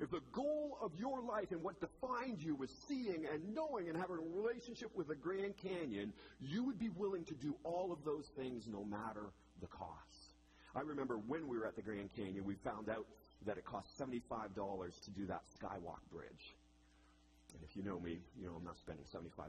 if 0.00 0.10
the 0.10 0.20
goal 0.32 0.76
of 0.82 0.92
your 0.98 1.22
life 1.22 1.52
and 1.52 1.62
what 1.62 1.80
defined 1.80 2.42
you 2.42 2.56
was 2.56 2.70
seeing 2.88 3.26
and 3.32 3.54
knowing 3.54 3.88
and 3.88 3.96
having 3.96 4.16
a 4.16 4.38
relationship 4.40 4.90
with 4.94 5.08
the 5.08 5.14
Grand 5.14 5.56
Canyon, 5.56 6.12
you 6.40 6.64
would 6.64 6.78
be 6.78 6.88
willing 6.90 7.24
to 7.26 7.34
do 7.34 7.54
all 7.62 7.92
of 7.92 8.04
those 8.04 8.26
things 8.36 8.66
no 8.66 8.84
matter 8.84 9.30
the 9.60 9.68
cost. 9.68 10.34
I 10.74 10.80
remember 10.80 11.18
when 11.18 11.46
we 11.46 11.56
were 11.58 11.66
at 11.66 11.76
the 11.76 11.82
Grand 11.82 12.10
Canyon, 12.16 12.44
we 12.44 12.56
found 12.56 12.88
out 12.88 13.06
that 13.46 13.56
it 13.56 13.64
cost 13.64 13.86
$75 13.98 14.50
to 15.04 15.10
do 15.10 15.26
that 15.26 15.42
skywalk 15.60 16.02
bridge. 16.10 16.56
And 17.54 17.62
if 17.62 17.76
you 17.76 17.84
know 17.84 18.00
me, 18.00 18.18
you 18.40 18.46
know 18.46 18.54
I'm 18.58 18.64
not 18.64 18.78
spending 18.78 19.04
$75. 19.14 19.46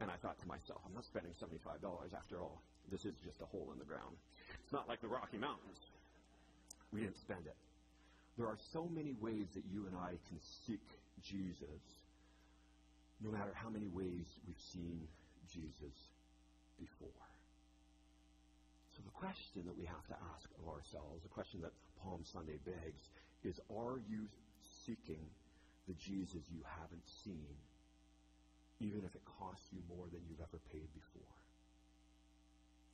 And 0.00 0.10
I 0.10 0.16
thought 0.16 0.40
to 0.40 0.48
myself, 0.48 0.80
I'm 0.84 0.94
not 0.94 1.04
spending 1.04 1.30
$75 1.40 2.14
after 2.16 2.40
all. 2.40 2.60
This 2.90 3.04
is 3.04 3.14
just 3.24 3.40
a 3.40 3.46
hole 3.46 3.70
in 3.72 3.78
the 3.78 3.84
ground. 3.84 4.16
It's 4.64 4.72
not 4.72 4.88
like 4.88 5.00
the 5.00 5.06
Rocky 5.06 5.38
Mountains. 5.38 5.78
We 6.92 7.00
didn't 7.00 7.18
spend 7.18 7.46
it. 7.46 7.54
There 8.38 8.46
are 8.46 8.58
so 8.72 8.88
many 8.88 9.14
ways 9.20 9.46
that 9.54 9.64
you 9.70 9.86
and 9.86 9.96
I 9.96 10.16
can 10.28 10.40
seek 10.66 10.84
Jesus, 11.22 11.84
no 13.20 13.30
matter 13.30 13.52
how 13.54 13.68
many 13.68 13.88
ways 13.88 14.24
we've 14.46 14.64
seen 14.72 15.06
Jesus 15.52 15.94
before. 16.80 17.22
So 18.96 19.02
the 19.04 19.12
question 19.12 19.64
that 19.64 19.76
we 19.76 19.84
have 19.84 20.06
to 20.08 20.16
ask 20.34 20.48
of 20.60 20.68
ourselves, 20.68 21.22
the 21.22 21.32
question 21.32 21.60
that 21.62 21.72
Palm 22.02 22.24
Sunday 22.24 22.58
begs, 22.64 23.04
is 23.44 23.60
are 23.68 24.00
you 24.08 24.28
seeking 24.84 25.22
the 25.86 25.94
Jesus 25.94 26.42
you 26.48 26.64
haven't 26.80 27.06
seen, 27.24 27.52
even 28.80 29.04
if 29.04 29.14
it 29.14 29.24
costs 29.38 29.68
you 29.72 29.80
more 29.88 30.06
than 30.12 30.20
you've 30.28 30.40
ever 30.40 30.60
paid 30.72 30.88
before? 30.92 31.36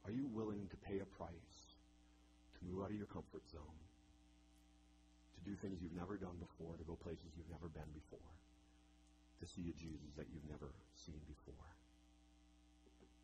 Are 0.05 0.13
you 0.13 0.27
willing 0.33 0.67
to 0.71 0.77
pay 0.89 1.01
a 1.01 1.09
price 1.17 1.59
to 2.59 2.61
move 2.67 2.83
out 2.83 2.91
of 2.91 2.97
your 2.97 3.11
comfort 3.11 3.43
zone, 3.51 3.81
do 5.49 5.57
things 5.65 5.81
you've 5.81 5.97
never 5.97 6.21
done 6.21 6.37
before, 6.37 6.77
to 6.77 6.85
go 6.85 6.93
places 7.01 7.33
you've 7.33 7.49
never 7.49 7.73
been 7.73 7.89
before, 7.97 8.29
to 9.41 9.45
see 9.49 9.73
a 9.73 9.75
Jesus 9.81 10.13
that 10.21 10.29
you've 10.29 10.45
never 10.45 10.69
seen 10.93 11.17
before? 11.25 11.65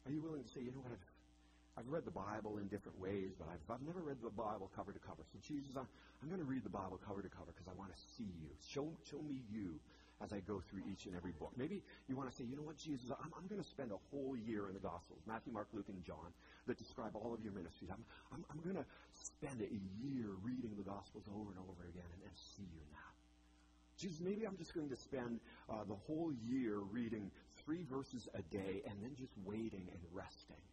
Are 0.09 0.12
you 0.12 0.25
willing 0.25 0.41
to 0.41 0.49
say, 0.49 0.64
you 0.64 0.72
know 0.72 0.81
what, 0.81 0.97
I've, 0.97 1.85
I've 1.85 1.91
read 1.93 2.09
the 2.09 2.16
Bible 2.16 2.57
in 2.57 2.72
different 2.72 2.97
ways, 2.97 3.37
but 3.37 3.53
I've, 3.53 3.61
I've 3.68 3.85
never 3.85 4.01
read 4.01 4.25
the 4.25 4.33
Bible 4.33 4.72
cover 4.72 4.97
to 4.97 5.03
cover. 5.05 5.20
So, 5.29 5.37
Jesus, 5.45 5.77
I'm, 5.77 5.89
I'm 6.25 6.29
going 6.33 6.41
to 6.41 6.49
read 6.49 6.64
the 6.64 6.72
Bible 6.72 6.97
cover 7.05 7.20
to 7.20 7.29
cover 7.29 7.53
because 7.53 7.68
I 7.68 7.77
want 7.77 7.93
to 7.93 8.01
see 8.16 8.29
you. 8.41 8.49
Show, 8.64 8.89
show 9.05 9.20
me 9.20 9.45
you 9.53 9.77
as 10.25 10.33
I 10.33 10.41
go 10.41 10.62
through 10.64 10.81
each 10.91 11.05
and 11.05 11.14
every 11.14 11.33
book. 11.33 11.53
Maybe 11.57 11.83
you 12.09 12.16
want 12.16 12.31
to 12.31 12.35
say, 12.35 12.45
you 12.45 12.57
know 12.57 12.64
what, 12.64 12.79
Jesus, 12.79 13.12
I'm, 13.12 13.31
I'm 13.37 13.47
going 13.47 13.61
to 13.61 13.68
spend 13.68 13.93
a 13.93 14.01
whole 14.11 14.35
year 14.35 14.68
in 14.68 14.75
the 14.75 14.81
Gospels 14.81 15.20
Matthew, 15.29 15.53
Mark, 15.53 15.68
Luke, 15.72 15.89
and 15.89 16.03
John 16.03 16.33
that 16.66 16.79
describe 16.79 17.12
all 17.14 17.35
of 17.35 17.45
your 17.45 17.53
ministries. 17.53 17.91
I'm, 17.93 18.05
I'm, 18.33 18.45
I'm 18.51 18.61
going 18.64 18.81
to 18.81 18.87
spend 19.12 19.61
a 19.61 19.81
year 20.01 20.33
reading 20.43 20.72
the 20.77 20.83
Gospels 20.83 21.29
over 21.29 21.53
and 21.53 21.61
over 21.61 21.85
again 21.85 22.09
and, 22.16 22.22
and 22.25 22.33
see 22.35 22.64
you 22.64 22.81
that. 22.97 23.12
Jesus, 24.01 24.20
maybe 24.20 24.45
I'm 24.47 24.57
just 24.57 24.75
going 24.75 24.89
to 24.89 24.97
spend 24.97 25.39
uh, 25.68 25.85
the 25.87 25.95
whole 25.95 26.33
year 26.33 26.79
reading 26.91 27.31
three 27.62 27.85
verses 27.85 28.29
a 28.35 28.43
day 28.43 28.83
and 28.89 28.97
then 29.03 29.14
just 29.14 29.33
waiting 29.45 29.87
and 29.93 30.01
resting 30.11 30.64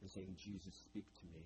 and 0.00 0.08
saying, 0.08 0.34
Jesus, 0.38 0.72
speak 0.74 1.04
to 1.20 1.26
me 1.34 1.44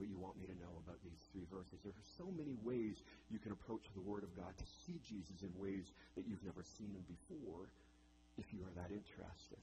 what 0.00 0.08
you 0.08 0.16
want 0.16 0.40
me 0.40 0.48
to 0.48 0.56
know 0.56 0.72
about 0.80 0.96
these 1.04 1.20
three 1.28 1.44
verses. 1.52 1.76
There 1.84 1.92
are 1.92 2.10
so 2.16 2.32
many 2.32 2.56
ways 2.64 3.04
you 3.28 3.36
can 3.36 3.52
approach 3.52 3.84
the 3.92 4.00
Word 4.00 4.24
of 4.24 4.32
God 4.32 4.56
to 4.56 4.64
see 4.88 4.96
Jesus 5.04 5.44
in 5.44 5.52
ways 5.60 5.92
that 6.16 6.24
you've 6.24 6.40
never 6.40 6.64
seen 6.64 6.88
him 6.96 7.04
before 7.04 7.68
if 8.40 8.48
you 8.56 8.64
are 8.64 8.72
that 8.80 8.88
interested. 8.88 9.60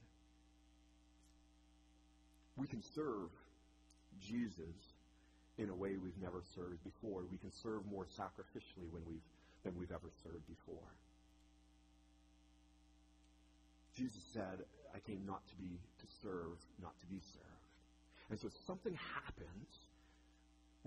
We 2.54 2.70
can 2.70 2.86
serve 2.94 3.34
Jesus 4.22 4.78
in 5.58 5.70
a 5.70 5.74
way 5.74 5.98
we've 5.98 6.22
never 6.22 6.46
served 6.54 6.78
before. 6.86 7.26
We 7.26 7.42
can 7.42 7.50
serve 7.50 7.82
more 7.90 8.06
sacrificially 8.06 8.86
when 8.94 9.02
we've, 9.10 9.26
than 9.66 9.74
we've 9.74 9.90
ever 9.90 10.14
served 10.22 10.46
before. 10.46 10.86
Jesus 13.98 14.22
said, 14.32 14.62
I 14.94 15.02
came 15.02 15.26
not 15.26 15.42
to 15.50 15.56
be 15.58 15.82
to 15.98 16.06
serve, 16.22 16.62
not 16.78 16.94
to 17.02 17.06
be 17.10 17.18
served. 17.18 17.66
And 18.30 18.38
so 18.38 18.46
something 18.66 18.94
happens 18.94 19.87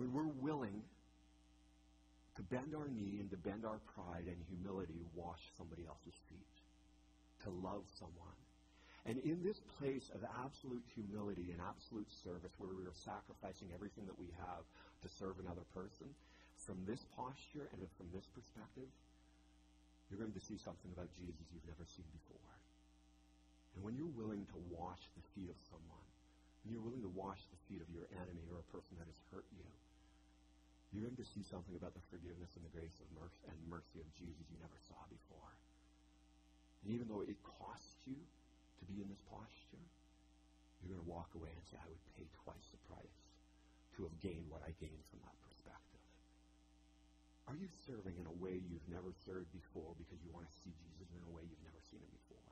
when 0.02 0.10
we're 0.10 0.34
willing 0.42 0.82
to 2.34 2.42
bend 2.50 2.74
our 2.74 2.90
knee 2.90 3.22
and 3.22 3.30
to 3.30 3.38
bend 3.38 3.62
our 3.62 3.78
pride 3.94 4.26
and 4.26 4.42
humility, 4.50 5.06
wash 5.14 5.54
somebody 5.54 5.86
else's 5.86 6.18
feet, 6.26 6.58
to 7.46 7.54
love 7.54 7.86
someone. 8.02 8.40
And 9.06 9.22
in 9.22 9.46
this 9.46 9.62
place 9.78 10.10
of 10.18 10.26
absolute 10.42 10.82
humility 10.98 11.54
and 11.54 11.62
absolute 11.62 12.10
service, 12.10 12.50
where 12.58 12.74
we 12.74 12.82
are 12.90 12.98
sacrificing 12.98 13.70
everything 13.78 14.10
that 14.10 14.18
we 14.18 14.34
have 14.42 14.66
to 15.06 15.08
serve 15.10 15.38
another 15.38 15.66
person, 15.70 16.10
from 16.58 16.82
this 16.90 17.06
posture 17.14 17.70
and 17.70 17.86
from 17.94 18.10
this 18.10 18.26
perspective, 18.34 18.90
you're 20.10 20.22
going 20.22 20.34
to 20.34 20.42
see 20.42 20.58
something 20.58 20.90
about 20.98 21.14
Jesus 21.14 21.46
you've 21.54 21.70
never 21.70 21.86
seen 21.86 22.10
before. 22.10 22.54
And 23.78 23.86
when 23.86 23.94
you're 23.94 24.18
willing 24.18 24.50
to 24.50 24.58
wash 24.74 25.02
the 25.14 25.26
feet 25.38 25.50
of 25.50 25.58
someone, 25.62 26.10
when 26.66 26.74
you're 26.74 26.86
willing 26.86 27.06
to 27.06 27.14
wash 27.14 27.42
the 27.54 27.62
feet 27.70 27.82
of 27.82 27.90
your 27.94 28.06
enemy 28.18 28.46
or 28.50 28.62
a 28.62 28.68
person 28.70 28.98
that 29.02 29.10
has 29.10 29.18
hurt 29.34 29.46
you, 29.54 29.66
you're 30.92 31.08
going 31.08 31.16
to 31.16 31.24
see 31.24 31.44
something 31.48 31.76
about 31.80 31.96
the 31.96 32.04
forgiveness 32.12 32.52
and 32.60 32.68
the 32.68 32.76
grace 32.76 33.00
of 33.00 33.08
mercy 33.16 33.40
and 33.48 33.56
mercy 33.72 34.04
of 34.04 34.08
Jesus 34.20 34.44
you 34.52 34.60
never 34.60 34.76
saw 34.84 35.00
before. 35.08 35.52
And 36.84 36.92
even 36.92 37.08
though 37.08 37.24
it 37.24 37.40
costs 37.48 38.04
you 38.04 38.20
to 38.20 38.84
be 38.92 39.00
in 39.00 39.08
this 39.08 39.24
posture, 39.32 39.88
you're 40.84 40.92
going 40.92 41.06
to 41.06 41.12
walk 41.12 41.32
away 41.38 41.54
and 41.54 41.64
say, 41.64 41.80
I 41.80 41.88
would 41.88 42.04
pay 42.20 42.28
twice 42.44 42.68
the 42.76 42.82
price 42.92 43.20
to 43.96 44.04
have 44.04 44.16
gained 44.20 44.52
what 44.52 44.68
I 44.68 44.76
gained 44.84 45.06
from 45.08 45.24
that 45.24 45.38
perspective. 45.46 46.04
Are 47.48 47.56
you 47.56 47.72
serving 47.88 48.20
in 48.20 48.28
a 48.28 48.36
way 48.44 48.60
you've 48.60 48.90
never 48.92 49.16
served 49.24 49.48
before 49.56 49.96
because 49.96 50.20
you 50.24 50.32
want 50.36 50.50
to 50.50 50.56
see 50.60 50.76
Jesus 50.76 51.08
in 51.16 51.24
a 51.24 51.32
way 51.32 51.48
you've 51.48 51.68
never 51.68 51.80
seen 51.88 52.04
him 52.04 52.12
before? 52.28 52.52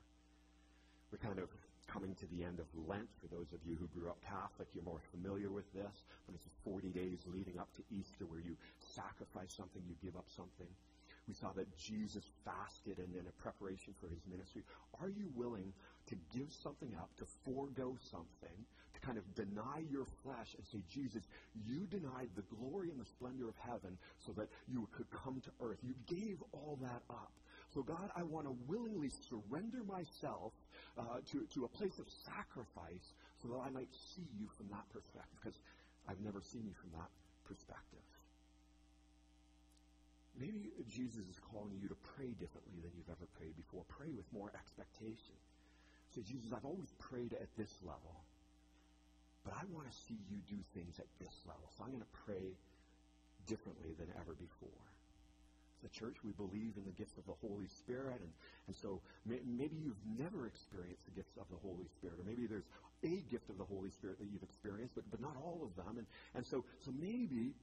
We're 1.12 1.20
kind 1.20 1.42
of 1.42 1.50
coming 1.92 2.14
to 2.14 2.26
the 2.26 2.44
end 2.44 2.60
of 2.60 2.66
Lent. 2.86 3.08
For 3.20 3.26
those 3.34 3.52
of 3.52 3.60
you 3.66 3.74
who 3.74 3.88
grew 3.88 4.08
up 4.08 4.22
Catholic, 4.22 4.68
you're 4.74 4.84
more 4.84 5.02
familiar 5.10 5.50
with 5.50 5.66
this. 5.74 6.04
But 6.26 6.34
it's 6.34 6.46
40 6.64 6.88
days 6.90 7.18
leading 7.26 7.58
up 7.58 7.68
to 7.76 7.82
Easter 7.90 8.26
where 8.26 8.40
you 8.40 8.56
sacrifice 8.78 9.52
something, 9.52 9.82
you 9.86 9.94
give 10.02 10.16
up 10.16 10.26
something. 10.28 10.70
We 11.28 11.34
saw 11.34 11.52
that 11.54 11.70
Jesus 11.76 12.24
fasted 12.44 12.98
and 12.98 13.14
in 13.14 13.26
a 13.26 13.42
preparation 13.42 13.94
for 14.00 14.08
his 14.08 14.18
ministry. 14.26 14.62
Are 15.00 15.08
you 15.08 15.30
willing 15.34 15.72
to 16.08 16.16
give 16.34 16.50
something 16.50 16.90
up, 16.98 17.10
to 17.18 17.24
forego 17.44 17.96
something, 18.10 18.58
to 18.94 19.00
kind 19.00 19.18
of 19.18 19.22
deny 19.34 19.84
your 19.90 20.06
flesh 20.24 20.56
and 20.56 20.66
say, 20.66 20.82
Jesus, 20.90 21.22
you 21.54 21.86
denied 21.86 22.30
the 22.34 22.42
glory 22.56 22.90
and 22.90 22.98
the 22.98 23.04
splendor 23.04 23.48
of 23.48 23.54
heaven 23.58 23.96
so 24.18 24.32
that 24.32 24.48
you 24.66 24.88
could 24.90 25.10
come 25.10 25.40
to 25.44 25.50
earth. 25.62 25.78
You 25.82 25.94
gave 26.06 26.42
all 26.52 26.78
that 26.82 27.02
up. 27.10 27.30
So, 27.70 27.82
God, 27.82 28.10
I 28.16 28.22
want 28.22 28.46
to 28.46 28.54
willingly 28.66 29.10
surrender 29.30 29.86
myself 29.86 30.52
uh, 30.98 31.22
to, 31.30 31.46
to 31.54 31.64
a 31.64 31.70
place 31.70 31.98
of 32.02 32.10
sacrifice 32.10 33.14
so 33.38 33.48
that 33.54 33.62
I 33.62 33.70
might 33.70 33.90
see 33.94 34.26
you 34.34 34.50
from 34.58 34.66
that 34.74 34.82
perspective, 34.90 35.38
because 35.38 35.58
I've 36.10 36.20
never 36.20 36.42
seen 36.42 36.66
you 36.66 36.74
from 36.74 36.90
that 36.98 37.10
perspective. 37.46 38.02
Maybe 40.34 40.74
Jesus 40.90 41.22
is 41.30 41.38
calling 41.52 41.78
you 41.78 41.86
to 41.86 41.98
pray 42.16 42.34
differently 42.34 42.82
than 42.82 42.90
you've 42.98 43.12
ever 43.12 43.28
prayed 43.38 43.54
before. 43.54 43.86
Pray 43.86 44.10
with 44.10 44.26
more 44.34 44.50
expectation. 44.50 45.38
Say, 46.10 46.26
Jesus, 46.26 46.50
I've 46.50 46.66
always 46.66 46.90
prayed 46.98 47.38
at 47.38 47.54
this 47.54 47.70
level, 47.86 48.18
but 49.46 49.54
I 49.54 49.62
want 49.70 49.86
to 49.86 49.94
see 49.94 50.18
you 50.26 50.42
do 50.50 50.58
things 50.74 50.98
at 50.98 51.06
this 51.22 51.38
level. 51.46 51.70
So 51.78 51.86
I'm 51.86 51.94
going 51.94 52.02
to 52.02 52.18
pray 52.26 52.50
differently 53.46 53.94
than 53.94 54.10
ever 54.18 54.34
before 54.34 54.89
the 55.82 55.92
church, 55.92 56.16
we 56.24 56.32
believe 56.32 56.76
in 56.76 56.84
the 56.84 56.96
gifts 56.96 57.16
of 57.16 57.26
the 57.26 57.36
Holy 57.40 57.68
Spirit. 57.68 58.20
And, 58.20 58.32
and 58.68 58.74
so 58.76 59.00
may, 59.24 59.40
maybe 59.44 59.76
you've 59.80 60.00
never 60.18 60.46
experienced 60.46 61.04
the 61.06 61.16
gifts 61.16 61.36
of 61.40 61.48
the 61.50 61.60
Holy 61.60 61.88
Spirit, 61.98 62.20
or 62.20 62.24
maybe 62.24 62.46
there's 62.46 62.68
a 63.02 63.24
gift 63.32 63.48
of 63.48 63.56
the 63.56 63.68
Holy 63.68 63.90
Spirit 63.90 64.20
that 64.20 64.28
you've 64.28 64.44
experienced, 64.44 64.94
but, 64.94 65.04
but 65.10 65.20
not 65.20 65.36
all 65.40 65.64
of 65.64 65.72
them. 65.76 65.96
And, 65.96 66.06
and 66.36 66.44
so, 66.44 66.64
so 66.84 66.92
maybe 66.92 67.56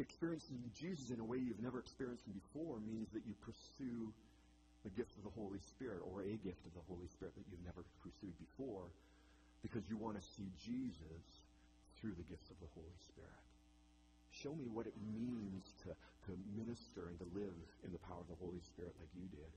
experiencing 0.00 0.58
Jesus 0.72 1.12
in 1.12 1.20
a 1.20 1.26
way 1.26 1.36
you've 1.36 1.60
never 1.60 1.78
experienced 1.78 2.24
him 2.24 2.40
before 2.40 2.80
means 2.80 3.12
that 3.12 3.22
you 3.28 3.36
pursue 3.44 4.08
the 4.82 4.92
gift 4.96 5.12
of 5.20 5.28
the 5.28 5.34
Holy 5.36 5.60
Spirit 5.76 6.00
or 6.00 6.24
a 6.24 6.36
gift 6.40 6.64
of 6.64 6.72
the 6.72 6.84
Holy 6.88 7.06
Spirit 7.12 7.36
that 7.36 7.44
you've 7.52 7.64
never 7.68 7.84
pursued 8.00 8.32
before 8.40 8.88
because 9.60 9.84
you 9.92 10.00
want 10.00 10.16
to 10.16 10.24
see 10.24 10.48
Jesus 10.56 11.24
through 12.00 12.16
the 12.16 12.24
gifts 12.24 12.48
of 12.48 12.56
the 12.64 12.70
Holy 12.72 12.96
Spirit. 13.04 13.44
Show 14.32 14.56
me 14.56 14.72
what 14.72 14.86
it 14.88 14.96
means 15.12 15.68
to, 15.84 15.92
to 16.26 16.36
minister 16.56 17.08
and 17.08 17.18
to 17.18 17.28
live 17.32 17.56
in 17.84 17.92
the 17.92 18.02
power 18.04 18.20
of 18.20 18.28
the 18.28 18.40
Holy 18.40 18.60
Spirit 18.60 18.92
like 18.98 19.12
you 19.16 19.28
did. 19.32 19.52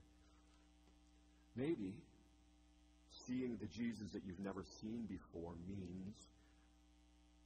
Maybe 1.56 1.94
seeing 3.26 3.56
the 3.60 3.70
Jesus 3.70 4.10
that 4.12 4.22
you've 4.26 4.42
never 4.42 4.64
seen 4.80 5.06
before 5.06 5.54
means 5.68 6.18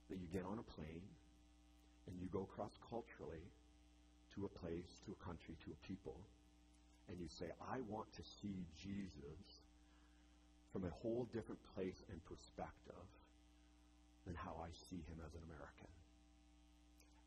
that 0.09 0.16
you 0.16 0.27
get 0.33 0.45
on 0.49 0.59
a 0.59 0.66
plane 0.75 1.05
and 2.07 2.16
you 2.21 2.29
go 2.33 2.49
cross 2.57 2.73
culturally 2.89 3.45
to 4.35 4.49
a 4.49 4.53
place, 4.61 4.89
to 5.05 5.12
a 5.12 5.21
country, 5.25 5.55
to 5.64 5.73
a 5.73 5.79
people, 5.87 6.16
and 7.09 7.21
you 7.21 7.29
say, 7.29 7.53
I 7.61 7.81
want 7.89 8.09
to 8.16 8.23
see 8.41 8.64
Jesus 8.81 9.61
from 10.73 10.85
a 10.85 10.93
whole 11.03 11.29
different 11.33 11.61
place 11.75 12.01
and 12.12 12.21
perspective 12.25 13.09
than 14.27 14.37
how 14.37 14.57
I 14.61 14.69
see 14.89 15.01
him 15.09 15.21
as 15.25 15.33
an 15.33 15.45
American. 15.49 15.89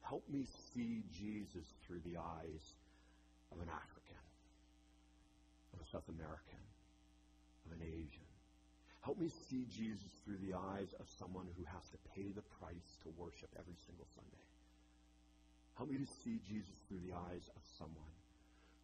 Help 0.02 0.24
me 0.30 0.45
see 0.74 1.04
Jesus 1.14 1.66
through 1.86 2.02
the 2.06 2.18
eyes 2.18 2.76
of 3.52 3.62
an 3.62 3.70
African, 3.70 4.22
of 5.74 5.80
a 5.80 5.88
South 5.89 6.08
American, 6.10 6.62
of 7.66 7.78
an 7.78 7.84
Asian. 7.86 8.28
Help 9.02 9.18
me 9.18 9.30
see 9.49 9.66
Jesus 9.66 10.14
through 10.24 10.38
the 10.45 10.54
eyes 10.54 10.93
of 11.02 11.10
someone 11.10 11.49
who 11.58 11.66
has 11.66 11.89
to 11.89 11.99
pay 12.14 12.30
the 12.30 12.45
price 12.62 13.02
to 13.02 13.10
worship 13.18 13.49
every 13.58 13.78
single 13.82 14.06
Sunday. 14.14 14.45
Help 15.74 15.89
me 15.89 15.97
to 15.97 16.10
see 16.22 16.38
Jesus 16.45 16.78
through 16.86 17.02
the 17.02 17.16
eyes 17.16 17.49
of 17.58 17.64
someone 17.66 18.14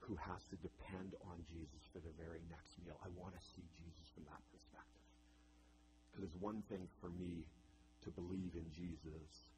who 0.02 0.18
has 0.18 0.42
to 0.50 0.58
depend 0.64 1.14
on 1.28 1.38
Jesus 1.46 1.84
for 1.94 2.00
their 2.00 2.16
very 2.18 2.42
next 2.50 2.80
meal. 2.82 2.98
I 3.04 3.12
want 3.14 3.36
to 3.36 3.44
see 3.44 3.62
Jesus 3.76 4.08
from 4.16 4.26
that 4.32 4.42
perspective. 4.50 5.06
Because 6.10 6.32
it's 6.32 6.40
one 6.42 6.64
thing 6.72 6.88
for 6.98 7.12
me 7.14 7.46
to 8.02 8.10
believe 8.10 8.56
in 8.56 8.66
Jesus 8.74 9.54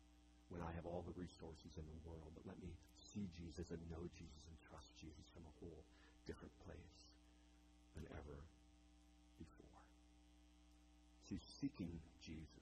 when 0.50 0.66
I 0.66 0.74
have 0.74 0.86
all 0.86 1.06
the 1.06 1.16
resources 1.16 1.78
in 1.78 1.86
the 1.86 2.02
world, 2.06 2.34
but 2.34 2.45
let 2.50 2.58
me 2.62 2.74
see 2.97 3.30
Jesus 3.34 3.70
and 3.70 3.82
know 3.89 4.06
Jesus 4.18 4.43
and 4.50 4.58
trust 4.66 4.93
Jesus 4.97 5.26
from 5.34 5.45
a 5.45 5.56
whole 5.62 5.82
different 6.26 6.54
place 6.66 6.97
than 7.93 8.06
ever 8.18 8.38
before. 9.38 9.82
See, 11.30 11.41
seeking 11.62 12.02
Jesus 12.22 12.60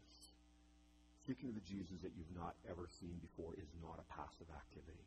seeking 1.28 1.52
the 1.52 1.68
Jesus 1.68 2.00
that 2.00 2.16
you've 2.16 2.32
not 2.32 2.56
ever 2.72 2.88
seen 2.88 3.20
before 3.20 3.52
is 3.60 3.68
not 3.84 4.00
a 4.00 4.08
passive 4.08 4.48
activity. 4.48 5.04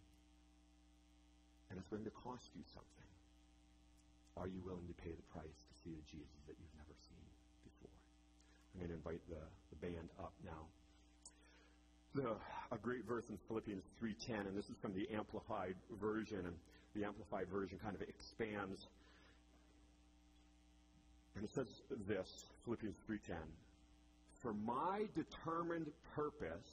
And 1.73 1.81
it's 1.81 1.89
going 1.89 2.05
to 2.05 2.13
cost 2.13 2.53
you 2.53 2.61
something. 2.69 3.09
Are 4.37 4.45
you 4.45 4.61
willing 4.61 4.85
to 4.93 4.97
pay 5.01 5.17
the 5.17 5.27
price 5.33 5.65
to 5.65 5.75
see 5.81 5.97
the 5.97 6.05
Jesus 6.05 6.45
that 6.45 6.61
you've 6.61 6.77
never 6.77 6.93
seen 7.09 7.25
before? 7.65 7.97
I'm 8.77 8.85
going 8.85 8.93
to 8.93 9.01
invite 9.01 9.25
the, 9.33 9.41
the 9.73 9.81
band 9.81 10.13
up 10.21 10.37
now. 10.45 10.69
A 12.17 12.79
great 12.83 13.05
verse 13.07 13.25
in 13.29 13.39
Philippians 13.47 13.85
3.10, 14.03 14.49
and 14.49 14.57
this 14.57 14.69
is 14.69 14.77
from 14.83 14.93
the 14.95 15.09
Amplified 15.15 15.77
Version, 16.01 16.39
and 16.39 16.57
the 16.97 17.05
Amplified 17.07 17.47
Version 17.49 17.79
kind 17.81 17.95
of 17.95 18.03
expands. 18.03 18.89
And 21.37 21.45
it 21.45 21.51
says 21.55 21.69
this, 22.09 22.27
Philippians 22.65 22.97
3.10, 23.09 23.37
for 24.43 24.53
my 24.53 25.07
determined 25.15 25.87
purpose 26.17 26.67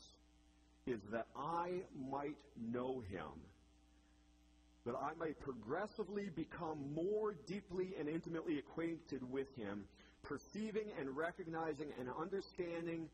is 0.87 1.01
that 1.11 1.27
I 1.35 1.81
might 2.09 2.37
know 2.59 3.03
him, 3.11 3.29
that 4.87 4.95
I 4.95 5.11
might 5.19 5.39
progressively 5.39 6.29
become 6.35 6.79
more 6.95 7.35
deeply 7.45 7.93
and 7.99 8.09
intimately 8.09 8.57
acquainted 8.57 9.21
with 9.31 9.53
him, 9.55 9.83
perceiving 10.23 10.87
and 10.99 11.15
recognizing 11.15 11.89
and 11.99 12.09
understanding 12.19 13.07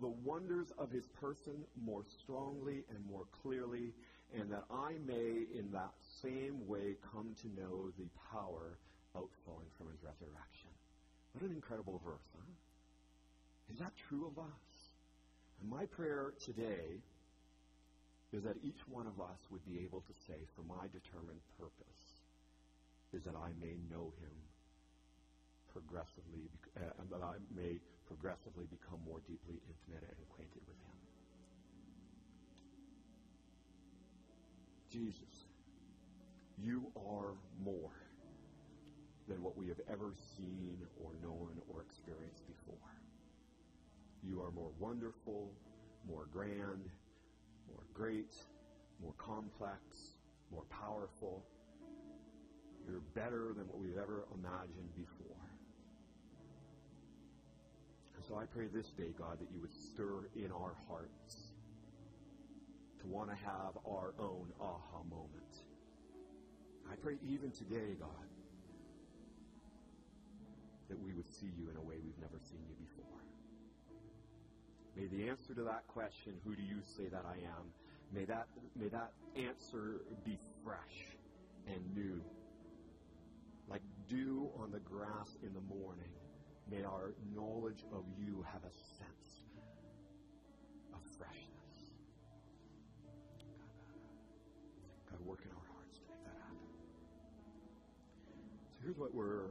the 0.00 0.08
wonders 0.08 0.72
of 0.78 0.90
his 0.90 1.06
person 1.20 1.64
more 1.84 2.04
strongly 2.20 2.84
and 2.90 2.98
more 3.10 3.24
clearly, 3.42 3.92
and 4.34 4.50
that 4.50 4.64
I 4.70 4.92
may 5.06 5.46
in 5.56 5.70
that 5.72 5.92
same 6.22 6.66
way 6.66 6.96
come 7.12 7.34
to 7.42 7.48
know 7.60 7.90
the 7.98 8.08
power 8.32 8.78
outflowing 9.14 9.68
from 9.78 9.88
his 9.88 10.02
resurrection. 10.02 10.70
What 11.32 11.44
an 11.44 11.52
incredible 11.52 12.00
verse, 12.04 12.28
huh? 12.34 12.52
Is 13.72 13.78
that 13.78 13.92
true 14.08 14.26
of 14.26 14.38
us? 14.38 14.66
And 15.60 15.70
my 15.70 15.86
prayer 15.86 16.32
today 16.44 17.00
is 18.32 18.42
that 18.42 18.56
each 18.62 18.80
one 18.88 19.06
of 19.06 19.20
us 19.20 19.38
would 19.50 19.64
be 19.64 19.80
able 19.80 20.00
to 20.00 20.14
say, 20.26 20.36
for 20.54 20.62
my 20.62 20.84
determined 20.92 21.40
purpose, 21.58 22.02
is 23.12 23.22
that 23.24 23.34
I 23.34 23.48
may 23.60 23.76
know 23.90 24.12
him 24.20 24.36
progressively, 25.72 26.50
uh, 26.76 27.00
and 27.00 27.08
that 27.10 27.24
I 27.24 27.36
may 27.54 27.78
progressively 28.06 28.66
become 28.70 29.00
more 29.06 29.20
deeply 29.26 29.60
intimate 29.66 30.02
and 30.06 30.18
acquainted 30.30 30.62
with 30.66 30.78
him. 30.78 30.98
Jesus, 34.90 35.46
you 36.58 36.86
are 36.96 37.34
more 37.62 37.92
than 39.28 39.42
what 39.42 39.56
we 39.56 39.68
have 39.68 39.80
ever 39.90 40.12
seen 40.36 40.78
or 41.02 41.10
known 41.22 41.50
or 41.68 41.82
experienced 41.82 42.46
before. 42.46 42.78
You 44.22 44.40
are 44.42 44.50
more 44.52 44.70
wonderful, 44.78 45.50
more 46.08 46.26
grand, 46.32 46.88
more 47.68 47.84
great, 47.92 48.34
more 49.02 49.14
complex, 49.18 49.80
more 50.52 50.64
powerful. 50.70 51.44
You're 52.88 53.00
better 53.14 53.52
than 53.56 53.66
what 53.66 53.78
we've 53.78 53.98
ever 53.98 54.24
imagined 54.34 54.94
before. 54.94 55.15
So 58.26 58.36
I 58.36 58.44
pray 58.44 58.66
this 58.66 58.88
day, 58.90 59.14
God, 59.16 59.38
that 59.38 59.48
you 59.52 59.60
would 59.60 59.72
stir 59.72 60.28
in 60.34 60.50
our 60.50 60.74
hearts 60.88 61.52
to 63.00 63.06
want 63.06 63.30
to 63.30 63.36
have 63.36 63.78
our 63.86 64.14
own 64.18 64.48
aha 64.60 65.02
moment. 65.08 65.62
I 66.90 66.96
pray 66.96 67.18
even 67.28 67.50
today, 67.52 67.94
God, 67.98 68.08
that 70.88 70.98
we 71.00 71.12
would 71.12 71.28
see 71.28 71.50
you 71.56 71.70
in 71.70 71.76
a 71.76 71.80
way 71.80 71.96
we've 72.02 72.18
never 72.20 72.38
seen 72.42 72.60
you 72.68 72.74
before. 72.74 73.06
May 74.96 75.06
the 75.06 75.28
answer 75.30 75.54
to 75.54 75.62
that 75.62 75.86
question, 75.86 76.34
who 76.44 76.54
do 76.56 76.62
you 76.62 76.78
say 76.82 77.08
that 77.08 77.24
I 77.26 77.34
am, 77.34 77.70
may 78.12 78.24
that, 78.24 78.48
may 78.74 78.88
that 78.88 79.12
answer 79.36 80.00
be 80.24 80.38
fresh 80.64 81.14
and 81.66 81.80
new. 81.94 82.20
Like 83.68 83.82
dew 84.08 84.48
on 84.60 84.70
the 84.70 84.80
grass 84.80 85.36
in 85.42 85.52
the 85.52 85.60
morning, 85.60 86.10
may 86.70 86.82
our 86.84 87.14
knowledge 87.34 87.84
of 87.92 88.04
you 88.18 88.44
have 88.52 88.62
a 88.62 88.74
sense 88.98 89.28
of 90.92 91.00
freshness. 91.18 91.74
God, 95.10 95.20
work 95.24 95.40
in 95.44 95.50
our 95.50 95.66
hearts 95.72 95.98
to 95.98 96.04
make 96.10 96.22
that 96.24 96.38
happen. 96.42 96.68
So 98.70 98.82
here's 98.82 98.98
what 98.98 99.14
we're 99.14 99.50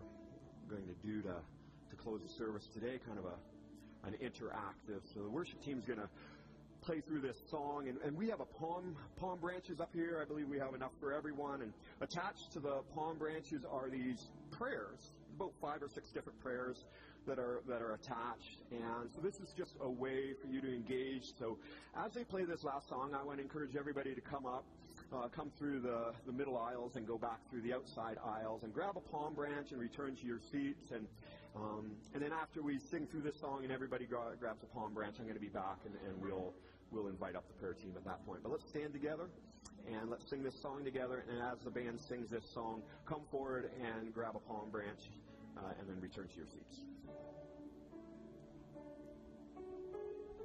going 0.69 0.87
to 0.87 1.07
do 1.07 1.21
to, 1.21 1.35
to 1.35 1.95
close 1.95 2.21
the 2.21 2.33
service 2.33 2.67
today, 2.73 2.99
kind 3.05 3.19
of 3.19 3.25
a 3.25 3.37
an 4.05 4.13
interactive. 4.21 5.01
So 5.13 5.21
the 5.21 5.29
worship 5.29 5.61
team's 5.63 5.83
going 5.85 5.99
to 5.99 6.09
play 6.81 7.01
through 7.01 7.21
this 7.21 7.37
song, 7.49 7.87
and, 7.87 7.97
and 8.05 8.15
we 8.15 8.29
have 8.29 8.39
a 8.39 8.45
palm 8.45 8.95
palm 9.17 9.39
branches 9.39 9.79
up 9.79 9.89
here. 9.93 10.19
I 10.21 10.25
believe 10.25 10.47
we 10.47 10.59
have 10.59 10.75
enough 10.75 10.91
for 10.99 11.13
everyone. 11.13 11.61
And 11.61 11.73
attached 12.01 12.53
to 12.53 12.59
the 12.59 12.81
palm 12.93 13.17
branches 13.17 13.63
are 13.69 13.89
these 13.89 14.21
prayers, 14.51 15.11
about 15.35 15.53
five 15.61 15.81
or 15.81 15.89
six 15.89 16.09
different 16.11 16.39
prayers 16.41 16.85
that 17.27 17.39
are 17.39 17.61
that 17.67 17.81
are 17.81 17.93
attached. 17.93 18.59
And 18.71 19.09
so 19.13 19.21
this 19.21 19.39
is 19.39 19.53
just 19.57 19.75
a 19.81 19.89
way 19.89 20.33
for 20.41 20.47
you 20.47 20.61
to 20.61 20.73
engage. 20.73 21.33
So 21.37 21.57
as 21.97 22.13
they 22.13 22.23
play 22.23 22.45
this 22.45 22.63
last 22.63 22.89
song, 22.89 23.13
I 23.13 23.23
want 23.23 23.37
to 23.37 23.43
encourage 23.43 23.75
everybody 23.75 24.13
to 24.15 24.21
come 24.21 24.45
up. 24.45 24.65
Uh, 25.13 25.27
come 25.27 25.51
through 25.59 25.79
the, 25.79 26.13
the 26.25 26.31
middle 26.31 26.57
aisles 26.57 26.95
and 26.95 27.05
go 27.05 27.17
back 27.17 27.37
through 27.49 27.61
the 27.61 27.73
outside 27.73 28.17
aisles 28.25 28.63
and 28.63 28.73
grab 28.73 28.95
a 28.97 28.99
palm 28.99 29.33
branch 29.33 29.71
and 29.71 29.79
return 29.79 30.15
to 30.15 30.25
your 30.25 30.39
seats. 30.51 30.91
And 30.91 31.05
um, 31.55 31.91
and 32.13 32.23
then 32.23 32.31
after 32.31 32.61
we 32.61 32.79
sing 32.79 33.05
through 33.07 33.21
this 33.21 33.39
song 33.39 33.63
and 33.63 33.71
everybody 33.71 34.05
gra- 34.05 34.35
grabs 34.39 34.63
a 34.63 34.65
palm 34.67 34.93
branch, 34.93 35.15
I'm 35.19 35.25
going 35.25 35.35
to 35.35 35.41
be 35.41 35.47
back 35.47 35.77
and, 35.85 35.93
and 36.07 36.21
we'll, 36.21 36.53
we'll 36.91 37.07
invite 37.07 37.35
up 37.35 37.47
the 37.47 37.53
prayer 37.53 37.73
team 37.73 37.93
at 37.95 38.03
that 38.05 38.25
point. 38.25 38.41
But 38.43 38.51
let's 38.51 38.67
stand 38.67 38.93
together 38.93 39.27
and 39.87 40.09
let's 40.09 40.27
sing 40.29 40.43
this 40.43 40.59
song 40.59 40.83
together. 40.83 41.23
And 41.29 41.41
as 41.41 41.59
the 41.63 41.69
band 41.69 41.99
sings 41.99 42.29
this 42.29 42.43
song, 42.53 42.81
come 43.05 43.21
forward 43.31 43.69
and 43.81 44.13
grab 44.13 44.35
a 44.35 44.39
palm 44.39 44.69
branch 44.69 45.11
uh, 45.57 45.79
and 45.79 45.87
then 45.87 45.99
return 46.01 46.27
to 46.27 46.35
your 46.35 46.47
seats. 46.47 46.94